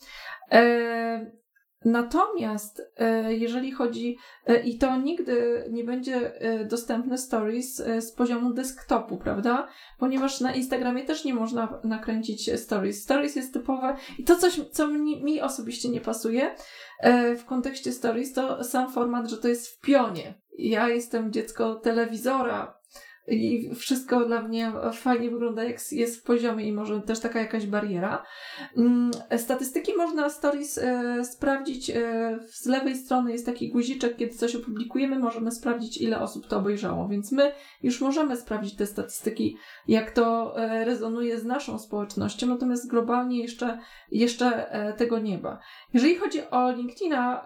Natomiast 1.85 2.81
e, 2.97 3.33
jeżeli 3.33 3.71
chodzi, 3.71 4.17
e, 4.47 4.59
i 4.59 4.77
to 4.77 4.97
nigdy 4.97 5.65
nie 5.71 5.83
będzie 5.83 6.41
e, 6.41 6.65
dostępne 6.65 7.17
stories 7.17 7.75
z 7.99 8.11
poziomu 8.11 8.53
desktopu, 8.53 9.17
prawda? 9.17 9.67
Ponieważ 9.99 10.41
na 10.41 10.53
Instagramie 10.53 11.03
też 11.03 11.25
nie 11.25 11.33
można 11.33 11.81
nakręcić 11.83 12.59
stories. 12.59 13.03
Stories 13.03 13.35
jest 13.35 13.53
typowe 13.53 13.95
i 14.19 14.23
to 14.23 14.35
coś, 14.35 14.61
co 14.71 14.87
mi, 14.87 15.23
mi 15.23 15.41
osobiście 15.41 15.89
nie 15.89 16.01
pasuje 16.01 16.55
w 17.37 17.45
kontekście 17.45 17.91
stories, 17.91 18.33
to 18.33 18.63
sam 18.63 18.91
format, 18.91 19.29
że 19.29 19.37
to 19.37 19.47
jest 19.47 19.67
w 19.67 19.79
pionie. 19.79 20.33
Ja 20.57 20.87
jestem 20.87 21.31
dziecko 21.31 21.75
telewizora, 21.75 22.77
i 23.27 23.75
wszystko 23.75 24.25
dla 24.25 24.41
mnie 24.41 24.71
fajnie 24.93 25.29
wygląda, 25.29 25.63
jak 25.63 25.91
jest 25.91 26.19
w 26.19 26.23
poziomie 26.23 26.67
i 26.67 26.73
może 26.73 27.01
też 27.01 27.19
taka 27.19 27.39
jakaś 27.39 27.65
bariera. 27.65 28.23
Mm, 28.77 29.11
statystyki 29.37 29.93
można 29.97 30.29
stories 30.29 30.77
e, 30.77 31.25
sprawdzić. 31.25 31.89
E, 31.89 32.39
z 32.49 32.65
lewej 32.65 32.95
strony 32.95 33.31
jest 33.31 33.45
taki 33.45 33.69
guziczek, 33.69 34.15
kiedy 34.15 34.33
coś 34.33 34.55
opublikujemy, 34.55 35.19
możemy 35.19 35.51
sprawdzić, 35.51 36.01
ile 36.01 36.19
osób 36.19 36.47
to 36.47 36.57
obejrzało, 36.57 37.07
więc 37.07 37.31
my 37.31 37.51
już 37.83 38.01
możemy 38.01 38.37
sprawdzić 38.37 38.75
te 38.75 38.85
statystyki, 38.85 39.57
jak 39.87 40.11
to 40.11 40.53
e, 40.57 40.85
rezonuje 40.85 41.39
z 41.39 41.45
naszą 41.45 41.79
społecznością, 41.79 42.47
natomiast 42.47 42.89
globalnie 42.89 43.41
jeszcze, 43.41 43.79
jeszcze 44.11 44.67
tego 44.97 45.19
nie 45.19 45.37
ma. 45.37 45.59
Jeżeli 45.93 46.15
chodzi 46.15 46.41
o 46.51 46.71
LinkedIna, 46.71 47.45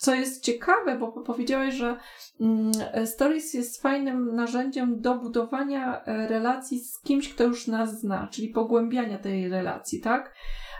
co 0.00 0.14
jest 0.14 0.44
ciekawe, 0.44 0.98
bo 0.98 1.12
powiedziałeś, 1.12 1.74
że 1.74 1.96
mm, 2.40 2.72
Stories 3.06 3.54
jest 3.54 3.82
fajnym 3.82 4.34
narzędziem 4.34 5.00
do 5.00 5.14
budowania 5.14 6.04
e, 6.04 6.28
relacji 6.28 6.78
z 6.80 7.00
kimś, 7.00 7.34
kto 7.34 7.44
już 7.44 7.66
nas 7.66 8.00
zna, 8.00 8.28
czyli 8.30 8.48
pogłębiania 8.48 9.18
tej 9.18 9.48
relacji, 9.48 10.00
tak? 10.00 10.34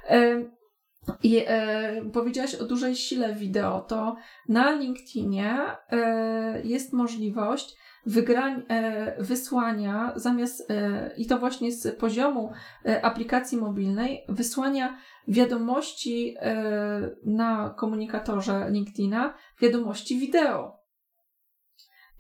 E, 0.09 0.45
I 1.23 1.43
e, 1.47 2.11
powiedziałaś 2.13 2.55
o 2.55 2.65
dużej 2.65 2.97
sile 2.97 3.35
wideo, 3.35 3.81
to 3.81 4.17
na 4.49 4.71
LinkedInie 4.71 5.67
e, 5.91 6.63
jest 6.65 6.93
możliwość 6.93 7.77
wygrań, 8.07 8.63
e, 8.69 9.23
wysłania 9.23 10.13
zamiast, 10.17 10.71
e, 10.71 11.11
i 11.17 11.27
to 11.27 11.39
właśnie 11.39 11.73
z 11.73 11.99
poziomu 11.99 12.53
aplikacji 13.03 13.59
mobilnej, 13.59 14.25
wysłania 14.29 14.97
wiadomości 15.29 16.35
e, 16.39 17.11
na 17.25 17.75
komunikatorze 17.79 18.67
LinkedIna, 18.71 19.35
wiadomości 19.61 20.19
wideo. 20.19 20.80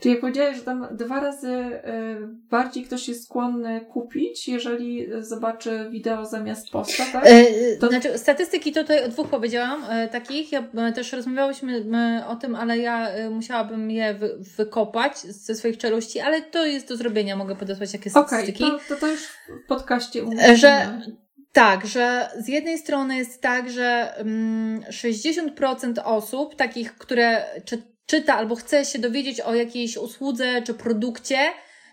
Czyli 0.01 0.17
powiedziałeś, 0.17 0.57
że 0.57 0.63
tam 0.63 0.89
dwa 0.91 1.21
razy 1.21 1.49
e, 1.49 2.17
bardziej 2.51 2.85
ktoś 2.85 3.09
jest 3.09 3.25
skłonny 3.25 3.81
kupić, 3.81 4.49
jeżeli 4.49 5.09
zobaczy 5.21 5.87
wideo 5.91 6.27
zamiast 6.27 6.71
posta, 6.71 7.05
tak? 7.13 7.25
E, 7.27 7.45
to... 7.77 7.89
Znaczy, 7.89 8.19
statystyki 8.19 8.73
to 8.73 8.81
tutaj 8.81 9.05
o 9.05 9.09
dwóch 9.09 9.29
powiedziałam, 9.29 9.85
takich. 10.13 10.53
Ja 10.53 10.65
też 10.95 11.13
rozmawiałyśmy 11.13 11.85
o 12.29 12.37
tym, 12.37 12.55
ale 12.55 12.79
ja 12.79 13.09
musiałabym 13.31 13.91
je 13.91 14.15
wy, 14.15 14.39
wykopać 14.57 15.19
ze 15.19 15.55
swoich 15.55 15.79
czeluści, 15.79 16.21
ale 16.21 16.43
to 16.43 16.67
jest 16.67 16.89
do 16.89 16.97
zrobienia, 16.97 17.37
mogę 17.37 17.57
podesłać 17.57 17.93
jakie 17.93 18.11
statystyki. 18.11 18.65
Okej, 18.65 18.77
okay, 18.77 18.89
to, 18.89 18.95
to, 18.95 19.01
to 19.01 19.07
już 19.07 19.21
w 19.65 19.69
podcaście 19.69 20.23
umówimy. 20.23 20.57
Że 20.57 21.01
tak, 21.53 21.87
że 21.87 22.31
z 22.39 22.49
jednej 22.49 22.79
strony 22.79 23.17
jest 23.17 23.41
tak, 23.41 23.71
że 23.71 24.15
60% 24.91 25.85
mm, 25.85 25.95
osób, 26.05 26.55
takich, 26.55 26.95
które 26.95 27.45
czy, 27.65 27.83
czyta 28.11 28.35
albo 28.35 28.55
chce 28.55 28.85
się 28.85 28.99
dowiedzieć 28.99 29.41
o 29.41 29.55
jakiejś 29.55 29.97
usłudze 29.97 30.63
czy 30.63 30.75
produkcie, 30.75 31.39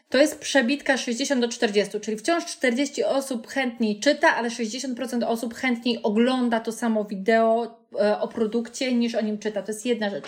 to 0.10 0.18
jest 0.18 0.40
przebitka 0.40 0.98
60 0.98 1.42
do 1.42 1.48
40, 1.48 2.00
czyli 2.00 2.18
wciąż 2.18 2.46
40 2.46 3.04
osób 3.04 3.48
chętniej 3.48 4.00
czyta, 4.00 4.36
ale 4.36 4.50
60% 4.50 5.24
osób 5.24 5.54
chętniej 5.54 6.04
ogląda 6.04 6.60
to 6.60 6.72
samo 6.72 7.06
wideo 7.06 7.80
o 8.20 8.28
produkcie 8.28 8.94
niż 8.94 9.16
o 9.16 9.22
nim 9.22 9.38
czyta. 9.38 9.62
To 9.62 9.72
jest 9.72 9.86
jedna 9.86 10.10
rzecz. 10.10 10.26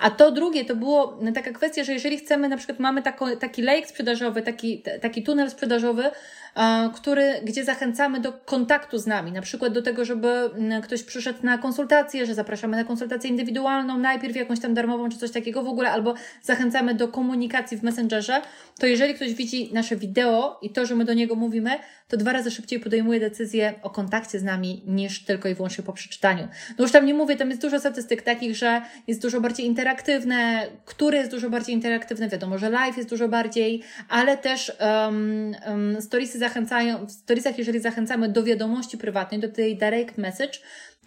A 0.00 0.10
to 0.10 0.32
drugie 0.32 0.64
to 0.64 0.76
było 0.76 1.18
taka 1.34 1.52
kwestia, 1.52 1.84
że 1.84 1.92
jeżeli 1.92 2.18
chcemy, 2.18 2.48
na 2.48 2.56
przykład 2.56 2.78
mamy 2.78 3.02
tako, 3.02 3.36
taki 3.36 3.62
lejk 3.62 3.86
sprzedażowy, 3.86 4.42
taki, 4.42 4.82
taki 5.00 5.22
tunel 5.22 5.50
sprzedażowy, 5.50 6.10
który, 6.94 7.40
gdzie 7.44 7.64
zachęcamy 7.64 8.20
do 8.20 8.32
kontaktu 8.32 8.98
z 8.98 9.06
nami, 9.06 9.32
na 9.32 9.42
przykład 9.42 9.72
do 9.72 9.82
tego, 9.82 10.04
żeby 10.04 10.28
mm, 10.28 10.82
ktoś 10.82 11.02
przyszedł 11.02 11.38
na 11.42 11.58
konsultację, 11.58 12.26
że 12.26 12.34
zapraszamy 12.34 12.76
na 12.76 12.84
konsultację 12.84 13.30
indywidualną, 13.30 13.98
najpierw 13.98 14.36
jakąś 14.36 14.60
tam 14.60 14.74
darmową 14.74 15.08
czy 15.08 15.18
coś 15.18 15.30
takiego 15.30 15.62
w 15.62 15.68
ogóle, 15.68 15.90
albo 15.90 16.14
zachęcamy 16.42 16.94
do 16.94 17.08
komunikacji 17.08 17.76
w 17.76 17.82
Messengerze, 17.82 18.42
to 18.78 18.86
jeżeli 18.86 19.14
ktoś 19.14 19.34
widzi 19.34 19.70
nasze 19.72 19.96
wideo 19.96 20.58
i 20.62 20.70
to, 20.70 20.86
że 20.86 20.94
my 20.96 21.04
do 21.04 21.14
niego 21.14 21.34
mówimy, 21.34 21.70
to 22.08 22.16
dwa 22.16 22.32
razy 22.32 22.50
szybciej 22.50 22.80
podejmuje 22.80 23.20
decyzję 23.20 23.74
o 23.82 23.90
kontakcie 23.90 24.38
z 24.38 24.42
nami 24.42 24.82
niż 24.86 25.24
tylko 25.24 25.48
i 25.48 25.54
wyłącznie 25.54 25.84
po 25.84 25.92
przeczytaniu. 25.92 26.48
No 26.78 26.84
już 26.84 26.92
tam 26.92 27.06
nie 27.06 27.09
mówię, 27.14 27.36
tam 27.36 27.48
jest 27.50 27.62
dużo 27.62 27.80
statystyk 27.80 28.22
takich, 28.22 28.56
że 28.56 28.82
jest 29.06 29.22
dużo 29.22 29.40
bardziej 29.40 29.66
interaktywne, 29.66 30.66
które 30.84 31.18
jest 31.18 31.30
dużo 31.30 31.50
bardziej 31.50 31.74
interaktywne, 31.74 32.28
wiadomo, 32.28 32.58
że 32.58 32.70
live 32.70 32.96
jest 32.96 33.10
dużo 33.10 33.28
bardziej, 33.28 33.82
ale 34.08 34.38
też 34.38 34.72
um, 34.80 35.54
um, 35.66 36.02
storiesy 36.02 36.38
zachęcają, 36.38 37.06
w 37.06 37.10
storiesach, 37.10 37.58
jeżeli 37.58 37.80
zachęcamy 37.80 38.28
do 38.28 38.42
wiadomości 38.42 38.98
prywatnej, 38.98 39.40
do 39.40 39.48
tej 39.48 39.76
direct 39.76 40.18
message, 40.18 40.58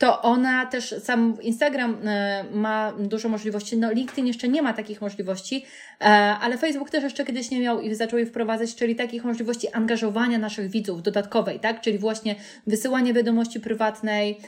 to 0.03 0.21
ona 0.21 0.65
też, 0.65 0.95
sam 1.03 1.37
Instagram 1.41 1.97
e, 2.05 2.43
ma 2.51 2.93
dużo 2.99 3.29
możliwości, 3.29 3.77
no 3.77 3.91
LinkedIn 3.91 4.27
jeszcze 4.27 4.47
nie 4.47 4.61
ma 4.61 4.73
takich 4.73 5.01
możliwości, 5.01 5.65
e, 6.01 6.05
ale 6.41 6.57
Facebook 6.57 6.89
też 6.89 7.03
jeszcze 7.03 7.25
kiedyś 7.25 7.51
nie 7.51 7.59
miał 7.59 7.81
i 7.81 7.95
zaczął 7.95 8.19
je 8.19 8.25
wprowadzać, 8.25 8.75
czyli 8.75 8.95
takich 8.95 9.23
możliwości 9.23 9.69
angażowania 9.69 10.37
naszych 10.37 10.69
widzów 10.69 11.03
dodatkowej, 11.03 11.59
tak, 11.59 11.81
czyli 11.81 11.97
właśnie 11.97 12.35
wysyłanie 12.67 13.13
wiadomości 13.13 13.59
prywatnej, 13.59 14.39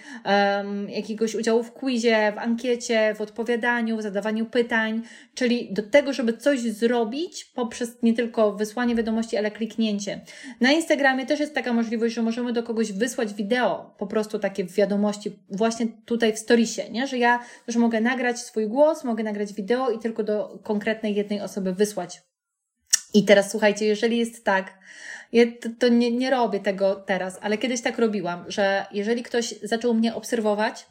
jakiegoś 0.88 1.36
udziału 1.36 1.64
w 1.64 1.74
quizie, 1.74 2.34
w 2.36 2.38
ankiecie, 2.38 3.16
w 3.18 3.22
odpowiadaniu, 3.22 3.98
w 3.98 4.02
zadawaniu 4.02 4.46
pytań, 4.46 5.02
czyli 5.36 5.74
do 5.74 5.84
tego, 5.84 6.14
żeby 6.14 6.34
coś 6.34 6.60
zrobić 6.60 7.46
poprzez 7.46 7.98
nie 8.04 8.14
tylko 8.14 8.52
wysłanie 8.54 8.96
wiadomości, 8.96 9.38
ale 9.38 9.52
kliknięcie. 9.52 10.22
Na 10.62 10.72
Instagramie 10.72 11.26
też 11.26 11.40
jest 11.40 11.56
taka 11.56 11.74
możliwość, 11.74 12.16
że 12.16 12.22
możemy 12.22 12.54
do 12.54 12.64
kogoś 12.64 12.92
wysłać 12.92 13.34
wideo, 13.34 13.96
po 13.98 14.08
prostu 14.08 14.40
takie 14.40 14.64
wiadomości 14.64 15.32
właśnie 15.50 15.88
tutaj 16.06 16.34
w 16.34 16.40
storiesie, 16.40 16.90
nie? 16.92 17.08
że 17.08 17.18
ja 17.18 17.40
już 17.68 17.76
mogę 17.76 18.02
nagrać 18.02 18.40
swój 18.40 18.68
głos, 18.68 19.04
mogę 19.04 19.24
nagrać 19.24 19.54
wideo 19.54 19.90
i 19.92 20.00
tylko 20.00 20.24
do 20.24 20.60
konkretnej 20.64 21.16
jednej 21.16 21.42
osoby 21.42 21.74
wysłać. 21.74 22.22
I 23.14 23.26
teraz 23.26 23.52
słuchajcie, 23.52 23.86
jeżeli 23.86 24.18
jest 24.18 24.44
tak, 24.44 24.80
ja 25.32 25.46
to, 25.62 25.70
to 25.80 25.88
nie, 25.88 26.12
nie 26.12 26.30
robię 26.30 26.60
tego 26.60 26.96
teraz, 26.96 27.40
ale 27.42 27.58
kiedyś 27.58 27.82
tak 27.82 28.00
robiłam, 28.00 28.46
że 28.48 28.86
jeżeli 28.92 29.24
ktoś 29.24 29.56
zaczął 29.64 29.94
mnie 29.94 30.16
obserwować, 30.16 30.88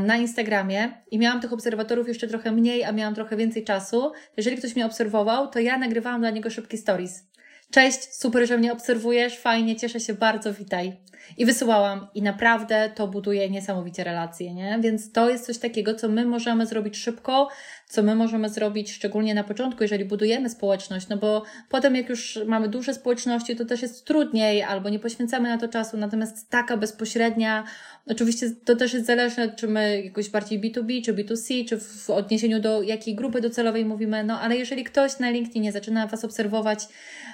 na 0.00 0.16
Instagramie 0.16 1.02
i 1.10 1.18
miałam 1.18 1.40
tych 1.40 1.52
obserwatorów 1.52 2.08
jeszcze 2.08 2.28
trochę 2.28 2.52
mniej, 2.52 2.84
a 2.84 2.92
miałam 2.92 3.14
trochę 3.14 3.36
więcej 3.36 3.64
czasu. 3.64 4.12
Jeżeli 4.36 4.56
ktoś 4.56 4.74
mnie 4.76 4.86
obserwował, 4.86 5.48
to 5.48 5.58
ja 5.58 5.78
nagrywałam 5.78 6.20
dla 6.20 6.30
niego 6.30 6.50
szybki 6.50 6.78
stories. 6.78 7.30
Cześć, 7.70 8.14
super, 8.14 8.48
że 8.48 8.58
mnie 8.58 8.72
obserwujesz, 8.72 9.38
fajnie, 9.38 9.76
cieszę 9.76 10.00
się 10.00 10.14
bardzo, 10.14 10.54
witaj. 10.54 10.96
I 11.38 11.46
wysyłałam 11.46 12.06
i 12.14 12.22
naprawdę 12.22 12.90
to 12.94 13.08
buduje 13.08 13.50
niesamowicie 13.50 14.04
relacje, 14.04 14.54
nie? 14.54 14.78
Więc 14.80 15.12
to 15.12 15.30
jest 15.30 15.46
coś 15.46 15.58
takiego, 15.58 15.94
co 15.94 16.08
my 16.08 16.24
możemy 16.24 16.66
zrobić 16.66 16.96
szybko, 16.96 17.48
co 17.90 18.02
my 18.02 18.14
możemy 18.14 18.48
zrobić 18.48 18.92
szczególnie 18.92 19.34
na 19.34 19.44
początku, 19.44 19.84
jeżeli 19.84 20.04
budujemy 20.04 20.50
społeczność, 20.50 21.08
no 21.08 21.16
bo 21.16 21.42
potem 21.68 21.96
jak 21.96 22.08
już 22.08 22.38
mamy 22.46 22.68
duże 22.68 22.94
społeczności, 22.94 23.56
to 23.56 23.64
też 23.64 23.82
jest 23.82 24.04
trudniej 24.04 24.62
albo 24.62 24.88
nie 24.88 24.98
poświęcamy 24.98 25.48
na 25.48 25.58
to 25.58 25.68
czasu, 25.68 25.96
natomiast 25.96 26.50
taka 26.50 26.76
bezpośrednia, 26.76 27.64
oczywiście 28.06 28.50
to 28.64 28.76
też 28.76 28.92
jest 28.92 29.06
zależne, 29.06 29.54
czy 29.54 29.68
my 29.68 30.02
jakoś 30.02 30.30
bardziej 30.30 30.60
B2B, 30.60 31.04
czy 31.04 31.14
B2C, 31.14 31.68
czy 31.68 31.80
w 31.80 32.10
odniesieniu 32.10 32.60
do 32.60 32.82
jakiej 32.82 33.14
grupy 33.14 33.40
docelowej 33.40 33.84
mówimy, 33.84 34.24
no 34.24 34.40
ale 34.40 34.56
jeżeli 34.56 34.84
ktoś 34.84 35.18
na 35.18 35.30
LinkedInie 35.30 35.72
zaczyna 35.72 36.06
Was 36.06 36.24
obserwować, 36.24 36.88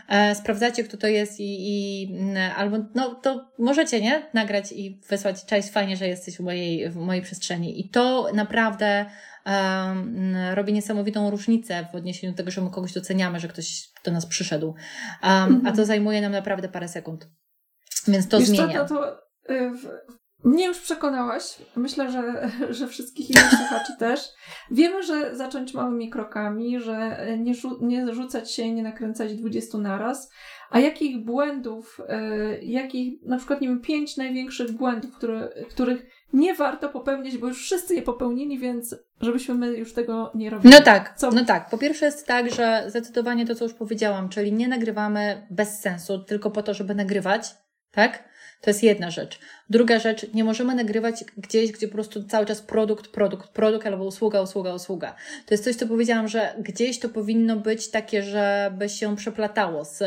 e, 0.08 0.34
sprawdzacie, 0.34 0.84
kto 0.84 0.96
to 0.96 1.06
jest 1.06 1.40
i, 1.40 1.56
i 1.58 2.08
mm, 2.12 2.52
albo, 2.56 2.76
no 2.94 3.14
to 3.14 3.50
możecie, 3.58 4.00
nie? 4.00 4.22
Nagrać 4.34 4.72
i 4.72 5.00
wysłać, 5.08 5.44
cześć, 5.44 5.70
fajnie, 5.70 5.96
że 5.96 6.08
jesteś 6.08 6.36
w 6.36 6.40
mojej, 6.40 6.90
w 6.90 6.96
mojej 6.96 7.22
przestrzeni. 7.22 7.80
I 7.80 7.88
to 7.88 8.28
naprawdę 8.34 9.06
robi 10.54 10.72
niesamowitą 10.72 11.30
różnicę 11.30 11.86
w 11.92 11.94
odniesieniu 11.94 12.32
do 12.32 12.36
tego, 12.36 12.50
że 12.50 12.60
my 12.60 12.70
kogoś 12.70 12.92
doceniamy, 12.92 13.40
że 13.40 13.48
ktoś 13.48 13.88
do 14.04 14.12
nas 14.12 14.26
przyszedł. 14.26 14.74
A 15.20 15.46
to 15.46 15.54
mhm. 15.54 15.84
zajmuje 15.84 16.20
nam 16.20 16.32
naprawdę 16.32 16.68
parę 16.68 16.88
sekund. 16.88 17.28
Więc 18.08 18.28
to 18.28 18.38
Wiesz 18.38 18.48
zmienia. 18.48 18.84
Co, 18.84 18.94
to, 18.94 19.18
to, 19.46 19.54
y, 19.54 19.70
mnie 20.44 20.66
już 20.66 20.80
przekonałaś. 20.80 21.58
Myślę, 21.76 22.12
że, 22.12 22.50
że 22.74 22.88
wszystkich 22.88 23.30
innych 23.30 23.50
słuchaczy 23.50 23.92
też. 23.98 24.20
Wiemy, 24.70 25.02
że 25.02 25.36
zacząć 25.36 25.74
małymi 25.74 26.10
krokami, 26.10 26.80
że 26.80 27.26
nie, 27.38 27.54
rzu 27.54 27.78
nie 27.80 28.14
rzucać 28.14 28.52
się 28.52 28.62
i 28.62 28.72
nie 28.72 28.82
nakręcać 28.82 29.34
20 29.34 29.78
naraz. 29.78 30.30
A 30.70 30.80
jakich 30.80 31.24
błędów, 31.24 32.00
y, 32.00 32.64
jakich 32.64 33.22
na 33.22 33.36
przykład, 33.36 33.60
nie 33.60 33.68
wiem, 33.68 33.80
pięć 33.80 34.16
największych 34.16 34.72
błędów, 34.72 35.16
które, 35.16 35.48
których 35.70 36.06
nie 36.36 36.54
warto 36.54 36.88
popełniać, 36.88 37.38
bo 37.38 37.48
już 37.48 37.62
wszyscy 37.62 37.94
je 37.94 38.02
popełnili, 38.02 38.58
więc 38.58 38.96
żebyśmy 39.20 39.54
my 39.54 39.76
już 39.76 39.92
tego 39.92 40.30
nie 40.34 40.50
robili. 40.50 40.74
No 40.74 40.80
tak, 40.80 41.14
co? 41.16 41.30
no 41.30 41.44
tak. 41.44 41.70
Po 41.70 41.78
pierwsze 41.78 42.06
jest 42.06 42.26
tak, 42.26 42.50
że 42.50 42.84
zdecydowanie 42.86 43.46
to, 43.46 43.54
co 43.54 43.64
już 43.64 43.74
powiedziałam, 43.74 44.28
czyli 44.28 44.52
nie 44.52 44.68
nagrywamy 44.68 45.46
bez 45.50 45.80
sensu, 45.80 46.18
tylko 46.18 46.50
po 46.50 46.62
to, 46.62 46.74
żeby 46.74 46.94
nagrywać, 46.94 47.54
tak? 47.90 48.24
To 48.60 48.70
jest 48.70 48.82
jedna 48.82 49.10
rzecz. 49.10 49.38
Druga 49.70 49.98
rzecz, 49.98 50.26
nie 50.34 50.44
możemy 50.44 50.74
nagrywać 50.74 51.24
gdzieś, 51.36 51.72
gdzie 51.72 51.88
po 51.88 51.94
prostu 51.94 52.24
cały 52.24 52.46
czas 52.46 52.62
produkt, 52.62 53.08
produkt, 53.08 53.48
produkt 53.48 53.86
albo 53.86 54.04
usługa, 54.04 54.40
usługa, 54.42 54.74
usługa. 54.74 55.14
To 55.46 55.54
jest 55.54 55.64
coś, 55.64 55.76
co 55.76 55.86
powiedziałam, 55.86 56.28
że 56.28 56.54
gdzieś 56.58 56.98
to 56.98 57.08
powinno 57.08 57.56
być 57.56 57.90
takie, 57.90 58.22
żeby 58.22 58.88
się 58.88 59.16
przeplatało 59.16 59.84
z, 59.84 59.98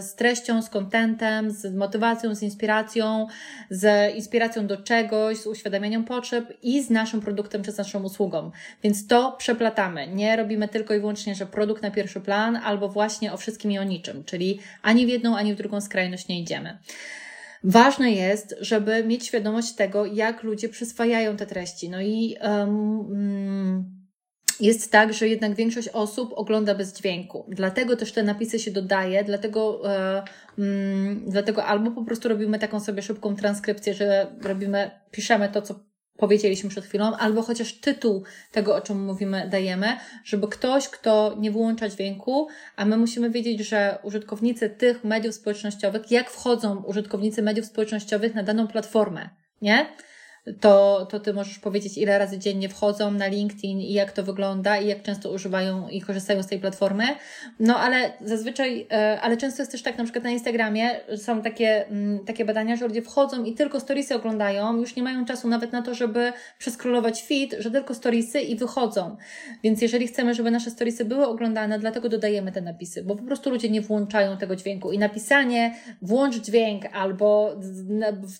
z 0.00 0.14
treścią, 0.14 0.62
z 0.62 0.70
kontentem, 0.70 1.50
z 1.50 1.74
motywacją, 1.74 2.34
z 2.34 2.42
inspiracją, 2.42 3.26
z 3.70 4.14
inspiracją 4.14 4.66
do 4.66 4.76
czegoś, 4.76 5.38
z 5.38 5.46
uświadamianiem 5.46 6.04
potrzeb 6.04 6.52
i 6.62 6.82
z 6.82 6.90
naszym 6.90 7.20
produktem 7.20 7.62
czy 7.62 7.72
z 7.72 7.78
naszą 7.78 8.02
usługą. 8.02 8.50
Więc 8.82 9.06
to 9.06 9.32
przeplatamy. 9.38 10.06
Nie 10.06 10.36
robimy 10.36 10.68
tylko 10.68 10.94
i 10.94 11.00
wyłącznie, 11.00 11.34
że 11.34 11.46
produkt 11.46 11.82
na 11.82 11.90
pierwszy 11.90 12.20
plan 12.20 12.56
albo 12.56 12.88
właśnie 12.88 13.32
o 13.32 13.36
wszystkim 13.36 13.72
i 13.72 13.78
o 13.78 13.84
niczym, 13.84 14.24
czyli 14.24 14.60
ani 14.82 15.06
w 15.06 15.08
jedną, 15.08 15.36
ani 15.36 15.54
w 15.54 15.56
drugą 15.56 15.80
skrajność 15.80 16.28
nie 16.28 16.40
idziemy. 16.40 16.78
Ważne 17.64 18.12
jest, 18.12 18.54
żeby 18.60 19.04
mieć 19.04 19.26
świadomość 19.26 19.74
tego, 19.74 20.06
jak 20.06 20.42
ludzie 20.42 20.68
przyswajają 20.68 21.36
te 21.36 21.46
treści. 21.46 21.90
No 21.90 22.00
i 22.00 22.36
um, 22.42 23.96
jest 24.60 24.92
tak, 24.92 25.12
że 25.12 25.28
jednak 25.28 25.54
większość 25.54 25.88
osób 25.88 26.32
ogląda 26.36 26.74
bez 26.74 26.98
dźwięku. 26.98 27.46
Dlatego 27.48 27.96
też 27.96 28.12
te 28.12 28.22
napisy 28.22 28.58
się 28.58 28.70
dodaje, 28.70 29.24
dlatego, 29.24 29.82
mm, 30.58 31.24
dlatego 31.26 31.64
albo 31.64 31.90
po 31.90 32.04
prostu 32.04 32.28
robimy 32.28 32.58
taką 32.58 32.80
sobie 32.80 33.02
szybką 33.02 33.36
transkrypcję, 33.36 33.94
że 33.94 34.36
robimy, 34.42 34.90
piszemy 35.10 35.48
to, 35.48 35.62
co 35.62 35.74
powiedzieliśmy 36.16 36.70
przed 36.70 36.84
chwilą, 36.84 37.16
albo 37.16 37.42
chociaż 37.42 37.72
tytuł 37.72 38.22
tego, 38.52 38.76
o 38.76 38.80
czym 38.80 39.04
mówimy, 39.04 39.48
dajemy, 39.50 39.86
żeby 40.24 40.48
ktoś, 40.48 40.88
kto 40.88 41.34
nie 41.38 41.50
wyłącza 41.50 41.88
dźwięku, 41.88 42.48
a 42.76 42.84
my 42.84 42.96
musimy 42.96 43.30
wiedzieć, 43.30 43.68
że 43.68 43.98
użytkownicy 44.02 44.70
tych 44.70 45.04
mediów 45.04 45.34
społecznościowych, 45.34 46.10
jak 46.10 46.30
wchodzą 46.30 46.82
użytkownicy 46.82 47.42
mediów 47.42 47.66
społecznościowych 47.66 48.34
na 48.34 48.42
daną 48.42 48.66
platformę, 48.66 49.28
nie? 49.62 49.86
To, 50.60 51.06
to 51.10 51.20
Ty 51.20 51.32
możesz 51.32 51.58
powiedzieć, 51.58 51.98
ile 51.98 52.18
razy 52.18 52.38
dziennie 52.38 52.68
wchodzą 52.68 53.10
na 53.10 53.26
LinkedIn 53.26 53.80
i 53.80 53.92
jak 53.92 54.12
to 54.12 54.22
wygląda 54.22 54.78
i 54.78 54.86
jak 54.86 55.02
często 55.02 55.30
używają 55.30 55.88
i 55.88 56.00
korzystają 56.00 56.42
z 56.42 56.46
tej 56.46 56.58
platformy. 56.58 57.04
No 57.60 57.76
ale 57.76 58.12
zazwyczaj, 58.20 58.86
e, 58.92 59.20
ale 59.20 59.36
często 59.36 59.62
jest 59.62 59.72
też 59.72 59.82
tak, 59.82 59.98
na 59.98 60.04
przykład 60.04 60.24
na 60.24 60.30
Instagramie 60.30 61.00
są 61.16 61.42
takie, 61.42 61.88
mm, 61.88 62.24
takie 62.24 62.44
badania, 62.44 62.76
że 62.76 62.86
ludzie 62.86 63.02
wchodzą 63.02 63.44
i 63.44 63.54
tylko 63.54 63.80
storiesy 63.80 64.14
oglądają, 64.14 64.76
już 64.76 64.96
nie 64.96 65.02
mają 65.02 65.24
czasu 65.24 65.48
nawet 65.48 65.72
na 65.72 65.82
to, 65.82 65.94
żeby 65.94 66.32
przeskrolować 66.58 67.22
feed, 67.22 67.56
że 67.58 67.70
tylko 67.70 67.94
storiesy 67.94 68.40
i 68.40 68.56
wychodzą. 68.56 69.16
Więc 69.62 69.82
jeżeli 69.82 70.06
chcemy, 70.06 70.34
żeby 70.34 70.50
nasze 70.50 70.70
storiesy 70.70 71.04
były 71.04 71.26
oglądane, 71.26 71.78
dlatego 71.78 72.08
dodajemy 72.08 72.52
te 72.52 72.60
napisy, 72.60 73.02
bo 73.02 73.16
po 73.16 73.22
prostu 73.22 73.50
ludzie 73.50 73.70
nie 73.70 73.80
włączają 73.80 74.36
tego 74.36 74.56
dźwięku 74.56 74.92
i 74.92 74.98
napisanie 74.98 75.74
włącz 76.02 76.36
dźwięk 76.36 76.82
albo 76.92 77.56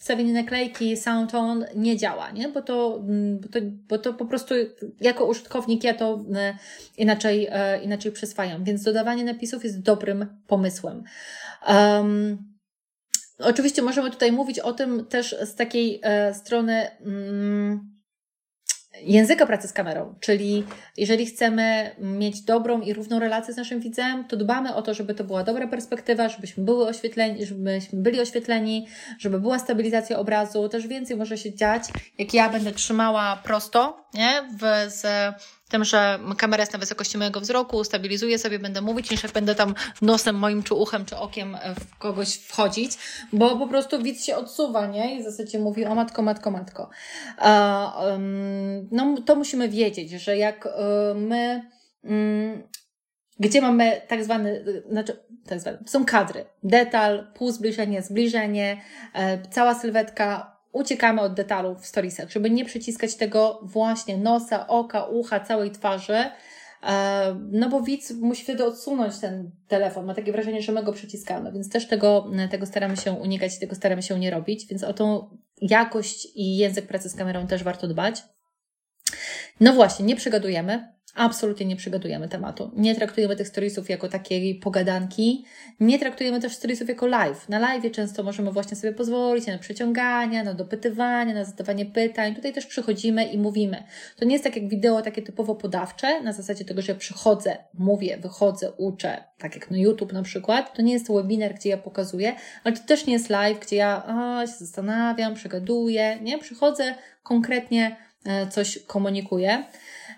wstawienie 0.01 0.33
naklejki 0.33 0.97
sound 0.97 1.35
on 1.35 1.65
nie 1.77 1.96
działa, 1.99 2.31
nie? 2.31 2.49
Bo, 2.49 2.63
to, 2.63 3.01
mm, 3.09 3.41
bo, 3.41 3.49
to, 3.49 3.61
bo 3.89 3.99
to 3.99 4.15
po 4.15 4.27
prostu 4.27 4.55
jako 5.01 5.25
użytkownik 5.25 5.85
ja 5.85 5.95
to 5.95 6.25
e, 6.35 6.59
inaczej, 6.97 7.49
e, 7.51 7.83
inaczej 7.83 8.13
przyswajam. 8.13 8.65
Więc 8.65 8.83
dodawanie 8.83 9.25
napisów 9.25 9.65
jest 9.65 9.83
dobrym 9.83 10.27
pomysłem. 10.47 11.05
Um, 11.69 12.39
oczywiście 13.39 13.83
możemy 13.83 14.11
tutaj 14.11 14.33
mówić 14.33 14.59
o 14.59 14.73
tym 14.73 15.07
też 15.07 15.37
z 15.45 15.55
takiej 15.55 16.01
e, 16.03 16.35
strony. 16.35 16.87
Mm, 17.01 17.96
języka 19.03 19.47
pracy 19.47 19.69
z 19.69 19.73
kamerą, 19.73 20.15
czyli 20.21 20.65
jeżeli 20.97 21.27
chcemy 21.27 21.91
mieć 21.99 22.41
dobrą 22.41 22.81
i 22.81 22.93
równą 22.93 23.19
relację 23.19 23.55
z 23.55 23.57
naszym 23.57 23.81
widzem, 23.81 24.25
to 24.25 24.37
dbamy 24.37 24.75
o 24.75 24.83
to, 24.83 24.95
żeby 24.95 25.15
to 25.15 25.25
była 25.25 25.45
dobra 25.45 25.69
perspektywa, 25.69 26.29
żebyśmy 26.29 26.65
były 26.65 26.89
oświetleni, 26.89 27.47
żebyśmy 27.47 28.03
byli 28.03 28.21
oświetleni, 28.21 28.87
żeby 29.19 29.41
była 29.41 29.59
stabilizacja 29.59 30.19
obrazu, 30.19 30.69
też 30.69 30.87
więcej 30.87 31.17
może 31.17 31.39
się 31.39 31.55
dziać, 31.55 31.83
jak 32.19 32.35
ja 32.35 32.49
będę 32.49 32.73
trzymała 32.73 33.37
prosto, 33.45 34.07
nie, 34.15 34.43
w, 34.61 34.93
z 34.93 35.07
tym, 35.69 35.85
że 35.85 36.19
kamera 36.39 36.63
jest 36.63 36.73
na 36.73 36.79
wysokości 36.79 37.19
mojego 37.19 37.41
wzroku, 37.41 37.85
stabilizuję 37.85 38.39
sobie, 38.39 38.59
będę 38.59 38.81
mówić, 38.81 39.11
niż 39.11 39.23
jak 39.23 39.33
będę 39.33 39.55
tam 39.55 39.75
nosem 40.03 40.37
moim, 40.37 40.63
czy 40.63 40.75
uchem, 40.75 41.05
czy 41.05 41.17
okiem 41.17 41.57
w 41.81 41.99
kogoś 41.99 42.35
wchodzić, 42.35 42.93
bo 43.33 43.57
po 43.57 43.67
prostu 43.69 44.03
widz 44.03 44.25
się 44.25 44.37
odsuwa, 44.37 44.87
nie? 44.87 45.17
I 45.17 45.21
w 45.21 45.25
zasadzie 45.25 45.59
mówi 45.59 45.87
o 45.87 45.95
matko, 45.95 46.23
matko, 46.23 46.51
matko. 46.51 46.91
no 48.91 49.15
to 49.27 49.37
musimy 49.37 49.69
wiedzieć, 49.69 50.11
że 50.11 50.37
jak 50.37 50.67
e, 50.67 51.15
my 51.15 51.71
mm, 52.05 52.63
gdzie 53.39 53.61
mamy 53.61 54.03
tak 54.09 54.25
zwany, 54.25 54.65
znaczy, 54.91 55.17
tak 55.47 55.61
zwany, 55.61 55.79
są 55.87 56.05
kadry, 56.05 56.45
detal, 56.63 57.27
półzbliżenie, 57.35 58.03
zbliżenie, 58.03 58.81
e, 59.15 59.49
cała 59.49 59.75
sylwetka, 59.75 60.56
uciekamy 60.77 61.21
od 61.21 61.35
detalów 61.35 61.81
w 61.81 61.87
storiesach, 61.87 62.31
żeby 62.31 62.51
nie 62.51 62.65
przyciskać 62.65 63.15
tego 63.15 63.61
właśnie 63.63 64.17
nosa, 64.17 64.67
oka, 64.67 65.05
ucha, 65.05 65.41
całej 65.41 65.71
twarzy, 65.71 66.25
e, 66.83 67.37
no 67.53 67.69
bo 67.69 67.81
widz 67.81 68.11
musi 68.11 68.43
wtedy 68.43 68.65
odsunąć 68.65 69.19
ten 69.19 69.51
telefon. 69.69 70.07
Ma 70.07 70.15
takie 70.15 70.33
wrażenie, 70.33 70.63
że 70.63 70.73
my 70.73 70.83
go 70.83 70.93
przyciskamy, 70.93 71.53
więc 71.53 71.71
też 71.71 71.89
tego, 71.89 72.31
tego 72.51 72.67
staramy 72.67 72.97
się 72.97 73.13
unikać 73.13 73.59
tego 73.59 73.75
staramy 73.75 74.03
się 74.03 74.19
nie 74.19 74.31
robić, 74.31 74.67
więc 74.67 74.85
o 74.85 74.93
tą 74.93 75.31
jakość 75.61 76.29
i 76.35 76.57
język 76.57 76.87
pracy 76.87 77.09
z 77.09 77.17
kamerą 77.17 77.47
też 77.47 77.65
warto 77.65 77.89
dbać. 77.89 78.23
No 79.61 79.73
właśnie, 79.73 80.05
nie 80.07 80.17
przygadujemy, 80.17 80.96
absolutnie 81.17 81.67
nie 81.67 81.77
przygotujemy 81.77 82.29
tematu. 82.29 82.71
Nie 82.77 82.95
traktujemy 82.95 83.37
tych 83.37 83.49
storiesów 83.49 83.89
jako 83.89 84.09
takiej 84.09 84.55
pogadanki. 84.55 85.45
Nie 85.81 85.99
traktujemy 85.99 86.41
też 86.41 86.53
storiesów 86.53 86.89
jako 86.89 87.07
live. 87.07 87.49
Na 87.49 87.59
live 87.59 87.93
często 87.93 88.23
możemy 88.23 88.53
właśnie 88.53 88.77
sobie 88.77 88.93
pozwolić 88.93 89.47
na 89.47 89.59
przeciągania, 89.59 90.45
na 90.45 90.55
dopytywanie, 90.55 91.35
na 91.35 91.45
zadawanie 91.45 91.87
pytań. 91.87 92.35
Tutaj 92.35 92.53
też 92.53 92.67
przychodzimy 92.67 93.25
i 93.25 93.39
mówimy. 93.39 93.85
To 94.17 94.25
nie 94.25 94.33
jest 94.33 94.45
tak 94.45 94.57
jak 94.57 94.69
wideo 94.69 95.03
takie 95.03 95.23
typowo 95.23 95.55
podawcze, 95.55 96.21
na 96.23 96.33
zasadzie 96.33 96.65
tego, 96.65 96.83
że 96.83 96.95
przychodzę, 96.95 97.57
mówię, 97.75 98.19
wychodzę, 98.19 98.73
uczę, 98.73 99.25
tak 99.39 99.55
jak 99.55 99.71
na 99.71 99.77
YouTube 99.77 100.13
na 100.13 100.23
przykład. 100.23 100.75
To 100.75 100.83
nie 100.83 100.93
jest 100.93 101.13
webinar, 101.13 101.55
gdzie 101.55 101.69
ja 101.69 101.77
pokazuję, 101.77 102.35
ale 102.65 102.77
to 102.77 102.83
też 102.87 103.07
nie 103.07 103.13
jest 103.13 103.31
live, 103.31 103.61
gdzie 103.61 103.77
ja 103.77 104.03
się 104.41 104.65
zastanawiam, 104.65 105.35
przegaduję. 105.35 106.19
Nie, 106.23 106.39
przychodzę, 106.39 106.95
konkretnie 107.23 107.97
e, 108.27 108.47
coś 108.47 108.79
komunikuję. 108.87 109.65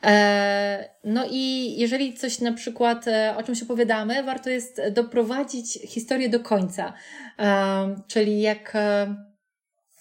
E, 0.03 0.89
no 1.05 1.25
i 1.31 1.75
jeżeli 1.79 2.15
coś 2.15 2.41
na 2.41 2.53
przykład, 2.53 3.09
e, 3.09 3.35
o 3.37 3.43
czymś 3.43 3.63
opowiadamy, 3.63 4.23
warto 4.23 4.51
jest 4.51 4.81
doprowadzić 4.93 5.73
historię 5.73 6.29
do 6.29 6.41
końca. 6.41 6.93
E, 7.39 7.97
czyli 8.07 8.41
jak 8.41 8.77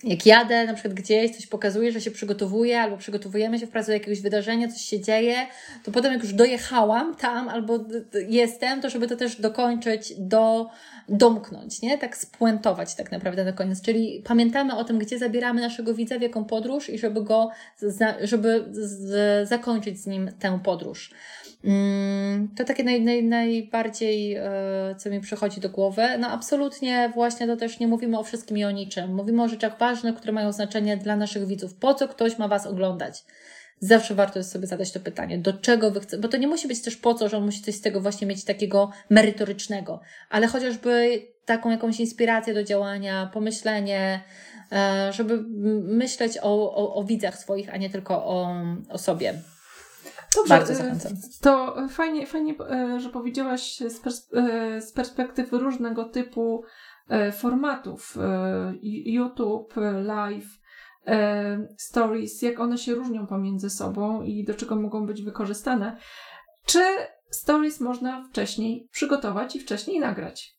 jak 0.03 0.25
jadę 0.25 0.65
na 0.65 0.73
przykład 0.73 0.93
gdzieś, 0.93 1.35
coś 1.35 1.47
pokazuję, 1.47 1.91
że 1.91 2.01
się 2.01 2.11
przygotowuję, 2.11 2.81
albo 2.81 2.97
przygotowujemy 2.97 3.59
się 3.59 3.67
w 3.67 3.69
pracy 3.69 3.87
do 3.87 3.93
jakiegoś 3.93 4.21
wydarzenia, 4.21 4.67
coś 4.67 4.81
się 4.81 4.99
dzieje, 4.99 5.35
to 5.83 5.91
potem 5.91 6.13
jak 6.13 6.23
już 6.23 6.33
dojechałam 6.33 7.15
tam, 7.15 7.49
albo 7.49 7.79
jestem, 8.27 8.81
to 8.81 8.89
żeby 8.89 9.07
to 9.07 9.15
też 9.15 9.41
dokończyć, 9.41 10.13
do, 10.17 10.69
domknąć, 11.09 11.81
nie? 11.81 11.97
Tak 11.97 12.17
spuentować 12.17 12.95
tak 12.95 13.11
naprawdę 13.11 13.45
na 13.45 13.51
koniec. 13.51 13.81
Czyli 13.81 14.23
pamiętamy 14.25 14.75
o 14.75 14.83
tym, 14.83 14.99
gdzie 14.99 15.19
zabieramy 15.19 15.61
naszego 15.61 15.93
widza, 15.93 16.19
w 16.19 16.21
jaką 16.21 16.45
podróż 16.45 16.89
i 16.89 16.99
żeby 16.99 17.23
go, 17.23 17.49
żeby 18.23 18.65
zakończyć 19.43 19.99
z 19.99 20.07
nim 20.07 20.31
tę 20.39 20.59
podróż. 20.63 21.11
Mm, 21.67 22.47
to 22.55 22.63
takie 22.63 22.83
naj, 22.83 23.01
naj, 23.01 23.23
najbardziej, 23.23 24.35
e, 24.35 24.95
co 24.97 25.09
mi 25.09 25.19
przychodzi 25.19 25.61
do 25.61 25.69
głowy. 25.69 26.01
No 26.19 26.27
absolutnie 26.27 27.11
właśnie 27.13 27.47
to 27.47 27.57
też 27.57 27.79
nie 27.79 27.87
mówimy 27.87 28.19
o 28.19 28.23
wszystkim 28.23 28.57
i 28.57 28.65
o 28.65 28.71
niczym. 28.71 29.15
Mówimy 29.15 29.43
o 29.43 29.47
rzeczach 29.47 29.77
ważnych, 29.77 30.15
które 30.15 30.33
mają 30.33 30.51
znaczenie 30.51 30.97
dla 30.97 31.15
naszych 31.15 31.47
widzów. 31.47 31.73
Po 31.73 31.93
co 31.93 32.07
ktoś 32.07 32.37
ma 32.37 32.47
Was 32.47 32.65
oglądać? 32.65 33.23
Zawsze 33.79 34.15
warto 34.15 34.39
jest 34.39 34.51
sobie 34.51 34.67
zadać 34.67 34.91
to 34.91 34.99
pytanie, 34.99 35.37
do 35.37 35.53
czego 35.53 35.91
wy 35.91 35.99
chcecie, 35.99 36.21
bo 36.21 36.27
to 36.27 36.37
nie 36.37 36.47
musi 36.47 36.67
być 36.67 36.81
też 36.81 36.97
po 36.97 37.13
co, 37.13 37.29
że 37.29 37.37
on 37.37 37.45
musi 37.45 37.61
coś 37.61 37.75
z 37.75 37.81
tego 37.81 38.01
właśnie 38.01 38.27
mieć 38.27 38.43
takiego 38.43 38.91
merytorycznego, 39.09 40.01
ale 40.29 40.47
chociażby 40.47 41.21
taką 41.45 41.69
jakąś 41.69 41.99
inspirację 41.99 42.53
do 42.53 42.63
działania, 42.63 43.29
pomyślenie, 43.33 44.23
e, 44.71 45.13
żeby 45.13 45.43
myśleć 45.83 46.37
o, 46.41 46.75
o, 46.75 46.95
o 46.95 47.03
widzach 47.03 47.37
swoich, 47.37 47.73
a 47.73 47.77
nie 47.77 47.89
tylko 47.89 48.25
o, 48.25 48.55
o 48.89 48.97
sobie. 48.97 49.33
Dobrze, 50.37 50.57
Bardzo 50.57 50.73
e, 50.73 50.75
zachęcam. 50.75 51.11
To 51.41 51.75
fajnie, 51.89 52.27
fajnie 52.27 52.55
e, 52.59 52.99
że 52.99 53.09
powiedziałaś 53.09 53.77
z, 53.77 54.01
e, 54.33 54.81
z 54.81 54.91
perspektywy 54.91 55.57
różnego 55.59 56.05
typu 56.05 56.63
formatów 57.33 58.17
YouTube, 59.05 59.73
live, 60.03 60.59
stories, 61.77 62.41
jak 62.41 62.59
one 62.59 62.77
się 62.77 62.95
różnią 62.95 63.27
pomiędzy 63.27 63.69
sobą 63.69 64.21
i 64.21 64.43
do 64.43 64.53
czego 64.53 64.75
mogą 64.75 65.05
być 65.05 65.21
wykorzystane. 65.21 65.97
Czy 66.65 66.83
stories 67.29 67.79
można 67.79 68.23
wcześniej 68.23 68.87
przygotować 68.91 69.55
i 69.55 69.59
wcześniej 69.59 69.99
nagrać? 69.99 70.57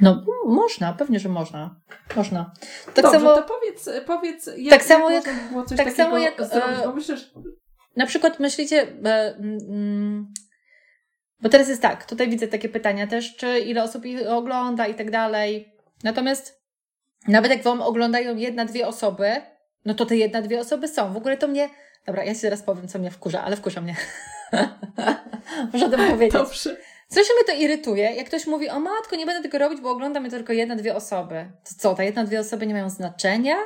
No, 0.00 0.24
można, 0.46 0.92
pewnie, 0.92 1.20
że 1.20 1.28
można. 1.28 1.80
Można. 2.16 2.52
Tak 2.94 3.04
Dobrze, 3.04 3.18
samo, 3.18 3.36
to 3.36 3.42
powiedz, 3.42 3.90
powiedz 4.06 4.50
jak, 4.56 4.70
tak 4.70 4.84
samo 4.84 5.10
jak, 5.10 5.26
jak 5.26 5.48
było 5.50 5.64
coś 5.64 5.78
tak 5.78 5.92
samo 5.92 6.18
jak, 6.18 6.44
zrobić, 6.44 6.78
bo 6.84 6.92
myślę, 6.92 7.16
że 7.16 7.24
na 7.96 8.06
przykład 8.06 8.40
myślicie, 8.40 8.86
e, 9.04 9.36
mm, 9.36 10.32
bo 11.40 11.48
teraz 11.48 11.68
jest 11.68 11.82
tak, 11.82 12.06
tutaj 12.06 12.28
widzę 12.28 12.48
takie 12.48 12.68
pytania 12.68 13.06
też, 13.06 13.36
czy 13.36 13.58
ile 13.58 13.82
osób 13.82 14.06
ich 14.06 14.28
ogląda 14.28 14.86
i 14.86 14.94
tak 14.94 15.10
dalej. 15.10 15.72
Natomiast 16.04 16.62
nawet 17.28 17.50
jak 17.50 17.62
Wam 17.62 17.82
oglądają 17.82 18.36
jedna, 18.36 18.64
dwie 18.64 18.86
osoby, 18.86 19.32
no 19.84 19.94
to 19.94 20.06
te 20.06 20.16
jedna, 20.16 20.42
dwie 20.42 20.60
osoby 20.60 20.88
są. 20.88 21.12
W 21.12 21.16
ogóle 21.16 21.36
to 21.36 21.48
mnie, 21.48 21.68
dobra, 22.06 22.24
ja 22.24 22.34
Ci 22.34 22.40
zaraz 22.40 22.62
powiem, 22.62 22.88
co 22.88 22.98
mnie 22.98 23.10
wkurza, 23.10 23.44
ale 23.44 23.56
wkurza 23.56 23.80
mnie. 23.80 23.96
Muszę 25.72 25.86
o 25.86 25.88
tym 25.88 26.10
powiedzieć. 26.10 26.32
Dobrze. 26.32 26.76
Coś 27.08 27.26
mnie 27.26 27.44
to 27.46 27.62
irytuje, 27.62 28.12
jak 28.14 28.26
ktoś 28.26 28.46
mówi, 28.46 28.68
o 28.68 28.80
matko, 28.80 29.16
nie 29.16 29.26
będę 29.26 29.42
tego 29.42 29.58
robić, 29.58 29.80
bo 29.80 29.90
ogląda 29.90 30.20
mnie 30.20 30.30
tylko 30.30 30.52
jedna, 30.52 30.76
dwie 30.76 30.94
osoby. 30.94 31.52
To 31.64 31.74
co, 31.78 31.94
te 31.94 32.04
jedna, 32.04 32.24
dwie 32.24 32.40
osoby 32.40 32.66
nie 32.66 32.74
mają 32.74 32.90
znaczenia? 32.90 33.56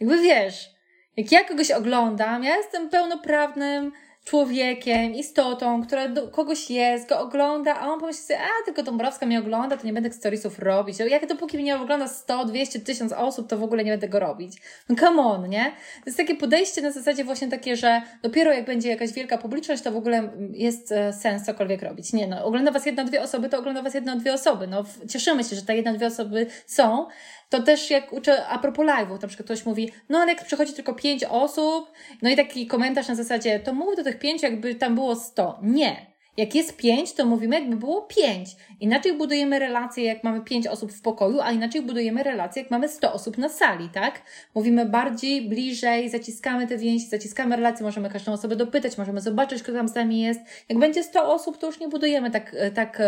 Jakby 0.00 0.22
wiesz, 0.22 0.70
jak 1.18 1.32
ja 1.32 1.44
kogoś 1.44 1.70
oglądam, 1.70 2.44
ja 2.44 2.56
jestem 2.56 2.88
pełnoprawnym 2.88 3.92
człowiekiem, 4.24 5.14
istotą, 5.14 5.82
która 5.86 6.08
do 6.08 6.28
kogoś 6.28 6.70
jest, 6.70 7.08
go 7.08 7.20
ogląda, 7.20 7.74
a 7.80 7.86
on 7.86 8.00
pomyśli 8.00 8.22
sobie, 8.22 8.40
a 8.40 8.64
tylko 8.64 8.82
Dąbrowska 8.82 9.26
mnie 9.26 9.38
ogląda, 9.38 9.76
to 9.76 9.86
nie 9.86 9.92
będę 9.92 10.12
storiesów 10.12 10.58
robić. 10.58 10.98
Jak 10.98 11.26
dopóki 11.26 11.58
mnie 11.58 11.76
ogląda 11.76 12.08
100, 12.08 12.44
200, 12.44 12.80
1000 12.80 13.12
osób, 13.12 13.48
to 13.48 13.58
w 13.58 13.62
ogóle 13.62 13.84
nie 13.84 13.90
będę 13.90 14.08
go 14.08 14.20
robić. 14.20 14.56
No 14.88 14.96
come 14.96 15.22
on, 15.22 15.48
nie? 15.48 15.64
To 15.64 16.02
jest 16.06 16.16
takie 16.16 16.34
podejście 16.34 16.82
na 16.82 16.90
zasadzie 16.90 17.24
właśnie 17.24 17.48
takie, 17.48 17.76
że 17.76 18.02
dopiero 18.22 18.52
jak 18.52 18.64
będzie 18.64 18.88
jakaś 18.88 19.12
wielka 19.12 19.38
publiczność, 19.38 19.82
to 19.82 19.92
w 19.92 19.96
ogóle 19.96 20.30
jest 20.52 20.92
e, 20.92 21.12
sens 21.12 21.46
cokolwiek 21.46 21.82
robić. 21.82 22.12
Nie 22.12 22.26
no, 22.26 22.44
ogląda 22.44 22.70
Was 22.70 22.86
jedna, 22.86 23.04
dwie 23.04 23.22
osoby, 23.22 23.48
to 23.48 23.58
ogląda 23.58 23.82
Was 23.82 23.94
jedna, 23.94 24.16
dwie 24.16 24.34
osoby. 24.34 24.66
No 24.66 24.84
cieszymy 25.08 25.44
się, 25.44 25.56
że 25.56 25.62
te 25.62 25.76
jedna, 25.76 25.92
dwie 25.92 26.06
osoby 26.06 26.46
są, 26.66 27.06
to 27.48 27.62
też 27.62 27.90
jak 27.90 28.12
uczę 28.12 28.46
a 28.46 28.58
propos 28.58 28.86
live'ów, 28.86 29.22
na 29.22 29.28
przykład 29.28 29.44
ktoś 29.44 29.66
mówi, 29.66 29.92
no 30.08 30.18
ale 30.18 30.32
jak 30.32 30.44
przychodzi 30.44 30.72
tylko 30.72 30.94
pięć 30.94 31.24
osób, 31.24 31.92
no 32.22 32.30
i 32.30 32.36
taki 32.36 32.66
komentarz 32.66 33.08
na 33.08 33.14
zasadzie, 33.14 33.60
to 33.60 33.74
mów 33.74 33.96
do 33.96 34.04
tych 34.04 34.18
pięciu, 34.18 34.46
jakby 34.46 34.74
tam 34.74 34.94
było 34.94 35.16
sto. 35.16 35.58
Nie. 35.62 36.17
Jak 36.38 36.54
jest 36.54 36.76
pięć, 36.76 37.12
to 37.12 37.26
mówimy, 37.26 37.60
jakby 37.60 37.76
było 37.76 38.02
pięć. 38.02 38.56
Inaczej 38.80 39.12
budujemy 39.12 39.58
relacje, 39.58 40.04
jak 40.04 40.24
mamy 40.24 40.40
pięć 40.40 40.66
osób 40.66 40.92
w 40.92 41.02
pokoju, 41.02 41.40
a 41.40 41.52
inaczej 41.52 41.82
budujemy 41.82 42.22
relacje, 42.22 42.62
jak 42.62 42.70
mamy 42.70 42.88
sto 42.88 43.12
osób 43.12 43.38
na 43.38 43.48
sali, 43.48 43.88
tak? 43.88 44.22
Mówimy 44.54 44.86
bardziej, 44.86 45.48
bliżej, 45.48 46.08
zaciskamy 46.08 46.66
te 46.66 46.78
więzi, 46.78 47.06
zaciskamy 47.06 47.56
relacje, 47.56 47.86
możemy 47.86 48.10
każdą 48.10 48.32
osobę 48.32 48.56
dopytać, 48.56 48.98
możemy 48.98 49.20
zobaczyć, 49.20 49.62
kto 49.62 49.72
tam 49.72 49.88
z 49.88 49.94
nami 49.94 50.20
jest. 50.20 50.40
Jak 50.68 50.78
będzie 50.78 51.02
sto 51.02 51.34
osób, 51.34 51.58
to 51.58 51.66
już 51.66 51.80
nie 51.80 51.88
budujemy 51.88 52.30
tak, 52.30 52.56
tak, 52.74 53.02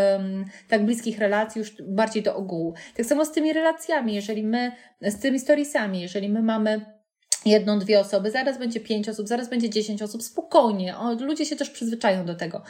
tak 0.69 0.85
bliskich 0.85 1.19
relacji, 1.19 1.59
już 1.59 1.83
bardziej 1.83 2.23
do 2.23 2.37
ogółu. 2.37 2.75
Tak 2.97 3.07
samo 3.07 3.25
z 3.25 3.33
tymi 3.33 3.53
relacjami, 3.53 4.15
jeżeli 4.15 4.43
my, 4.43 4.73
z 5.01 5.21
tymi 5.21 5.39
storiesami, 5.39 6.01
jeżeli 6.01 6.29
my 6.29 6.43
mamy 6.43 7.00
jedną, 7.47 7.79
dwie 7.79 8.01
osoby, 8.01 8.31
zaraz 8.31 8.59
będzie 8.59 8.81
pięć 8.81 9.09
osób, 9.09 9.29
zaraz 9.29 9.49
będzie 9.49 9.71
dziesięć 9.71 10.03
osób, 10.03 10.23
spokojnie. 10.23 10.97
O, 10.99 11.13
ludzie 11.13 11.47
się 11.47 11.57
też 11.57 11.71
przyzwyczają 11.71 12.25
do 12.27 12.35
tego. 12.35 12.63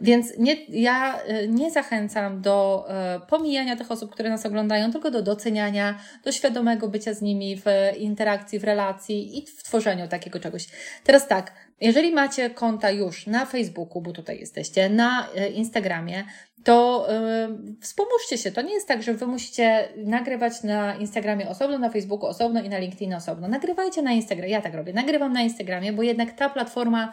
Więc 0.00 0.38
nie, 0.38 0.64
ja 0.68 1.22
e, 1.22 1.48
nie 1.48 1.70
zachęcam 1.70 2.42
do 2.42 2.86
e, 2.88 3.20
pomijania 3.20 3.76
tych 3.76 3.90
osób, 3.90 4.10
które 4.10 4.30
nas 4.30 4.46
oglądają, 4.46 4.92
tylko 4.92 5.10
do 5.10 5.22
doceniania, 5.22 5.98
do 6.24 6.32
świadomego 6.32 6.88
bycia 6.88 7.14
z 7.14 7.22
nimi 7.22 7.56
w 7.56 7.64
interakcji, 7.98 8.58
w 8.58 8.64
relacji 8.64 9.38
i 9.38 9.46
w 9.46 9.62
tworzeniu 9.62 10.08
takiego 10.08 10.40
czegoś. 10.40 10.66
Teraz 11.04 11.28
tak, 11.28 11.52
jeżeli 11.80 12.12
macie 12.12 12.50
konta 12.50 12.90
już 12.90 13.26
na 13.26 13.46
Facebooku, 13.46 14.02
bo 14.02 14.12
tutaj 14.12 14.40
jesteście, 14.40 14.88
na 14.88 15.28
e, 15.34 15.48
Instagramie, 15.48 16.24
to 16.64 17.06
yy, 17.48 17.76
wspomóżcie 17.80 18.38
się. 18.38 18.52
To 18.52 18.62
nie 18.62 18.74
jest 18.74 18.88
tak, 18.88 19.02
że 19.02 19.14
wy 19.14 19.26
musicie 19.26 19.88
nagrywać 19.96 20.62
na 20.62 20.94
Instagramie 20.94 21.48
osobno, 21.48 21.78
na 21.78 21.90
Facebooku 21.90 22.26
osobno 22.28 22.62
i 22.62 22.68
na 22.68 22.78
LinkedIn 22.78 23.14
osobno. 23.14 23.48
Nagrywajcie 23.48 24.02
na 24.02 24.12
Instagramie. 24.12 24.50
Ja 24.50 24.62
tak 24.62 24.74
robię. 24.74 24.92
Nagrywam 24.92 25.32
na 25.32 25.40
Instagramie, 25.40 25.92
bo 25.92 26.02
jednak 26.02 26.32
ta 26.32 26.48
platforma, 26.48 27.12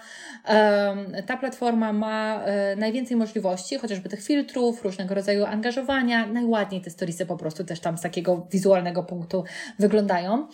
yy, 1.13 1.23
ta 1.23 1.37
platforma 1.37 1.93
ma 1.93 2.43
yy, 2.69 2.75
najwięcej 2.75 3.17
możliwości, 3.17 3.77
chociażby 3.77 4.09
tych 4.09 4.23
filtrów, 4.23 4.83
różnego 4.83 5.15
rodzaju 5.15 5.45
angażowania. 5.45 6.27
Najładniej 6.27 6.81
te 6.81 6.89
storiesy 6.89 7.25
po 7.25 7.37
prostu 7.37 7.63
też 7.63 7.79
tam 7.79 7.97
z 7.97 8.01
takiego 8.01 8.47
wizualnego 8.51 9.03
punktu 9.03 9.43
wyglądają. 9.79 10.47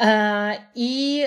E, 0.00 0.56
I 0.74 1.24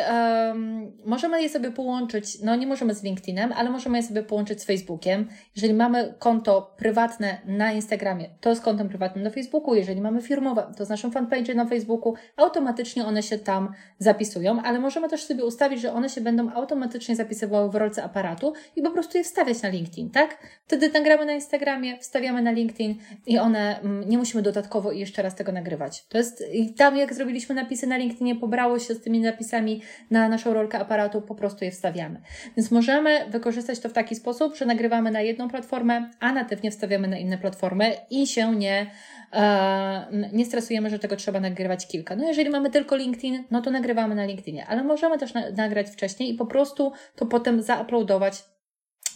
możemy 1.05 1.41
je 1.41 1.49
sobie 1.49 1.71
połączyć, 1.71 2.41
no 2.41 2.55
nie 2.55 2.67
możemy 2.67 2.95
z 2.95 3.03
LinkedInem, 3.03 3.53
ale 3.53 3.69
możemy 3.69 3.97
je 3.97 4.03
sobie 4.03 4.23
połączyć 4.23 4.61
z 4.61 4.65
Facebookiem. 4.65 5.29
Jeżeli 5.55 5.73
mamy 5.73 6.13
konto 6.19 6.73
prywatne 6.77 7.02
na 7.45 7.71
Instagramie, 7.71 8.29
to 8.41 8.55
z 8.55 8.59
kontem 8.59 8.89
prywatnym 8.89 9.23
na 9.23 9.29
Facebooku. 9.29 9.75
Jeżeli 9.75 10.01
mamy 10.01 10.21
firmowe, 10.21 10.73
to 10.77 10.85
z 10.85 10.89
naszym 10.89 11.11
fanpage 11.11 11.53
na 11.55 11.65
Facebooku, 11.65 12.13
automatycznie 12.37 13.05
one 13.05 13.23
się 13.23 13.37
tam 13.39 13.71
zapisują, 13.99 14.61
ale 14.61 14.79
możemy 14.79 15.09
też 15.09 15.23
sobie 15.23 15.45
ustawić, 15.45 15.81
że 15.81 15.93
one 15.93 16.09
się 16.09 16.21
będą 16.21 16.51
automatycznie 16.51 17.15
zapisywały 17.15 17.71
w 17.71 17.75
rolce 17.75 18.03
aparatu 18.03 18.53
i 18.75 18.81
po 18.81 18.91
prostu 18.91 19.17
je 19.17 19.23
wstawiać 19.23 19.61
na 19.61 19.69
LinkedIn, 19.69 20.09
tak? 20.09 20.37
Wtedy 20.65 20.89
nagramy 20.89 21.25
na 21.25 21.33
Instagramie, 21.33 21.97
wstawiamy 21.99 22.41
na 22.41 22.51
LinkedIn 22.51 22.95
i 23.25 23.39
one, 23.39 23.79
mm, 23.79 24.09
nie 24.09 24.17
musimy 24.17 24.43
dodatkowo 24.43 24.91
jeszcze 24.91 25.21
raz 25.21 25.35
tego 25.35 25.51
nagrywać. 25.51 26.05
To 26.07 26.17
jest, 26.17 26.43
i 26.53 26.73
tam 26.73 26.97
jak 26.97 27.13
zrobiliśmy 27.13 27.55
napisy 27.55 27.87
na 27.87 27.97
LinkedInie, 27.97 28.35
pobrało 28.35 28.79
się 28.79 28.93
z 28.93 29.01
tymi 29.01 29.19
napisami 29.19 29.81
na 30.11 30.29
naszą 30.29 30.53
rolkę 30.53 30.79
aparatu, 30.79 31.21
po 31.21 31.35
prostu 31.35 31.65
je 31.65 31.71
wstawiamy. 31.71 32.21
Więc 32.57 32.71
możemy 32.71 33.25
wykorzystać 33.29 33.79
to 33.79 33.89
w 33.89 33.93
taki 33.93 34.15
sposób, 34.15 34.55
że 34.55 34.65
nagrywamy 34.65 35.11
na 35.11 35.21
jedną 35.21 35.49
platformę, 35.49 36.09
a 36.19 36.33
natywnie 36.33 36.71
wstawiamy 36.71 36.92
na 36.99 37.17
inne 37.17 37.37
platformy 37.37 37.95
i 38.09 38.27
się 38.27 38.55
nie, 38.55 38.91
e, 39.33 40.29
nie 40.33 40.45
stresujemy, 40.45 40.89
że 40.89 40.99
tego 40.99 41.15
trzeba 41.15 41.39
nagrywać 41.39 41.87
kilka. 41.87 42.15
No 42.15 42.27
jeżeli 42.27 42.49
mamy 42.49 42.69
tylko 42.69 42.95
LinkedIn, 42.95 43.43
no 43.51 43.61
to 43.61 43.71
nagrywamy 43.71 44.15
na 44.15 44.25
LinkedInie, 44.25 44.65
ale 44.67 44.83
możemy 44.83 45.17
też 45.17 45.33
na, 45.33 45.49
nagrać 45.51 45.89
wcześniej 45.89 46.33
i 46.33 46.33
po 46.33 46.45
prostu 46.45 46.91
to 47.15 47.25
potem 47.25 47.61
zauploadować 47.61 48.43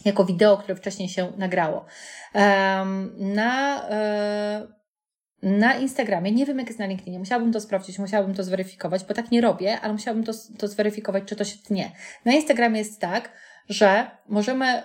jako 0.04 0.24
wideo, 0.24 0.56
które 0.56 0.76
wcześniej 0.76 1.08
się 1.08 1.32
nagrało. 1.36 1.84
Na 3.18 3.82
e, 3.90 4.78
na 5.42 5.74
Instagramie, 5.74 6.32
nie 6.32 6.46
wiem 6.46 6.58
jak 6.58 6.66
jest 6.66 6.78
na 6.78 6.86
LinkedInie, 6.86 7.18
musiałabym 7.18 7.52
to 7.52 7.60
sprawdzić, 7.60 7.98
musiałabym 7.98 8.34
to 8.34 8.44
zweryfikować, 8.44 9.04
bo 9.04 9.14
tak 9.14 9.30
nie 9.30 9.40
robię, 9.40 9.80
ale 9.80 9.92
musiałabym 9.92 10.24
to, 10.24 10.32
to 10.58 10.68
zweryfikować, 10.68 11.24
czy 11.26 11.36
to 11.36 11.44
się 11.44 11.58
tnie. 11.58 11.90
Na 12.24 12.32
Instagramie 12.32 12.78
jest 12.78 13.00
tak, 13.00 13.32
że 13.68 14.10
możemy 14.28 14.82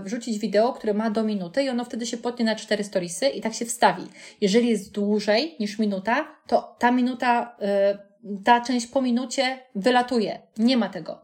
wrzucić 0.00 0.38
wideo, 0.38 0.72
które 0.72 0.94
ma 0.94 1.10
do 1.10 1.24
minuty 1.24 1.62
i 1.62 1.68
ono 1.68 1.84
wtedy 1.84 2.06
się 2.06 2.16
potnie 2.16 2.44
na 2.44 2.56
cztery 2.56 2.84
storiesy 2.84 3.28
i 3.28 3.40
tak 3.40 3.54
się 3.54 3.64
wstawi. 3.64 4.02
Jeżeli 4.40 4.68
jest 4.68 4.92
dłużej 4.92 5.56
niż 5.60 5.78
minuta, 5.78 6.26
to 6.46 6.76
ta 6.78 6.90
minuta, 6.90 7.56
e, 7.60 8.11
ta 8.44 8.60
część 8.60 8.86
po 8.86 9.02
minucie 9.02 9.58
wylatuje. 9.74 10.38
Nie 10.58 10.76
ma 10.76 10.88
tego. 10.88 11.20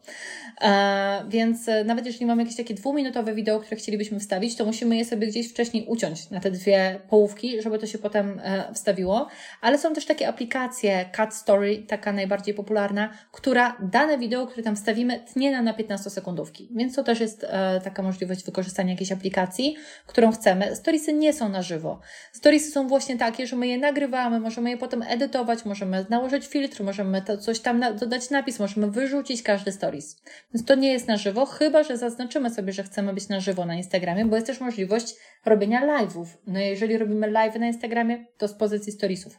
E, 0.61 1.25
więc 1.29 1.69
e, 1.69 1.85
nawet 1.85 2.07
jeżeli 2.07 2.27
mamy 2.27 2.43
jakieś 2.43 2.57
takie 2.57 2.75
dwuminutowe 2.75 3.35
wideo, 3.35 3.61
które 3.61 3.77
chcielibyśmy 3.77 4.21
wstawić, 4.21 4.57
to 4.57 4.65
musimy 4.65 4.97
je 4.97 5.05
sobie 5.05 5.27
gdzieś 5.27 5.51
wcześniej 5.51 5.87
uciąć 5.87 6.31
na 6.31 6.41
te 6.41 6.51
dwie 6.51 7.01
połówki, 7.11 7.63
żeby 7.63 7.79
to 7.79 7.87
się 7.87 7.99
potem 7.99 8.41
e, 8.45 8.75
wstawiło. 8.75 9.29
Ale 9.61 9.79
są 9.79 9.95
też 9.95 10.07
takie 10.07 10.29
aplikacje, 10.29 11.11
Cut 11.17 11.35
Story, 11.35 11.83
taka 11.89 12.13
najbardziej 12.13 12.55
popularna, 12.55 13.13
która 13.33 13.77
dane 13.83 14.19
wideo, 14.19 14.47
które 14.47 14.63
tam 14.63 14.77
wstawimy, 14.77 15.21
tnie 15.33 15.63
na 15.63 15.75
15 15.75 16.11
sekundówki. 16.11 16.69
Więc 16.77 16.95
to 16.95 17.05
też 17.05 17.21
jest 17.21 17.47
taka 17.85 18.03
możliwość 18.03 18.45
wykorzystania 18.45 18.91
jakiejś 18.91 19.13
aplikacji, 19.13 19.77
którą 20.07 20.33
chcemy. 20.33 20.77
Storiesy 20.77 21.13
nie 21.13 21.33
są 21.33 21.49
na 21.49 21.63
żywo. 21.63 22.01
Storiesy 22.33 22.71
są 22.71 22.89
właśnie 22.89 23.19
takie, 23.19 23.47
że 23.47 23.57
my 23.57 23.67
je 23.67 23.79
nagrywamy, 23.79 24.41
możemy 24.41 24.71
je 24.71 24.77
potem 24.77 25.03
edytować, 25.03 25.65
możemy 25.65 26.07
nałożyć 26.11 26.47
filtr, 26.47 26.83
możemy 26.89 27.23
to 27.23 27.39
coś 27.39 27.61
tam 27.61 27.85
dodać 28.01 28.31
napis, 28.31 28.59
możemy 28.59 28.91
wyrzucić 28.91 29.43
każdy 29.43 29.73
stories. 29.73 30.23
Więc 30.55 30.67
to 30.67 30.75
nie 30.75 30.93
jest 30.93 31.09
na 31.09 31.17
żywo, 31.17 31.47
chyba 31.47 31.83
że 31.83 31.97
zaznaczymy 31.97 32.51
sobie, 32.51 32.73
że 32.73 32.83
chcemy 32.83 33.15
być 33.15 33.29
na 33.29 33.41
żywo 33.41 33.67
na 33.67 33.75
Instagramie, 33.75 34.25
bo 34.25 34.37
jest 34.37 34.47
też 34.47 34.61
możliwość 34.61 35.15
robienia 35.45 35.87
live'ów. 35.87 36.27
No 36.47 36.61
jeżeli 36.61 36.99
robimy 36.99 37.31
live 37.31 37.55
na 37.55 37.67
Instagramie, 37.67 38.25
to 38.39 38.49
z 38.49 38.55
pozycji 38.55 38.93
storiesów. 38.93 39.39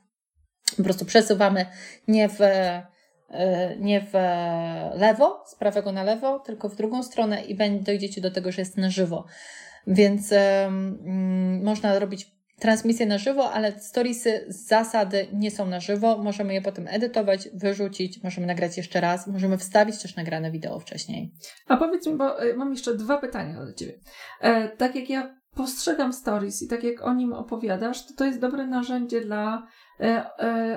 Po 0.78 0.84
prostu 0.84 1.06
przesuwamy 1.06 1.66
nie 2.08 2.30
w 2.30 2.42
e, 2.42 3.76
nie 3.80 4.02
w 4.02 4.14
lewo, 4.94 5.44
z 5.48 5.56
prawego 5.56 5.92
na 5.92 6.04
lewo, 6.04 6.40
tylko 6.40 6.70
w 6.70 6.76
drugą 6.76 7.04
stronę 7.04 7.42
i 7.42 7.82
dojdziecie 7.82 8.22
do 8.22 8.32
tego, 8.32 8.52
że 8.52 8.62
jest 8.62 8.78
na 8.78 8.90
żywo. 8.90 9.26
Więc 9.88 10.32
um, 10.32 11.64
można 11.64 12.00
robić 12.00 12.39
transmisję 12.60 13.06
na 13.06 13.18
żywo, 13.18 13.52
ale 13.52 13.80
storiesy 13.80 14.46
z 14.48 14.68
zasady 14.68 15.28
nie 15.34 15.52
są 15.52 15.66
na 15.66 15.80
żywo. 15.80 16.18
Możemy 16.18 16.54
je 16.54 16.62
potem 16.62 16.88
edytować, 16.88 17.50
wyrzucić, 17.54 18.24
możemy 18.24 18.48
nagrać 18.48 18.78
jeszcze 18.78 19.02
raz, 19.02 19.28
możemy 19.28 19.58
wstawić 19.58 20.02
też 20.02 20.16
nagrane 20.16 20.52
wideo 20.52 20.80
wcześniej. 20.80 21.32
A 21.68 21.78
powiedz 21.78 22.08
mi, 22.08 22.16
bo 22.16 22.42
e, 22.42 22.54
mam 22.54 22.72
jeszcze 22.72 22.96
dwa 22.96 23.18
pytania 23.18 23.66
do 23.66 23.74
Ciebie. 23.74 24.00
E, 24.42 24.70
tak 24.70 24.96
jak 24.96 25.10
ja 25.10 25.36
postrzegam 25.56 26.14
stories 26.14 26.62
i 26.62 26.68
tak 26.68 26.84
jak 26.84 27.02
o 27.02 27.14
nim 27.14 27.34
opowiadasz, 27.34 28.06
to 28.06 28.14
to 28.18 28.26
jest 28.26 28.40
dobre 28.40 28.68
narzędzie 28.68 29.22
dla 29.22 29.68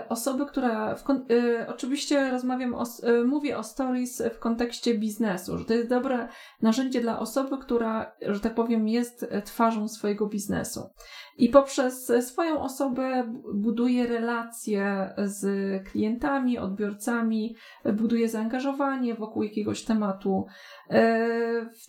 osoby, 0.08 0.46
która 0.46 0.94
e, 0.94 1.66
oczywiście 1.68 2.30
rozmawiam 2.30 2.74
o, 2.74 2.84
mówię 3.26 3.58
o 3.58 3.62
stories 3.62 4.22
w 4.34 4.38
kontekście 4.38 4.98
biznesu, 4.98 5.58
że 5.58 5.64
to 5.64 5.74
jest 5.74 5.88
dobre 5.88 6.28
narzędzie 6.62 7.00
dla 7.00 7.18
osoby, 7.18 7.58
która, 7.58 8.12
że 8.28 8.40
tak 8.40 8.54
powiem, 8.54 8.88
jest 8.88 9.26
twarzą 9.44 9.88
swojego 9.88 10.26
biznesu. 10.26 10.80
I 11.36 11.48
poprzez 11.48 12.12
swoją 12.20 12.60
osobę 12.60 13.32
buduje 13.54 14.06
relacje 14.06 15.14
z 15.24 15.44
klientami, 15.84 16.58
odbiorcami, 16.58 17.56
buduje 17.92 18.28
zaangażowanie 18.28 19.14
wokół 19.14 19.42
jakiegoś 19.42 19.84
tematu. 19.84 20.46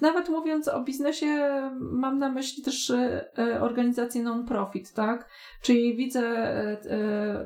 Nawet 0.01 0.29
mówiąc 0.29 0.67
o 0.67 0.83
biznesie, 0.83 1.51
mam 1.79 2.17
na 2.17 2.29
myśli 2.29 2.63
też 2.63 2.93
organizację 3.59 4.23
non-profit, 4.23 4.93
tak? 4.93 5.29
Czyli 5.61 5.95
widzę 5.95 6.47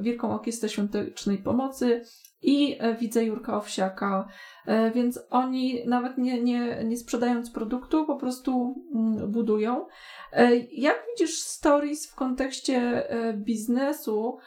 Wielką 0.01 0.33
Orkiestrę 0.33 0.69
Świątecznej 0.69 1.37
Pomocy 1.37 2.01
i 2.41 2.77
e, 2.79 2.95
widzę 2.95 3.23
Jurka 3.23 3.57
Owsiaka, 3.57 4.27
e, 4.65 4.91
więc 4.91 5.19
oni 5.29 5.83
nawet 5.87 6.17
nie, 6.17 6.43
nie, 6.43 6.83
nie 6.83 6.97
sprzedając 6.97 7.51
produktu, 7.51 8.05
po 8.05 8.15
prostu 8.15 8.75
mm, 8.95 9.31
budują. 9.31 9.85
E, 10.31 10.55
jak 10.55 11.03
widzisz 11.11 11.39
stories 11.39 12.11
w 12.11 12.15
kontekście 12.15 13.07
biznesu, 13.35 14.37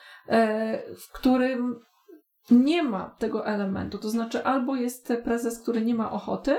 w 0.99 1.13
którym 1.13 1.81
nie 2.51 2.83
ma 2.83 3.17
tego 3.19 3.47
elementu, 3.47 3.99
to 3.99 4.11
znaczy 4.11 4.45
albo 4.45 4.77
jest 4.77 5.13
prezes, 5.25 5.63
który 5.63 5.85
nie 5.85 5.95
ma 5.95 6.13
ochoty, 6.13 6.57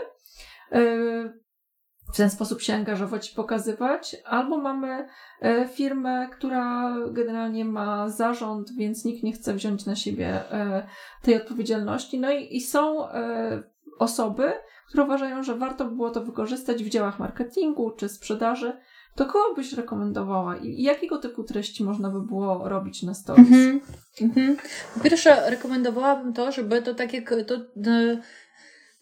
w 2.14 2.18
ten 2.18 2.30
sposób 2.30 2.62
się 2.62 2.74
angażować 2.74 3.32
i 3.32 3.36
pokazywać, 3.36 4.16
albo 4.26 4.58
mamy 4.58 5.08
e, 5.42 5.68
firmę, 5.68 6.30
która 6.32 6.96
generalnie 7.12 7.66
ma 7.66 8.10
zarząd, 8.10 8.76
więc 8.76 9.06
nikt 9.06 9.24
nie 9.24 9.34
chce 9.34 9.54
wziąć 9.54 9.86
na 9.86 9.96
siebie 9.96 10.52
e, 10.52 10.88
tej 11.22 11.36
odpowiedzialności. 11.36 12.20
No 12.20 12.32
i, 12.32 12.56
i 12.56 12.62
są 12.62 13.10
e, 13.10 13.64
osoby, 14.00 14.52
które 14.88 15.04
uważają, 15.04 15.44
że 15.44 15.56
warto 15.56 15.86
by 15.86 15.96
było 15.96 16.10
to 16.10 16.22
wykorzystać 16.22 16.84
w 16.84 16.90
działach 16.90 17.20
marketingu 17.20 17.92
czy 17.92 18.10
sprzedaży. 18.10 18.78
To 19.16 19.26
kogo 19.26 19.56
byś 19.56 19.74
rekomendowała 19.74 20.58
i 20.58 20.82
jakiego 20.82 21.18
typu 21.18 21.44
treści 21.44 21.84
można 21.84 22.10
by 22.10 22.22
było 22.22 22.70
robić 22.70 23.04
na 23.04 23.14
stories? 23.14 23.50
Mm-hmm. 23.50 23.80
Mm-hmm. 24.22 24.56
Po 24.94 25.00
pierwsze, 25.00 25.50
rekomendowałabym 25.50 26.34
to, 26.34 26.52
żeby 26.52 26.82
to 26.82 26.96
tak 26.96 27.14
jak 27.14 27.36
to, 27.48 27.56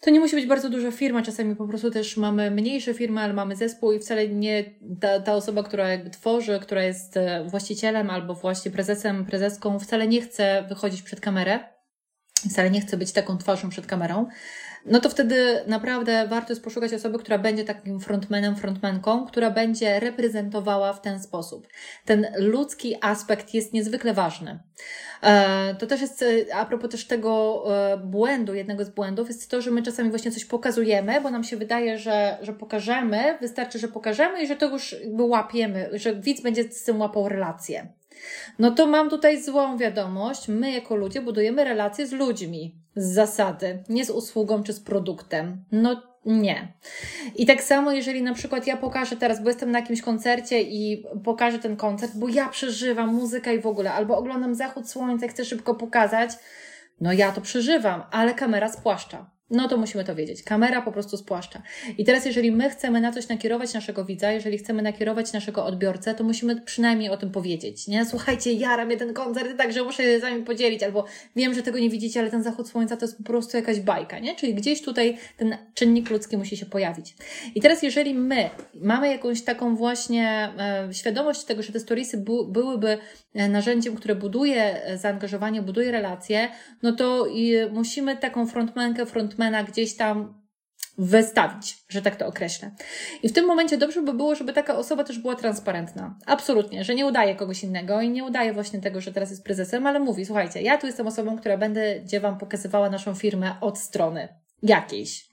to 0.00 0.10
nie 0.10 0.20
musi 0.20 0.36
być 0.36 0.46
bardzo 0.46 0.70
duża 0.70 0.90
firma, 0.90 1.22
czasami 1.22 1.56
po 1.56 1.66
prostu 1.66 1.90
też 1.90 2.16
mamy 2.16 2.50
mniejsze 2.50 2.94
firmy, 2.94 3.20
ale 3.20 3.32
mamy 3.32 3.56
zespół 3.56 3.92
i 3.92 3.98
wcale 3.98 4.28
nie 4.28 4.64
ta, 5.00 5.20
ta 5.20 5.34
osoba, 5.34 5.62
która 5.62 5.88
jakby 5.88 6.10
tworzy, 6.10 6.58
która 6.62 6.84
jest 6.84 7.16
e, 7.16 7.44
właścicielem 7.44 8.10
albo 8.10 8.34
właśnie 8.34 8.70
prezesem, 8.70 9.24
prezeską, 9.26 9.78
wcale 9.78 10.08
nie 10.08 10.22
chce 10.22 10.64
wychodzić 10.68 11.02
przed 11.02 11.20
kamerę, 11.20 11.60
wcale 12.50 12.70
nie 12.70 12.80
chce 12.80 12.96
być 12.96 13.12
taką 13.12 13.38
twarzą 13.38 13.68
przed 13.68 13.86
kamerą, 13.86 14.26
no 14.86 15.00
to 15.00 15.10
wtedy 15.10 15.60
naprawdę 15.66 16.26
warto 16.28 16.52
jest 16.52 16.64
poszukać 16.64 16.94
osoby, 16.94 17.18
która 17.18 17.38
będzie 17.38 17.64
takim 17.64 18.00
frontmanem, 18.00 18.56
frontmanką, 18.56 19.26
która 19.26 19.50
będzie 19.50 20.00
reprezentowała 20.00 20.92
w 20.92 21.00
ten 21.00 21.20
sposób. 21.20 21.66
Ten 22.04 22.26
ludzki 22.38 22.96
aspekt 23.00 23.54
jest 23.54 23.72
niezwykle 23.72 24.14
ważny. 24.14 24.58
E, 25.22 25.74
to 25.74 25.86
też 25.86 26.00
jest, 26.00 26.22
e, 26.22 26.54
a 26.54 26.66
propos 26.66 26.90
też 26.90 27.06
tego 27.06 27.64
e, 27.92 27.98
błędu, 27.98 28.54
jednego 28.54 28.84
z 28.84 28.90
błędów, 28.90 29.28
jest 29.28 29.50
to, 29.50 29.62
że 29.62 29.70
my 29.70 29.82
czasami 29.82 30.10
właśnie 30.10 30.30
coś 30.30 30.44
pokazujemy, 30.44 31.20
bo 31.20 31.30
nam 31.30 31.44
się 31.44 31.56
wydaje, 31.56 31.98
że, 31.98 32.38
że 32.42 32.52
pokażemy, 32.52 33.38
wystarczy, 33.40 33.78
że 33.78 33.88
pokażemy 33.88 34.42
i 34.42 34.46
że 34.46 34.56
to 34.56 34.66
już 34.66 34.96
łapiemy, 35.18 35.90
że 35.92 36.14
widz 36.14 36.42
będzie 36.42 36.64
z 36.64 36.84
tym 36.84 37.00
łapał 37.00 37.28
relację. 37.28 37.99
No 38.58 38.70
to 38.70 38.86
mam 38.86 39.10
tutaj 39.10 39.42
złą 39.42 39.78
wiadomość. 39.78 40.48
My 40.48 40.72
jako 40.72 40.96
ludzie 40.96 41.20
budujemy 41.20 41.64
relacje 41.64 42.06
z 42.06 42.12
ludźmi 42.12 42.80
z 42.96 43.14
zasady, 43.14 43.84
nie 43.88 44.04
z 44.04 44.10
usługą 44.10 44.62
czy 44.62 44.72
z 44.72 44.80
produktem. 44.80 45.64
No 45.72 46.02
nie. 46.26 46.72
I 47.36 47.46
tak 47.46 47.62
samo, 47.62 47.92
jeżeli 47.92 48.22
na 48.22 48.34
przykład 48.34 48.66
ja 48.66 48.76
pokażę 48.76 49.16
teraz, 49.16 49.42
bo 49.42 49.48
jestem 49.48 49.70
na 49.70 49.78
jakimś 49.78 50.02
koncercie 50.02 50.62
i 50.62 51.04
pokażę 51.24 51.58
ten 51.58 51.76
koncert, 51.76 52.12
bo 52.16 52.28
ja 52.28 52.48
przeżywam 52.48 53.14
muzykę 53.14 53.54
i 53.54 53.60
w 53.60 53.66
ogóle, 53.66 53.92
albo 53.92 54.18
oglądam 54.18 54.54
zachód 54.54 54.90
słońca 54.90 55.28
chcę 55.28 55.44
szybko 55.44 55.74
pokazać, 55.74 56.30
no 57.00 57.12
ja 57.12 57.32
to 57.32 57.40
przeżywam, 57.40 58.02
ale 58.10 58.34
kamera 58.34 58.68
spłaszcza. 58.68 59.30
No 59.50 59.68
to 59.68 59.76
musimy 59.76 60.04
to 60.04 60.14
wiedzieć. 60.14 60.42
Kamera 60.42 60.82
po 60.82 60.92
prostu 60.92 61.16
spłaszcza. 61.16 61.62
I 61.98 62.04
teraz, 62.04 62.26
jeżeli 62.26 62.52
my 62.52 62.70
chcemy 62.70 63.00
na 63.00 63.12
coś 63.12 63.28
nakierować 63.28 63.74
naszego 63.74 64.04
widza, 64.04 64.32
jeżeli 64.32 64.58
chcemy 64.58 64.82
nakierować 64.82 65.32
naszego 65.32 65.64
odbiorcę, 65.64 66.14
to 66.14 66.24
musimy 66.24 66.60
przynajmniej 66.60 67.10
o 67.10 67.16
tym 67.16 67.30
powiedzieć. 67.30 67.88
Nie? 67.88 68.04
Słuchajcie, 68.04 68.52
jara 68.52 68.84
mnie 68.84 68.96
ten 68.96 69.14
koncert, 69.14 69.56
także 69.58 69.84
muszę 69.84 70.02
się 70.02 70.18
z 70.18 70.22
wami 70.22 70.42
podzielić, 70.42 70.82
albo 70.82 71.04
wiem, 71.36 71.54
że 71.54 71.62
tego 71.62 71.78
nie 71.78 71.90
widzicie, 71.90 72.20
ale 72.20 72.30
ten 72.30 72.42
zachód 72.42 72.68
słońca 72.68 72.96
to 72.96 73.04
jest 73.04 73.18
po 73.18 73.24
prostu 73.24 73.56
jakaś 73.56 73.80
bajka, 73.80 74.18
nie? 74.18 74.36
Czyli 74.36 74.54
gdzieś 74.54 74.82
tutaj 74.82 75.18
ten 75.36 75.56
czynnik 75.74 76.10
ludzki 76.10 76.36
musi 76.36 76.56
się 76.56 76.66
pojawić. 76.66 77.14
I 77.54 77.60
teraz, 77.60 77.82
jeżeli 77.82 78.14
my 78.14 78.50
mamy 78.74 79.08
jakąś 79.08 79.42
taką 79.42 79.76
właśnie 79.76 80.52
e, 80.58 80.94
świadomość 80.94 81.44
tego, 81.44 81.62
że 81.62 81.72
te 81.72 81.80
storiesy 81.80 82.24
byłyby 82.48 82.98
narzędziem, 83.34 83.96
które 83.96 84.14
buduje 84.14 84.84
e, 84.84 84.98
zaangażowanie, 84.98 85.62
buduje 85.62 85.90
relacje, 85.90 86.48
no 86.82 86.92
to 86.92 87.26
i 87.26 87.54
musimy 87.72 88.16
taką 88.16 88.46
frontmankę, 88.46 89.06
frontmana 89.06 89.64
gdzieś 89.64 89.96
tam 89.96 90.40
wystawić, 90.98 91.78
że 91.88 92.02
tak 92.02 92.16
to 92.16 92.26
określę. 92.26 92.70
I 93.22 93.28
w 93.28 93.32
tym 93.32 93.46
momencie 93.46 93.78
dobrze 93.78 94.02
by 94.02 94.12
było, 94.12 94.34
żeby 94.34 94.52
taka 94.52 94.76
osoba 94.76 95.04
też 95.04 95.18
była 95.18 95.34
transparentna. 95.34 96.18
Absolutnie, 96.26 96.84
że 96.84 96.94
nie 96.94 97.06
udaje 97.06 97.34
kogoś 97.34 97.64
innego 97.64 98.00
i 98.00 98.10
nie 98.10 98.24
udaje 98.24 98.52
właśnie 98.52 98.80
tego, 98.80 99.00
że 99.00 99.12
teraz 99.12 99.30
jest 99.30 99.44
prezesem, 99.44 99.86
ale 99.86 100.00
mówi, 100.00 100.26
słuchajcie, 100.26 100.62
ja 100.62 100.78
tu 100.78 100.86
jestem 100.86 101.06
osobą, 101.06 101.38
która 101.38 101.58
będzie 101.58 102.20
Wam 102.20 102.38
pokazywała 102.38 102.90
naszą 102.90 103.14
firmę 103.14 103.54
od 103.60 103.78
strony 103.78 104.28
jakiejś. 104.62 105.29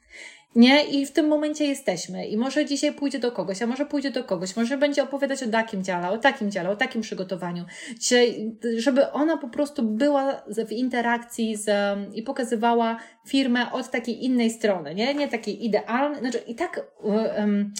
Nie? 0.57 0.83
I 0.83 1.05
w 1.05 1.11
tym 1.11 1.27
momencie 1.27 1.65
jesteśmy. 1.65 2.27
I 2.27 2.37
może 2.37 2.65
dzisiaj 2.65 2.93
pójdzie 2.93 3.19
do 3.19 3.31
kogoś, 3.31 3.61
a 3.61 3.67
może 3.67 3.85
pójdzie 3.85 4.11
do 4.11 4.23
kogoś, 4.23 4.55
może 4.55 4.77
będzie 4.77 5.03
opowiadać 5.03 5.43
o 5.43 5.47
takim 5.47 5.83
dziale, 5.83 6.09
o 6.09 6.17
takim 6.17 6.51
dziale, 6.51 6.69
o 6.69 6.75
takim 6.75 7.01
przygotowaniu. 7.01 7.65
Dzisiaj, 7.99 8.55
żeby 8.77 9.11
ona 9.11 9.37
po 9.37 9.49
prostu 9.49 9.83
była 9.83 10.43
w 10.67 10.71
interakcji 10.71 11.55
z, 11.55 11.97
i 12.13 12.23
pokazywała 12.23 12.99
firmę 13.27 13.71
od 13.71 13.91
takiej 13.91 14.25
innej 14.25 14.49
strony, 14.49 14.95
nie? 14.95 15.13
Nie 15.13 15.27
takiej 15.27 15.65
idealnej. 15.65 16.19
Znaczy, 16.19 16.37
i 16.47 16.55
tak 16.55 16.91
um, 17.03 17.73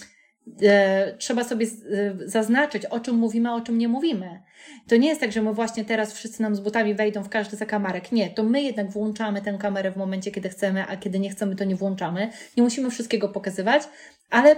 trzeba 1.18 1.44
sobie 1.44 1.66
e, 1.66 2.28
zaznaczyć, 2.28 2.86
o 2.86 3.00
czym 3.00 3.16
mówimy, 3.16 3.48
a 3.48 3.54
o 3.54 3.60
czym 3.60 3.78
nie 3.78 3.88
mówimy. 3.88 4.42
To 4.88 4.96
nie 4.96 5.08
jest 5.08 5.20
tak, 5.20 5.32
że 5.32 5.42
my 5.42 5.54
właśnie 5.54 5.84
teraz 5.84 6.12
wszyscy 6.12 6.42
nam 6.42 6.56
z 6.56 6.60
butami 6.60 6.94
wejdą 6.94 7.22
w 7.22 7.28
każdy 7.28 7.56
zakamarek. 7.56 8.12
Nie, 8.12 8.30
to 8.30 8.42
my 8.42 8.62
jednak 8.62 8.90
włączamy 8.90 9.42
tę 9.42 9.58
kamerę 9.60 9.90
w 9.90 9.96
momencie, 9.96 10.30
kiedy 10.30 10.48
chcemy, 10.48 10.86
a 10.86 10.96
kiedy 10.96 11.18
nie 11.18 11.30
chcemy, 11.30 11.56
to 11.56 11.64
nie 11.64 11.76
włączamy. 11.76 12.30
Nie 12.56 12.62
musimy 12.62 12.90
wszystkiego 12.90 13.28
pokazywać, 13.28 13.82
ale 14.30 14.56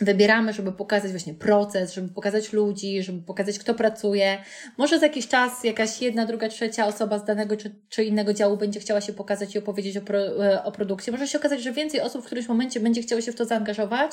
wybieramy, 0.00 0.52
żeby 0.52 0.72
pokazać 0.72 1.10
właśnie 1.10 1.34
proces, 1.34 1.94
żeby 1.94 2.08
pokazać 2.08 2.52
ludzi, 2.52 3.02
żeby 3.02 3.22
pokazać, 3.22 3.58
kto 3.58 3.74
pracuje. 3.74 4.38
Może 4.78 4.98
za 4.98 5.06
jakiś 5.06 5.28
czas 5.28 5.64
jakaś 5.64 6.02
jedna, 6.02 6.26
druga, 6.26 6.48
trzecia 6.48 6.86
osoba 6.86 7.18
z 7.18 7.24
danego 7.24 7.56
czy, 7.56 7.74
czy 7.88 8.04
innego 8.04 8.34
działu 8.34 8.56
będzie 8.56 8.80
chciała 8.80 9.00
się 9.00 9.12
pokazać 9.12 9.54
i 9.54 9.58
opowiedzieć 9.58 9.96
o, 9.96 10.00
pro, 10.00 10.46
e, 10.46 10.64
o 10.64 10.72
produkcji. 10.72 11.12
Może 11.12 11.28
się 11.28 11.38
okazać, 11.38 11.62
że 11.62 11.72
więcej 11.72 12.00
osób 12.00 12.22
w 12.22 12.26
którymś 12.26 12.48
momencie 12.48 12.80
będzie 12.80 13.02
chciało 13.02 13.20
się 13.20 13.32
w 13.32 13.36
to 13.36 13.44
zaangażować, 13.44 14.12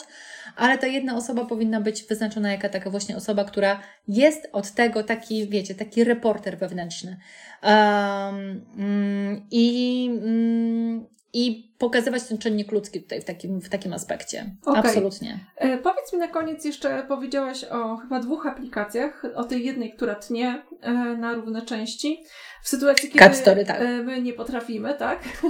ale 0.55 0.77
ta 0.77 0.87
jedna 0.87 1.15
osoba 1.17 1.45
powinna 1.45 1.81
być 1.81 2.03
wyznaczona 2.03 2.51
jako 2.51 2.69
taka 2.69 2.89
właśnie 2.89 3.17
osoba, 3.17 3.43
która 3.43 3.81
jest 4.07 4.49
od 4.51 4.71
tego 4.71 5.03
taki, 5.03 5.49
wiecie, 5.49 5.75
taki 5.75 6.03
reporter 6.03 6.57
wewnętrzny. 6.57 7.17
Um, 7.63 9.47
I 9.51 10.09
um, 10.13 11.18
i 11.33 11.71
pokazywać 11.77 12.23
ten 12.23 12.37
czynnik 12.37 12.71
ludzki 12.71 13.01
tutaj 13.01 13.21
w 13.21 13.25
takim, 13.25 13.61
w 13.61 13.69
takim 13.69 13.93
aspekcie. 13.93 14.55
Okay. 14.65 14.79
Absolutnie. 14.79 15.39
E, 15.55 15.77
powiedz 15.77 16.13
mi 16.13 16.19
na 16.19 16.27
koniec 16.27 16.65
jeszcze, 16.65 17.05
powiedziałaś 17.07 17.63
o 17.63 17.97
chyba 17.97 18.19
dwóch 18.19 18.45
aplikacjach, 18.45 19.25
o 19.35 19.43
tej 19.43 19.65
jednej, 19.65 19.93
która 19.93 20.15
tnie 20.15 20.63
e, 20.81 20.93
na 20.93 21.33
równe 21.33 21.61
części. 21.61 22.23
W 22.61 22.69
sytuacji, 22.69 23.09
kiedy 23.09 23.35
story, 23.35 23.65
tak. 23.65 23.81
E, 23.81 24.03
my 24.03 24.21
nie 24.21 24.33
potrafimy, 24.33 24.93
tak, 24.93 25.23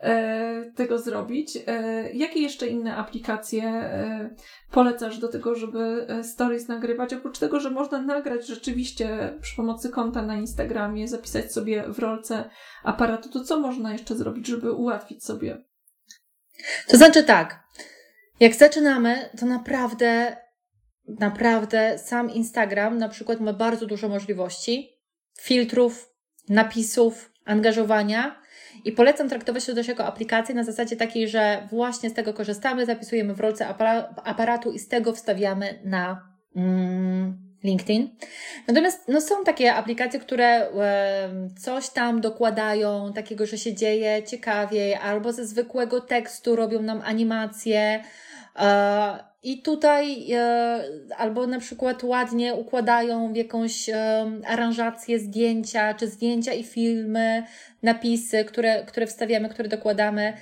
e, 0.00 0.72
tego 0.76 0.98
zrobić. 0.98 1.58
E, 1.66 2.12
jakie 2.12 2.40
jeszcze 2.40 2.66
inne 2.66 2.96
aplikacje 2.96 3.90
polecasz 4.70 5.18
do 5.18 5.28
tego, 5.28 5.54
żeby 5.54 6.06
stories 6.22 6.68
nagrywać? 6.68 7.14
Oprócz 7.14 7.38
tego, 7.38 7.60
że 7.60 7.70
można 7.70 8.02
nagrać 8.02 8.46
rzeczywiście 8.46 9.38
przy 9.40 9.56
pomocy 9.56 9.90
konta 9.90 10.22
na 10.22 10.36
Instagramie, 10.36 11.08
zapisać 11.08 11.52
sobie 11.52 11.84
w 11.88 11.98
rolce 11.98 12.50
aparatu, 12.84 13.28
to 13.28 13.44
co 13.44 13.60
można 13.60 13.92
jeszcze 13.92 14.14
zrobić, 14.14 14.46
żeby 14.46 14.72
ułatwić 14.72 15.24
sobie? 15.24 15.64
To 16.88 16.96
znaczy 16.96 17.22
tak, 17.22 17.66
jak 18.40 18.54
zaczynamy, 18.54 19.30
to 19.40 19.46
naprawdę, 19.46 20.36
naprawdę 21.20 21.98
sam 21.98 22.30
Instagram 22.30 22.98
na 22.98 23.08
przykład 23.08 23.40
ma 23.40 23.52
bardzo 23.52 23.86
dużo 23.86 24.08
możliwości, 24.08 25.00
filtrów, 25.40 26.15
napisów, 26.48 27.32
angażowania. 27.44 28.36
I 28.84 28.92
polecam 28.92 29.28
traktować 29.28 29.66
to 29.66 29.74
też 29.74 29.88
jako 29.88 30.04
aplikację 30.04 30.54
na 30.54 30.64
zasadzie 30.64 30.96
takiej, 30.96 31.28
że 31.28 31.68
właśnie 31.70 32.10
z 32.10 32.14
tego 32.14 32.34
korzystamy, 32.34 32.86
zapisujemy 32.86 33.34
w 33.34 33.40
rolce 33.40 33.66
aparatu 34.24 34.72
i 34.72 34.78
z 34.78 34.88
tego 34.88 35.12
wstawiamy 35.12 35.78
na 35.84 36.22
mm, 36.56 37.46
LinkedIn. 37.64 38.08
Natomiast 38.68 39.08
no, 39.08 39.20
są 39.20 39.44
takie 39.44 39.74
aplikacje, 39.74 40.20
które 40.20 40.68
coś 41.58 41.88
tam 41.88 42.20
dokładają, 42.20 43.12
takiego, 43.12 43.46
że 43.46 43.58
się 43.58 43.74
dzieje 43.74 44.22
ciekawiej, 44.22 44.94
albo 44.94 45.32
ze 45.32 45.46
zwykłego 45.46 46.00
tekstu 46.00 46.56
robią 46.56 46.82
nam 46.82 47.02
animacje. 47.04 48.04
E, 49.46 49.50
I 49.50 49.62
tutaj 49.62 50.32
e, 50.32 50.84
albo 51.16 51.46
na 51.46 51.60
przykład 51.60 52.04
ładnie 52.04 52.54
układają 52.54 53.32
w 53.32 53.36
jakąś 53.36 53.88
e, 53.88 54.26
aranżację 54.46 55.18
zdjęcia, 55.18 55.94
czy 55.94 56.08
zdjęcia 56.08 56.52
i 56.52 56.64
filmy, 56.64 57.44
napisy, 57.82 58.44
które, 58.44 58.84
które 58.84 59.06
wstawiamy, 59.06 59.48
które 59.48 59.68
dokładamy. 59.68 60.32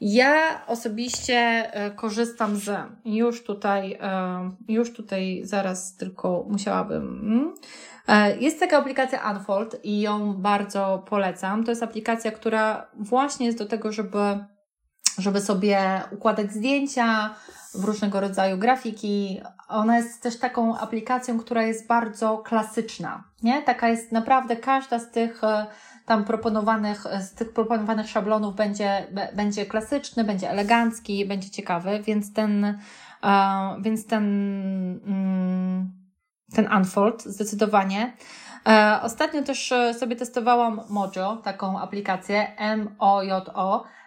Ja 0.00 0.66
osobiście 0.66 1.70
korzystam 1.96 2.56
z, 2.56 2.70
już 3.04 3.44
tutaj, 3.44 3.98
już 4.68 4.92
tutaj 4.92 5.40
zaraz 5.44 5.96
tylko 5.96 6.46
musiałabym. 6.48 7.02
Mm, 8.08 8.40
jest 8.40 8.60
taka 8.60 8.78
aplikacja 8.78 9.32
Unfold 9.32 9.84
i 9.84 10.00
ją 10.00 10.34
bardzo 10.34 11.04
polecam. 11.08 11.64
To 11.64 11.70
jest 11.70 11.82
aplikacja, 11.82 12.30
która 12.30 12.90
właśnie 12.94 13.46
jest 13.46 13.58
do 13.58 13.66
tego, 13.66 13.92
żeby 13.92 14.18
żeby 15.18 15.40
sobie 15.40 16.02
układać 16.12 16.52
zdjęcia 16.52 17.34
w 17.74 17.84
różnego 17.84 18.20
rodzaju 18.20 18.58
grafiki. 18.58 19.40
Ona 19.68 19.96
jest 19.96 20.22
też 20.22 20.38
taką 20.38 20.78
aplikacją, 20.78 21.38
która 21.38 21.62
jest 21.62 21.86
bardzo 21.86 22.38
klasyczna, 22.38 23.24
nie? 23.42 23.62
Taka 23.62 23.88
jest 23.88 24.12
naprawdę 24.12 24.56
każda 24.56 24.98
z 24.98 25.10
tych 25.10 25.44
e, 25.44 25.66
tam 26.06 26.24
proponowanych, 26.24 27.04
z 27.20 27.34
tych 27.34 27.52
proponowanych 27.52 28.08
szablonów 28.08 28.56
będzie, 28.56 29.06
będzie 29.36 29.66
klasyczny, 29.66 30.24
będzie 30.24 30.50
elegancki, 30.50 31.26
będzie 31.26 31.50
ciekawy, 31.50 32.02
więc 32.02 32.32
ten, 32.32 32.78
uh, 33.22 33.82
więc 33.82 34.06
ten, 34.06 34.24
um, 35.06 35.92
ten 36.54 36.72
Unfold 36.76 37.22
zdecydowanie. 37.22 38.12
E, 38.68 39.00
ostatnio 39.02 39.42
też 39.42 39.74
sobie 39.98 40.16
testowałam 40.16 40.80
Mojo, 40.88 41.36
taką 41.36 41.80
aplikację 41.80 42.56
M-O-J-O. 42.56 43.84
E, 43.84 44.03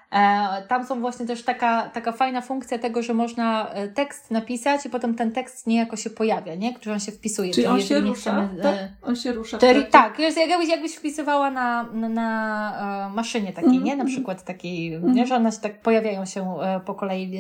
tam 0.68 0.86
są 0.86 1.00
właśnie 1.00 1.26
też 1.26 1.44
taka, 1.44 1.90
taka 1.90 2.12
fajna 2.12 2.42
funkcja 2.42 2.80
tego, 2.80 3.04
że 3.04 3.14
można 3.14 3.70
e, 3.70 3.88
tekst 3.88 4.32
napisać 4.32 4.86
i 4.86 4.90
potem 4.90 5.16
ten 5.16 5.32
tekst 5.32 5.68
niejako 5.68 5.96
się 5.96 6.10
pojawia, 6.10 6.56
nie? 6.56 6.74
Który 6.74 6.94
on 6.94 7.00
się 7.00 7.12
wpisuje. 7.12 7.54
Czyli, 7.54 7.68
on 7.68 7.82
się 7.82 8.00
rusza, 8.00 8.48
chcemy, 8.48 8.64
tak? 8.64 8.76
On 9.02 9.16
się 9.16 9.32
rusza. 9.34 9.58
Czyli, 9.58 9.86
tak, 9.86 10.20
jakbyś, 10.20 10.70
jakbyś 10.70 10.96
wpisywała 10.96 11.52
na, 11.52 11.84
na, 11.84 12.10
na 12.10 13.12
maszynie 13.16 13.54
takiej, 13.54 13.72
mm. 13.72 13.84
nie? 13.84 13.96
Na 13.96 14.06
przykład 14.06 14.44
takiej, 14.44 14.94
mm. 14.94 15.14
nie? 15.14 15.28
że 15.28 15.36
one 15.36 15.52
się 15.52 15.60
tak 15.60 15.82
pojawiają 15.82 16.26
się 16.26 16.58
po 16.86 16.96
kolei 16.96 17.40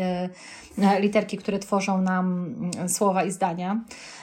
literki, 0.99 1.37
które 1.37 1.59
tworzą 1.59 2.01
nam 2.01 2.55
mm, 2.75 2.89
słowa 2.89 3.23
i 3.23 3.31
zdania. 3.31 3.81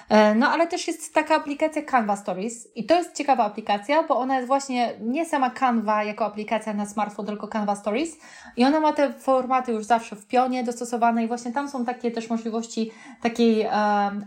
E, 0.09 0.35
no 0.35 0.49
ale 0.49 0.67
też 0.67 0.87
jest 0.87 1.15
taka 1.15 1.37
aplikacja 1.37 1.83
Canva 1.83 2.17
Stories 2.17 2.77
i 2.77 2.87
to 2.87 2.95
jest 2.95 3.17
ciekawa 3.17 3.45
aplikacja, 3.45 4.03
bo 4.03 4.17
ona 4.17 4.37
jest 4.37 4.47
właśnie 4.47 4.95
nie 5.01 5.27
sama 5.27 5.51
Canva 5.51 6.05
jako 6.05 6.25
aplikacja 6.25 6.75
na 6.75 6.87
smartfon, 6.87 7.27
tylko 7.27 7.49
Canva 7.49 7.77
Stories 7.77 8.17
i 8.57 8.65
ona 8.65 8.81
ma 8.81 8.93
te 8.93 9.13
formaty 9.13 9.73
już 9.73 9.85
zawsze 9.85 10.17
w 10.17 10.27
pionie 10.27 10.65
dostosowane 10.65 11.25
i 11.25 11.29
właśnie 11.29 11.53
tam 11.53 11.69
są 11.69 11.85
takie 11.85 12.11
też 12.11 12.31
możliwości 12.31 12.91
takiej 13.23 13.63
e, 13.63 13.71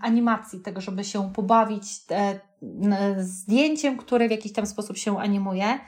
animacji, 0.02 0.60
tego, 0.60 0.82
żeby 0.82 1.04
się 1.04 1.32
pobawić 1.34 1.84
e, 2.12 2.40
zdjęciem, 3.18 3.98
które 3.98 4.28
w 4.28 4.32
jakiś 4.32 4.54
tam 4.54 4.66
sposób 4.66 4.98
się 4.98 5.20
animuje. 5.20 5.80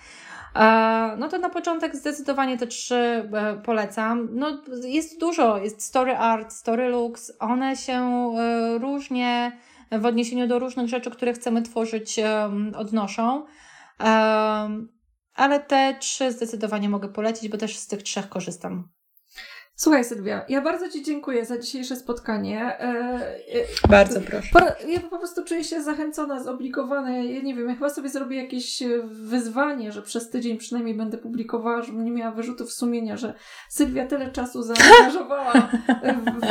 E, 0.56 1.16
no 1.18 1.30
to 1.30 1.38
na 1.38 1.50
początek 1.50 1.96
zdecydowanie 1.96 2.58
te 2.58 2.68
trzy 2.68 3.30
polecam. 3.66 4.30
No 4.32 4.62
jest 4.84 5.20
dużo, 5.20 5.58
jest 5.58 5.82
Story 5.82 6.18
Art, 6.18 6.54
Story 6.54 6.90
Looks, 6.90 7.32
one 7.40 7.76
się 7.76 8.32
różnie 8.82 9.52
w 9.92 10.06
odniesieniu 10.06 10.48
do 10.48 10.60
różnych 10.60 10.88
rzeczy, 10.88 11.12
które 11.12 11.34
chcemy 11.34 11.62
tworzyć, 11.62 12.20
odnoszą. 12.76 13.46
Ale 15.36 15.60
te 15.68 15.96
trzy 16.00 16.32
zdecydowanie 16.32 16.90
mogę 16.90 17.08
polecić, 17.10 17.50
bo 17.50 17.58
też 17.58 17.78
z 17.78 17.88
tych 17.88 18.04
trzech 18.04 18.30
korzystam. 18.30 18.90
Słuchaj 19.82 20.05
Sylwia, 20.05 20.45
ja 20.49 20.61
bardzo 20.61 20.89
Ci 20.89 21.03
dziękuję 21.03 21.45
za 21.45 21.57
dzisiejsze 21.57 21.95
spotkanie. 21.95 22.61
E, 22.61 22.82
e, 22.82 23.88
bardzo 23.89 24.21
proszę. 24.21 24.75
Ja 24.88 24.99
po 24.99 25.17
prostu 25.17 25.43
czuję 25.43 25.63
się 25.63 25.84
zachęcona, 25.84 26.43
zobligowana. 26.43 27.11
Ja 27.11 27.41
nie 27.41 27.55
wiem, 27.55 27.69
ja 27.69 27.75
chyba 27.75 27.89
sobie 27.89 28.09
zrobię 28.09 28.38
jakieś 28.38 28.82
e, 28.82 28.88
wyzwanie, 29.03 29.91
że 29.91 30.01
przez 30.01 30.30
tydzień 30.30 30.57
przynajmniej 30.57 30.95
będę 30.95 31.17
publikowała, 31.17 31.82
żebym 31.82 32.05
nie 32.05 32.11
miała 32.11 32.32
wyrzutów 32.32 32.71
sumienia, 32.73 33.17
że 33.17 33.34
Sylwia 33.69 34.07
tyle 34.07 34.32
czasu 34.32 34.63
zaangażowała 34.63 35.53
w, 36.03 36.41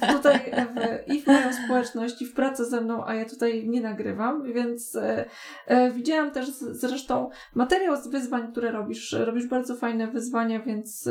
w, 0.00 0.12
tutaj 0.12 0.38
w, 0.74 1.12
i 1.12 1.22
w 1.22 1.26
moją 1.26 1.52
społeczność, 1.64 2.22
i 2.22 2.26
w 2.26 2.34
pracę 2.34 2.64
ze 2.64 2.80
mną, 2.80 3.06
a 3.06 3.14
ja 3.14 3.24
tutaj 3.24 3.68
nie 3.68 3.80
nagrywam, 3.80 4.52
więc 4.52 4.96
e, 4.96 5.24
e, 5.66 5.90
widziałam 5.90 6.30
też 6.30 6.50
zresztą 6.50 7.30
materiał 7.54 7.96
z 7.96 8.08
wyzwań, 8.08 8.52
które 8.52 8.70
robisz. 8.70 9.12
Robisz 9.12 9.46
bardzo 9.46 9.76
fajne 9.76 10.06
wyzwania, 10.06 10.60
więc 10.60 11.06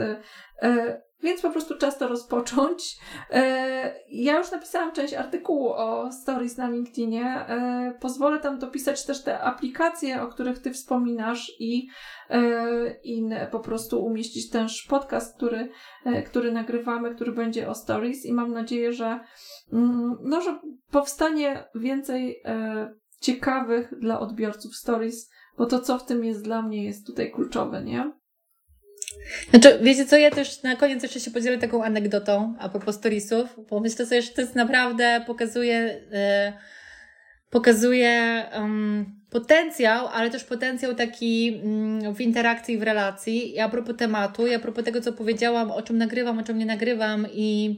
e, 0.61 1.06
więc 1.23 1.41
po 1.41 1.49
prostu 1.49 1.77
czas 1.77 1.97
to 1.97 2.07
rozpocząć. 2.07 2.97
E, 3.31 3.99
ja 4.09 4.37
już 4.37 4.51
napisałam 4.51 4.91
część 4.91 5.13
artykułu 5.13 5.69
o 5.69 6.11
stories 6.11 6.57
na 6.57 6.69
LinkedInie. 6.69 7.25
E, 7.25 7.97
pozwolę 8.01 8.39
tam 8.39 8.59
dopisać 8.59 9.05
też 9.05 9.23
te 9.23 9.39
aplikacje, 9.39 10.21
o 10.21 10.27
których 10.27 10.59
Ty 10.59 10.71
wspominasz 10.71 11.51
i, 11.59 11.87
e, 12.29 12.95
i 13.03 13.29
po 13.51 13.59
prostu 13.59 14.05
umieścić 14.05 14.49
też 14.49 14.83
podcast, 14.89 15.37
który, 15.37 15.69
który 16.25 16.51
nagrywamy, 16.51 17.15
który 17.15 17.31
będzie 17.31 17.69
o 17.69 17.75
stories 17.75 18.25
i 18.25 18.33
mam 18.33 18.51
nadzieję, 18.51 18.93
że, 18.93 19.19
mm, 19.73 20.17
no, 20.23 20.41
że 20.41 20.59
powstanie 20.91 21.67
więcej 21.75 22.43
ciekawych 23.21 23.99
dla 23.99 24.19
odbiorców 24.19 24.75
stories, 24.75 25.29
bo 25.57 25.65
to, 25.65 25.79
co 25.79 25.97
w 25.97 26.05
tym 26.05 26.25
jest 26.25 26.43
dla 26.43 26.61
mnie, 26.61 26.85
jest 26.85 27.07
tutaj 27.07 27.31
kluczowe, 27.31 27.83
nie? 27.83 28.11
Znaczy, 29.49 29.79
wiecie 29.81 30.05
co, 30.05 30.17
ja 30.17 30.31
też 30.31 30.63
na 30.63 30.75
koniec 30.75 31.03
jeszcze 31.03 31.19
się 31.19 31.31
podzielę 31.31 31.57
taką 31.57 31.83
anegdotą 31.83 32.55
a 32.59 32.69
propos 32.69 32.95
storiesów, 32.95 33.59
bo 33.69 33.79
myślę 33.79 34.05
sobie, 34.05 34.21
że 34.21 34.29
to 34.29 34.41
jest 34.41 34.55
naprawdę, 34.55 35.23
pokazuje, 35.27 36.01
e, 36.13 36.53
pokazuje 37.49 38.43
potencjał, 39.29 40.07
ale 40.07 40.29
też 40.29 40.43
potencjał 40.43 40.95
taki 40.95 41.61
um, 41.63 42.15
w 42.15 42.21
interakcji 42.21 42.77
w 42.77 42.83
relacji. 42.83 43.55
I 43.55 43.59
a 43.59 43.69
propos 43.69 43.97
tematu, 43.97 44.47
i 44.47 44.53
a 44.53 44.59
propos 44.59 44.85
tego, 44.85 45.01
co 45.01 45.13
powiedziałam, 45.13 45.71
o 45.71 45.81
czym 45.81 45.97
nagrywam, 45.97 46.39
o 46.39 46.43
czym 46.43 46.57
nie 46.57 46.65
nagrywam 46.65 47.27
i 47.33 47.77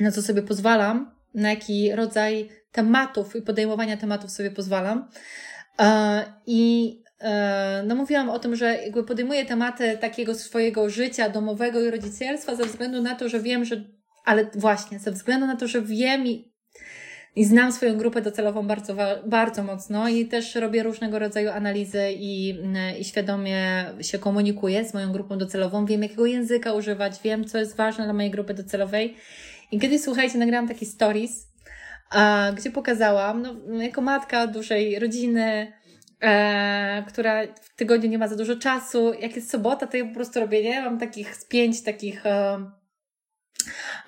na 0.00 0.12
co 0.12 0.22
sobie 0.22 0.42
pozwalam, 0.42 1.14
na 1.34 1.50
jaki 1.50 1.92
rodzaj 1.92 2.48
tematów 2.72 3.36
i 3.36 3.42
podejmowania 3.42 3.96
tematów 3.96 4.30
sobie 4.30 4.50
pozwalam. 4.50 5.08
E, 5.78 6.24
I 6.46 7.01
no 7.86 7.94
mówiłam 7.94 8.30
o 8.30 8.38
tym, 8.38 8.56
że 8.56 8.76
jakby 8.76 9.04
podejmuję 9.04 9.44
tematy 9.44 9.98
takiego 10.00 10.34
swojego 10.34 10.90
życia 10.90 11.28
domowego 11.28 11.80
i 11.80 11.90
rodzicielstwa 11.90 12.54
ze 12.54 12.64
względu 12.64 13.02
na 13.02 13.14
to, 13.14 13.28
że 13.28 13.40
wiem, 13.40 13.64
że, 13.64 13.84
ale 14.24 14.50
właśnie, 14.54 14.98
ze 14.98 15.12
względu 15.12 15.46
na 15.46 15.56
to, 15.56 15.68
że 15.68 15.82
wiem 15.82 16.26
i, 16.26 16.52
i 17.36 17.44
znam 17.44 17.72
swoją 17.72 17.98
grupę 17.98 18.22
docelową 18.22 18.66
bardzo, 18.66 18.96
bardzo 19.26 19.62
mocno 19.62 20.08
i 20.08 20.26
też 20.26 20.54
robię 20.54 20.82
różnego 20.82 21.18
rodzaju 21.18 21.50
analizy 21.50 22.12
i, 22.12 22.54
i 22.98 23.04
świadomie 23.04 23.84
się 24.00 24.18
komunikuję 24.18 24.84
z 24.84 24.94
moją 24.94 25.12
grupą 25.12 25.38
docelową, 25.38 25.86
wiem 25.86 26.02
jakiego 26.02 26.26
języka 26.26 26.72
używać, 26.72 27.20
wiem 27.24 27.44
co 27.44 27.58
jest 27.58 27.76
ważne 27.76 28.04
dla 28.04 28.12
mojej 28.12 28.30
grupy 28.30 28.54
docelowej. 28.54 29.16
I 29.72 29.78
kiedyś, 29.78 30.00
słuchajcie, 30.02 30.38
nagrałam 30.38 30.68
taki 30.68 30.86
stories, 30.86 31.48
a, 32.10 32.52
gdzie 32.56 32.70
pokazałam, 32.70 33.42
no, 33.42 33.82
jako 33.82 34.00
matka 34.00 34.46
dużej 34.46 34.98
rodziny, 34.98 35.72
e, 36.22 37.04
która 37.08 37.42
w 37.62 37.74
tygodniu 37.76 38.10
nie 38.10 38.18
ma 38.18 38.28
za 38.28 38.36
dużo 38.36 38.56
czasu. 38.56 39.12
Jak 39.20 39.36
jest 39.36 39.50
sobota, 39.50 39.86
to 39.86 39.96
ja 39.96 40.04
po 40.04 40.14
prostu 40.14 40.40
robię, 40.40 40.62
nie? 40.62 40.82
Mam 40.82 40.98
takich 40.98 41.36
z 41.36 41.44
pięć 41.44 41.82
takich 41.82 42.26
e, 42.26 42.70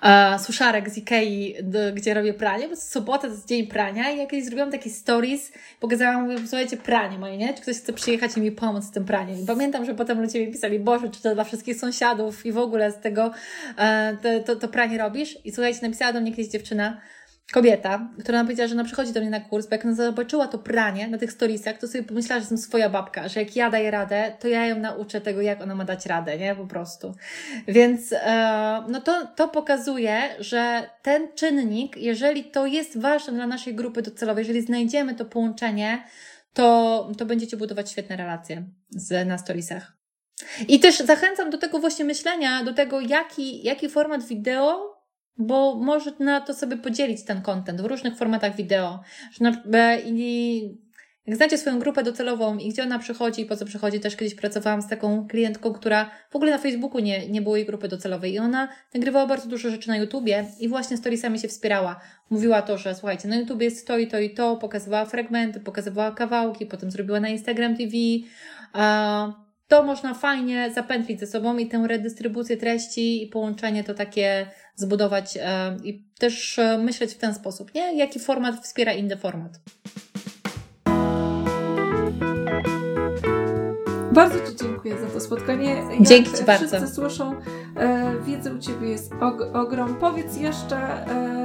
e, 0.01 0.39
suszarek 0.39 0.89
z 0.89 0.97
Ikei, 0.97 1.55
do, 1.63 1.79
gdzie 1.93 2.13
robię 2.13 2.33
pranie, 2.33 2.69
bo 2.69 2.75
sobota 2.75 3.21
to 3.21 3.27
jest 3.27 3.47
dzień 3.47 3.67
prania 3.67 4.11
i 4.11 4.17
jakieś 4.17 4.45
zrobiłam 4.45 4.71
taki 4.71 4.89
stories, 4.89 5.51
pokazałam, 5.79 6.23
mówię, 6.23 6.37
słuchajcie, 6.39 6.77
pranie 6.77 7.19
moje, 7.19 7.37
nie? 7.37 7.53
Czy 7.53 7.61
ktoś 7.61 7.77
chce 7.77 7.93
przyjechać 7.93 8.37
i 8.37 8.41
mi 8.41 8.51
pomóc 8.51 8.83
z 8.83 8.91
tym 8.91 9.05
praniem? 9.05 9.39
I 9.39 9.45
pamiętam, 9.45 9.85
że 9.85 9.95
potem 9.95 10.21
ludzie 10.21 10.45
mi 10.45 10.51
pisali, 10.51 10.79
Boże, 10.79 11.09
czy 11.09 11.21
to 11.21 11.35
dla 11.35 11.43
wszystkich 11.43 11.79
sąsiadów 11.79 12.45
i 12.45 12.51
w 12.51 12.57
ogóle 12.57 12.91
z 12.91 12.99
tego 12.99 13.31
e, 13.77 14.17
to, 14.21 14.43
to, 14.43 14.55
to 14.55 14.67
pranie 14.67 14.97
robisz? 14.97 15.37
I 15.45 15.51
słuchajcie, 15.51 15.79
napisała 15.81 16.13
do 16.13 16.21
mnie 16.21 16.31
kiedyś 16.31 16.47
dziewczyna, 16.51 17.01
kobieta, 17.53 18.09
która 18.19 18.37
nam 18.37 18.47
powiedziała, 18.47 18.67
że 18.67 18.73
ona 18.73 18.83
przychodzi 18.83 19.13
do 19.13 19.21
mnie 19.21 19.29
na 19.29 19.39
kurs, 19.39 19.67
bo 19.67 19.75
jak 19.75 19.85
ona 19.85 19.93
zobaczyła 19.93 20.47
to 20.47 20.57
pranie 20.57 21.07
na 21.07 21.17
tych 21.17 21.31
storiesach, 21.31 21.77
to 21.77 21.87
sobie 21.87 22.03
pomyślała, 22.03 22.39
że 22.39 22.43
jestem 22.43 22.57
swoja 22.57 22.89
babka, 22.89 23.27
że 23.27 23.39
jak 23.39 23.55
ja 23.55 23.69
daję 23.69 23.91
radę, 23.91 24.31
to 24.39 24.47
ja 24.47 24.65
ją 24.65 24.79
nauczę 24.79 25.21
tego, 25.21 25.41
jak 25.41 25.61
ona 25.61 25.75
ma 25.75 25.85
dać 25.85 26.05
radę, 26.05 26.37
nie? 26.37 26.55
Po 26.55 26.67
prostu. 26.67 27.15
Więc 27.67 28.13
e, 28.13 28.83
no 28.89 29.01
to, 29.01 29.27
to 29.35 29.47
pokazuje, 29.47 30.21
że 30.39 30.89
ten 31.01 31.27
czynnik, 31.35 31.97
jeżeli 31.97 32.43
to 32.43 32.65
jest 32.65 32.99
ważne 32.99 33.33
dla 33.33 33.47
naszej 33.47 33.75
grupy 33.75 34.01
docelowej, 34.01 34.41
jeżeli 34.41 34.61
znajdziemy 34.61 35.15
to 35.15 35.25
połączenie, 35.25 36.03
to, 36.53 37.09
to 37.17 37.25
będziecie 37.25 37.57
budować 37.57 37.91
świetne 37.91 38.17
relacje 38.17 38.63
z, 38.89 39.27
na 39.27 39.37
storiesach. 39.37 39.95
I 40.67 40.79
też 40.79 40.97
zachęcam 40.97 41.49
do 41.49 41.57
tego 41.57 41.79
właśnie 41.79 42.05
myślenia, 42.05 42.63
do 42.63 42.73
tego, 42.73 42.99
jaki, 42.99 43.63
jaki 43.63 43.89
format 43.89 44.23
wideo 44.23 44.94
bo 45.37 45.75
można 45.75 46.41
to 46.41 46.53
sobie 46.53 46.77
podzielić 46.77 47.23
ten 47.23 47.41
content 47.41 47.81
w 47.81 47.85
różnych 47.85 48.17
formatach 48.17 48.55
wideo. 48.55 48.99
Że 49.31 49.43
na, 49.43 49.95
i 50.05 50.85
jak 51.27 51.37
znacie 51.37 51.57
swoją 51.57 51.79
grupę 51.79 52.03
docelową 52.03 52.57
i 52.57 52.69
gdzie 52.69 52.83
ona 52.83 52.99
przychodzi 52.99 53.41
i 53.41 53.45
po 53.45 53.55
co 53.55 53.65
przychodzi, 53.65 53.99
też 53.99 54.15
kiedyś 54.15 54.35
pracowałam 54.35 54.81
z 54.81 54.87
taką 54.87 55.27
klientką, 55.27 55.73
która 55.73 56.11
w 56.29 56.35
ogóle 56.35 56.51
na 56.51 56.57
Facebooku 56.57 56.99
nie, 56.99 57.29
nie 57.29 57.41
było 57.41 57.55
jej 57.55 57.65
grupy 57.65 57.87
docelowej 57.87 58.33
i 58.33 58.39
ona 58.39 58.67
nagrywała 58.93 59.27
bardzo 59.27 59.49
dużo 59.49 59.69
rzeczy 59.69 59.89
na 59.89 59.97
YouTubie 59.97 60.45
i 60.59 60.67
właśnie 60.67 60.97
storiesami 60.97 61.39
się 61.39 61.47
wspierała. 61.47 61.99
Mówiła 62.29 62.61
to, 62.61 62.77
że 62.77 62.95
słuchajcie, 62.95 63.27
na 63.27 63.35
YouTubie 63.35 63.65
jest 63.65 63.87
to 63.87 63.97
i 63.97 64.07
to 64.07 64.19
i 64.19 64.29
to, 64.29 64.57
pokazywała 64.57 65.05
fragmenty, 65.05 65.59
pokazywała 65.59 66.11
kawałki, 66.11 66.65
potem 66.65 66.91
zrobiła 66.91 67.19
na 67.19 67.29
Instagram 67.29 67.77
TV, 67.77 67.91
to 69.67 69.83
można 69.83 70.13
fajnie 70.13 70.71
zapętlić 70.73 71.19
ze 71.19 71.27
sobą 71.27 71.57
i 71.57 71.67
tę 71.67 71.83
redystrybucję 71.87 72.57
treści 72.57 73.23
i 73.23 73.27
połączenie 73.27 73.83
to 73.83 73.93
takie 73.93 74.47
zbudować 74.75 75.37
e, 75.37 75.77
i 75.83 76.03
też 76.19 76.59
e, 76.59 76.77
myśleć 76.77 77.13
w 77.13 77.17
ten 77.17 77.33
sposób, 77.33 77.73
nie? 77.73 77.97
Jaki 77.97 78.19
format 78.19 78.63
wspiera 78.63 78.93
inny 78.93 79.17
format. 79.17 79.59
Bardzo 84.15 84.39
Ci 84.39 84.55
dziękuję 84.55 84.95
za 85.01 85.07
to 85.07 85.19
spotkanie. 85.19 85.69
Jak 85.69 86.01
Dzięki 86.01 86.33
Ci 86.33 86.43
bardzo. 86.43 86.67
Wszyscy 86.67 86.95
słyszą, 86.95 87.35
e, 87.77 88.13
wiedzy 88.25 88.53
u 88.53 88.59
Ciebie 88.59 88.89
jest 88.89 89.13
og 89.21 89.41
ogrom. 89.53 89.95
Powiedz 89.95 90.37
jeszcze, 90.37 90.77
e, 90.77 91.35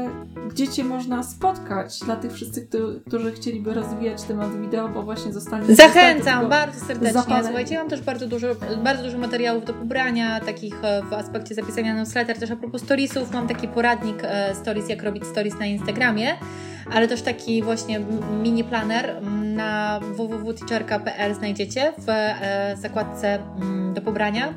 gdzie 0.50 0.68
Cię 0.68 0.84
można 0.84 1.22
spotkać 1.22 1.98
dla 1.98 2.16
tych 2.16 2.32
wszystkich, 2.32 2.64
którzy 3.06 3.32
chcieliby 3.32 3.74
rozwijać 3.74 4.22
temat 4.22 4.60
wideo, 4.60 4.88
bo 4.88 5.02
właśnie 5.02 5.32
zostanie... 5.32 5.74
Zachęcam 5.74 6.48
bardzo 6.48 6.86
serdecznie. 6.86 7.20
Zapalenie. 7.20 7.44
Słuchajcie, 7.44 7.74
ja 7.74 7.80
mam 7.80 7.90
też 7.90 8.00
bardzo 8.02 8.26
dużo, 8.26 8.46
bardzo 8.84 9.02
dużo 9.02 9.18
materiałów 9.18 9.64
do 9.64 9.74
pobrania, 9.74 10.40
takich 10.40 10.74
e, 10.82 11.02
w 11.02 11.12
aspekcie 11.12 11.54
zapisania 11.54 11.94
newsletter, 11.94 12.38
też 12.38 12.50
a 12.50 12.56
propos 12.56 12.82
storiesów. 12.82 13.32
Mam 13.32 13.48
taki 13.48 13.68
poradnik 13.68 14.16
e, 14.22 14.54
stories, 14.54 14.88
jak 14.88 15.02
robić 15.02 15.26
stories 15.26 15.58
na 15.58 15.66
Instagramie 15.66 16.38
ale 16.92 17.08
też 17.08 17.22
taki 17.22 17.62
właśnie 17.62 18.00
mini 18.42 18.64
planer 18.64 19.22
na 19.42 20.00
www.teacherka.pl 20.00 21.34
znajdziecie 21.34 21.92
w 21.98 22.08
e, 22.08 22.76
zakładce 22.76 23.34
mm, 23.34 23.94
do 23.94 24.00
pobrania. 24.00 24.54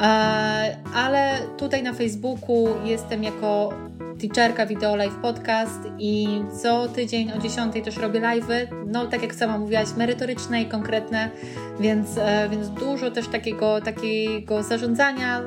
E, 0.00 0.76
ale 0.94 1.38
tutaj 1.56 1.82
na 1.82 1.92
Facebooku 1.92 2.68
jestem 2.84 3.24
jako 3.24 3.72
teacherka 4.20 4.66
Video 4.66 4.96
Live 4.96 5.16
Podcast 5.22 5.80
i 5.98 6.42
co 6.62 6.88
tydzień 6.88 7.32
o 7.32 7.38
10 7.38 7.84
też 7.84 7.96
robię 7.96 8.20
live'y, 8.20 8.66
no 8.86 9.06
tak 9.06 9.22
jak 9.22 9.34
sama 9.34 9.58
mówiłaś, 9.58 9.88
merytoryczne 9.96 10.62
i 10.62 10.66
konkretne, 10.66 11.30
więc, 11.80 12.18
e, 12.18 12.48
więc 12.48 12.68
dużo 12.68 13.10
też 13.10 13.28
takiego, 13.28 13.80
takiego 13.80 14.62
zarządzania 14.62 15.42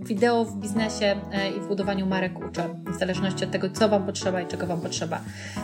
wideo 0.00 0.44
w 0.44 0.56
biznesie 0.56 1.16
i 1.56 1.60
w 1.60 1.68
budowaniu 1.68 2.06
marek 2.06 2.38
uczę, 2.48 2.74
w 2.86 2.98
zależności 2.98 3.44
od 3.44 3.50
tego, 3.50 3.70
co 3.70 3.88
Wam 3.88 4.06
potrzeba 4.06 4.40
i 4.40 4.46
czego 4.46 4.66
Wam 4.66 4.80
potrzeba. 4.80 5.20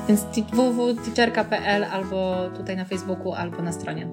Więc 0.09 0.25
www.teacherka.pl 0.53 1.85
albo 1.85 2.51
tutaj 2.57 2.77
na 2.77 2.85
Facebooku, 2.85 3.33
albo 3.33 3.63
na 3.63 3.73
stronie. 3.73 4.09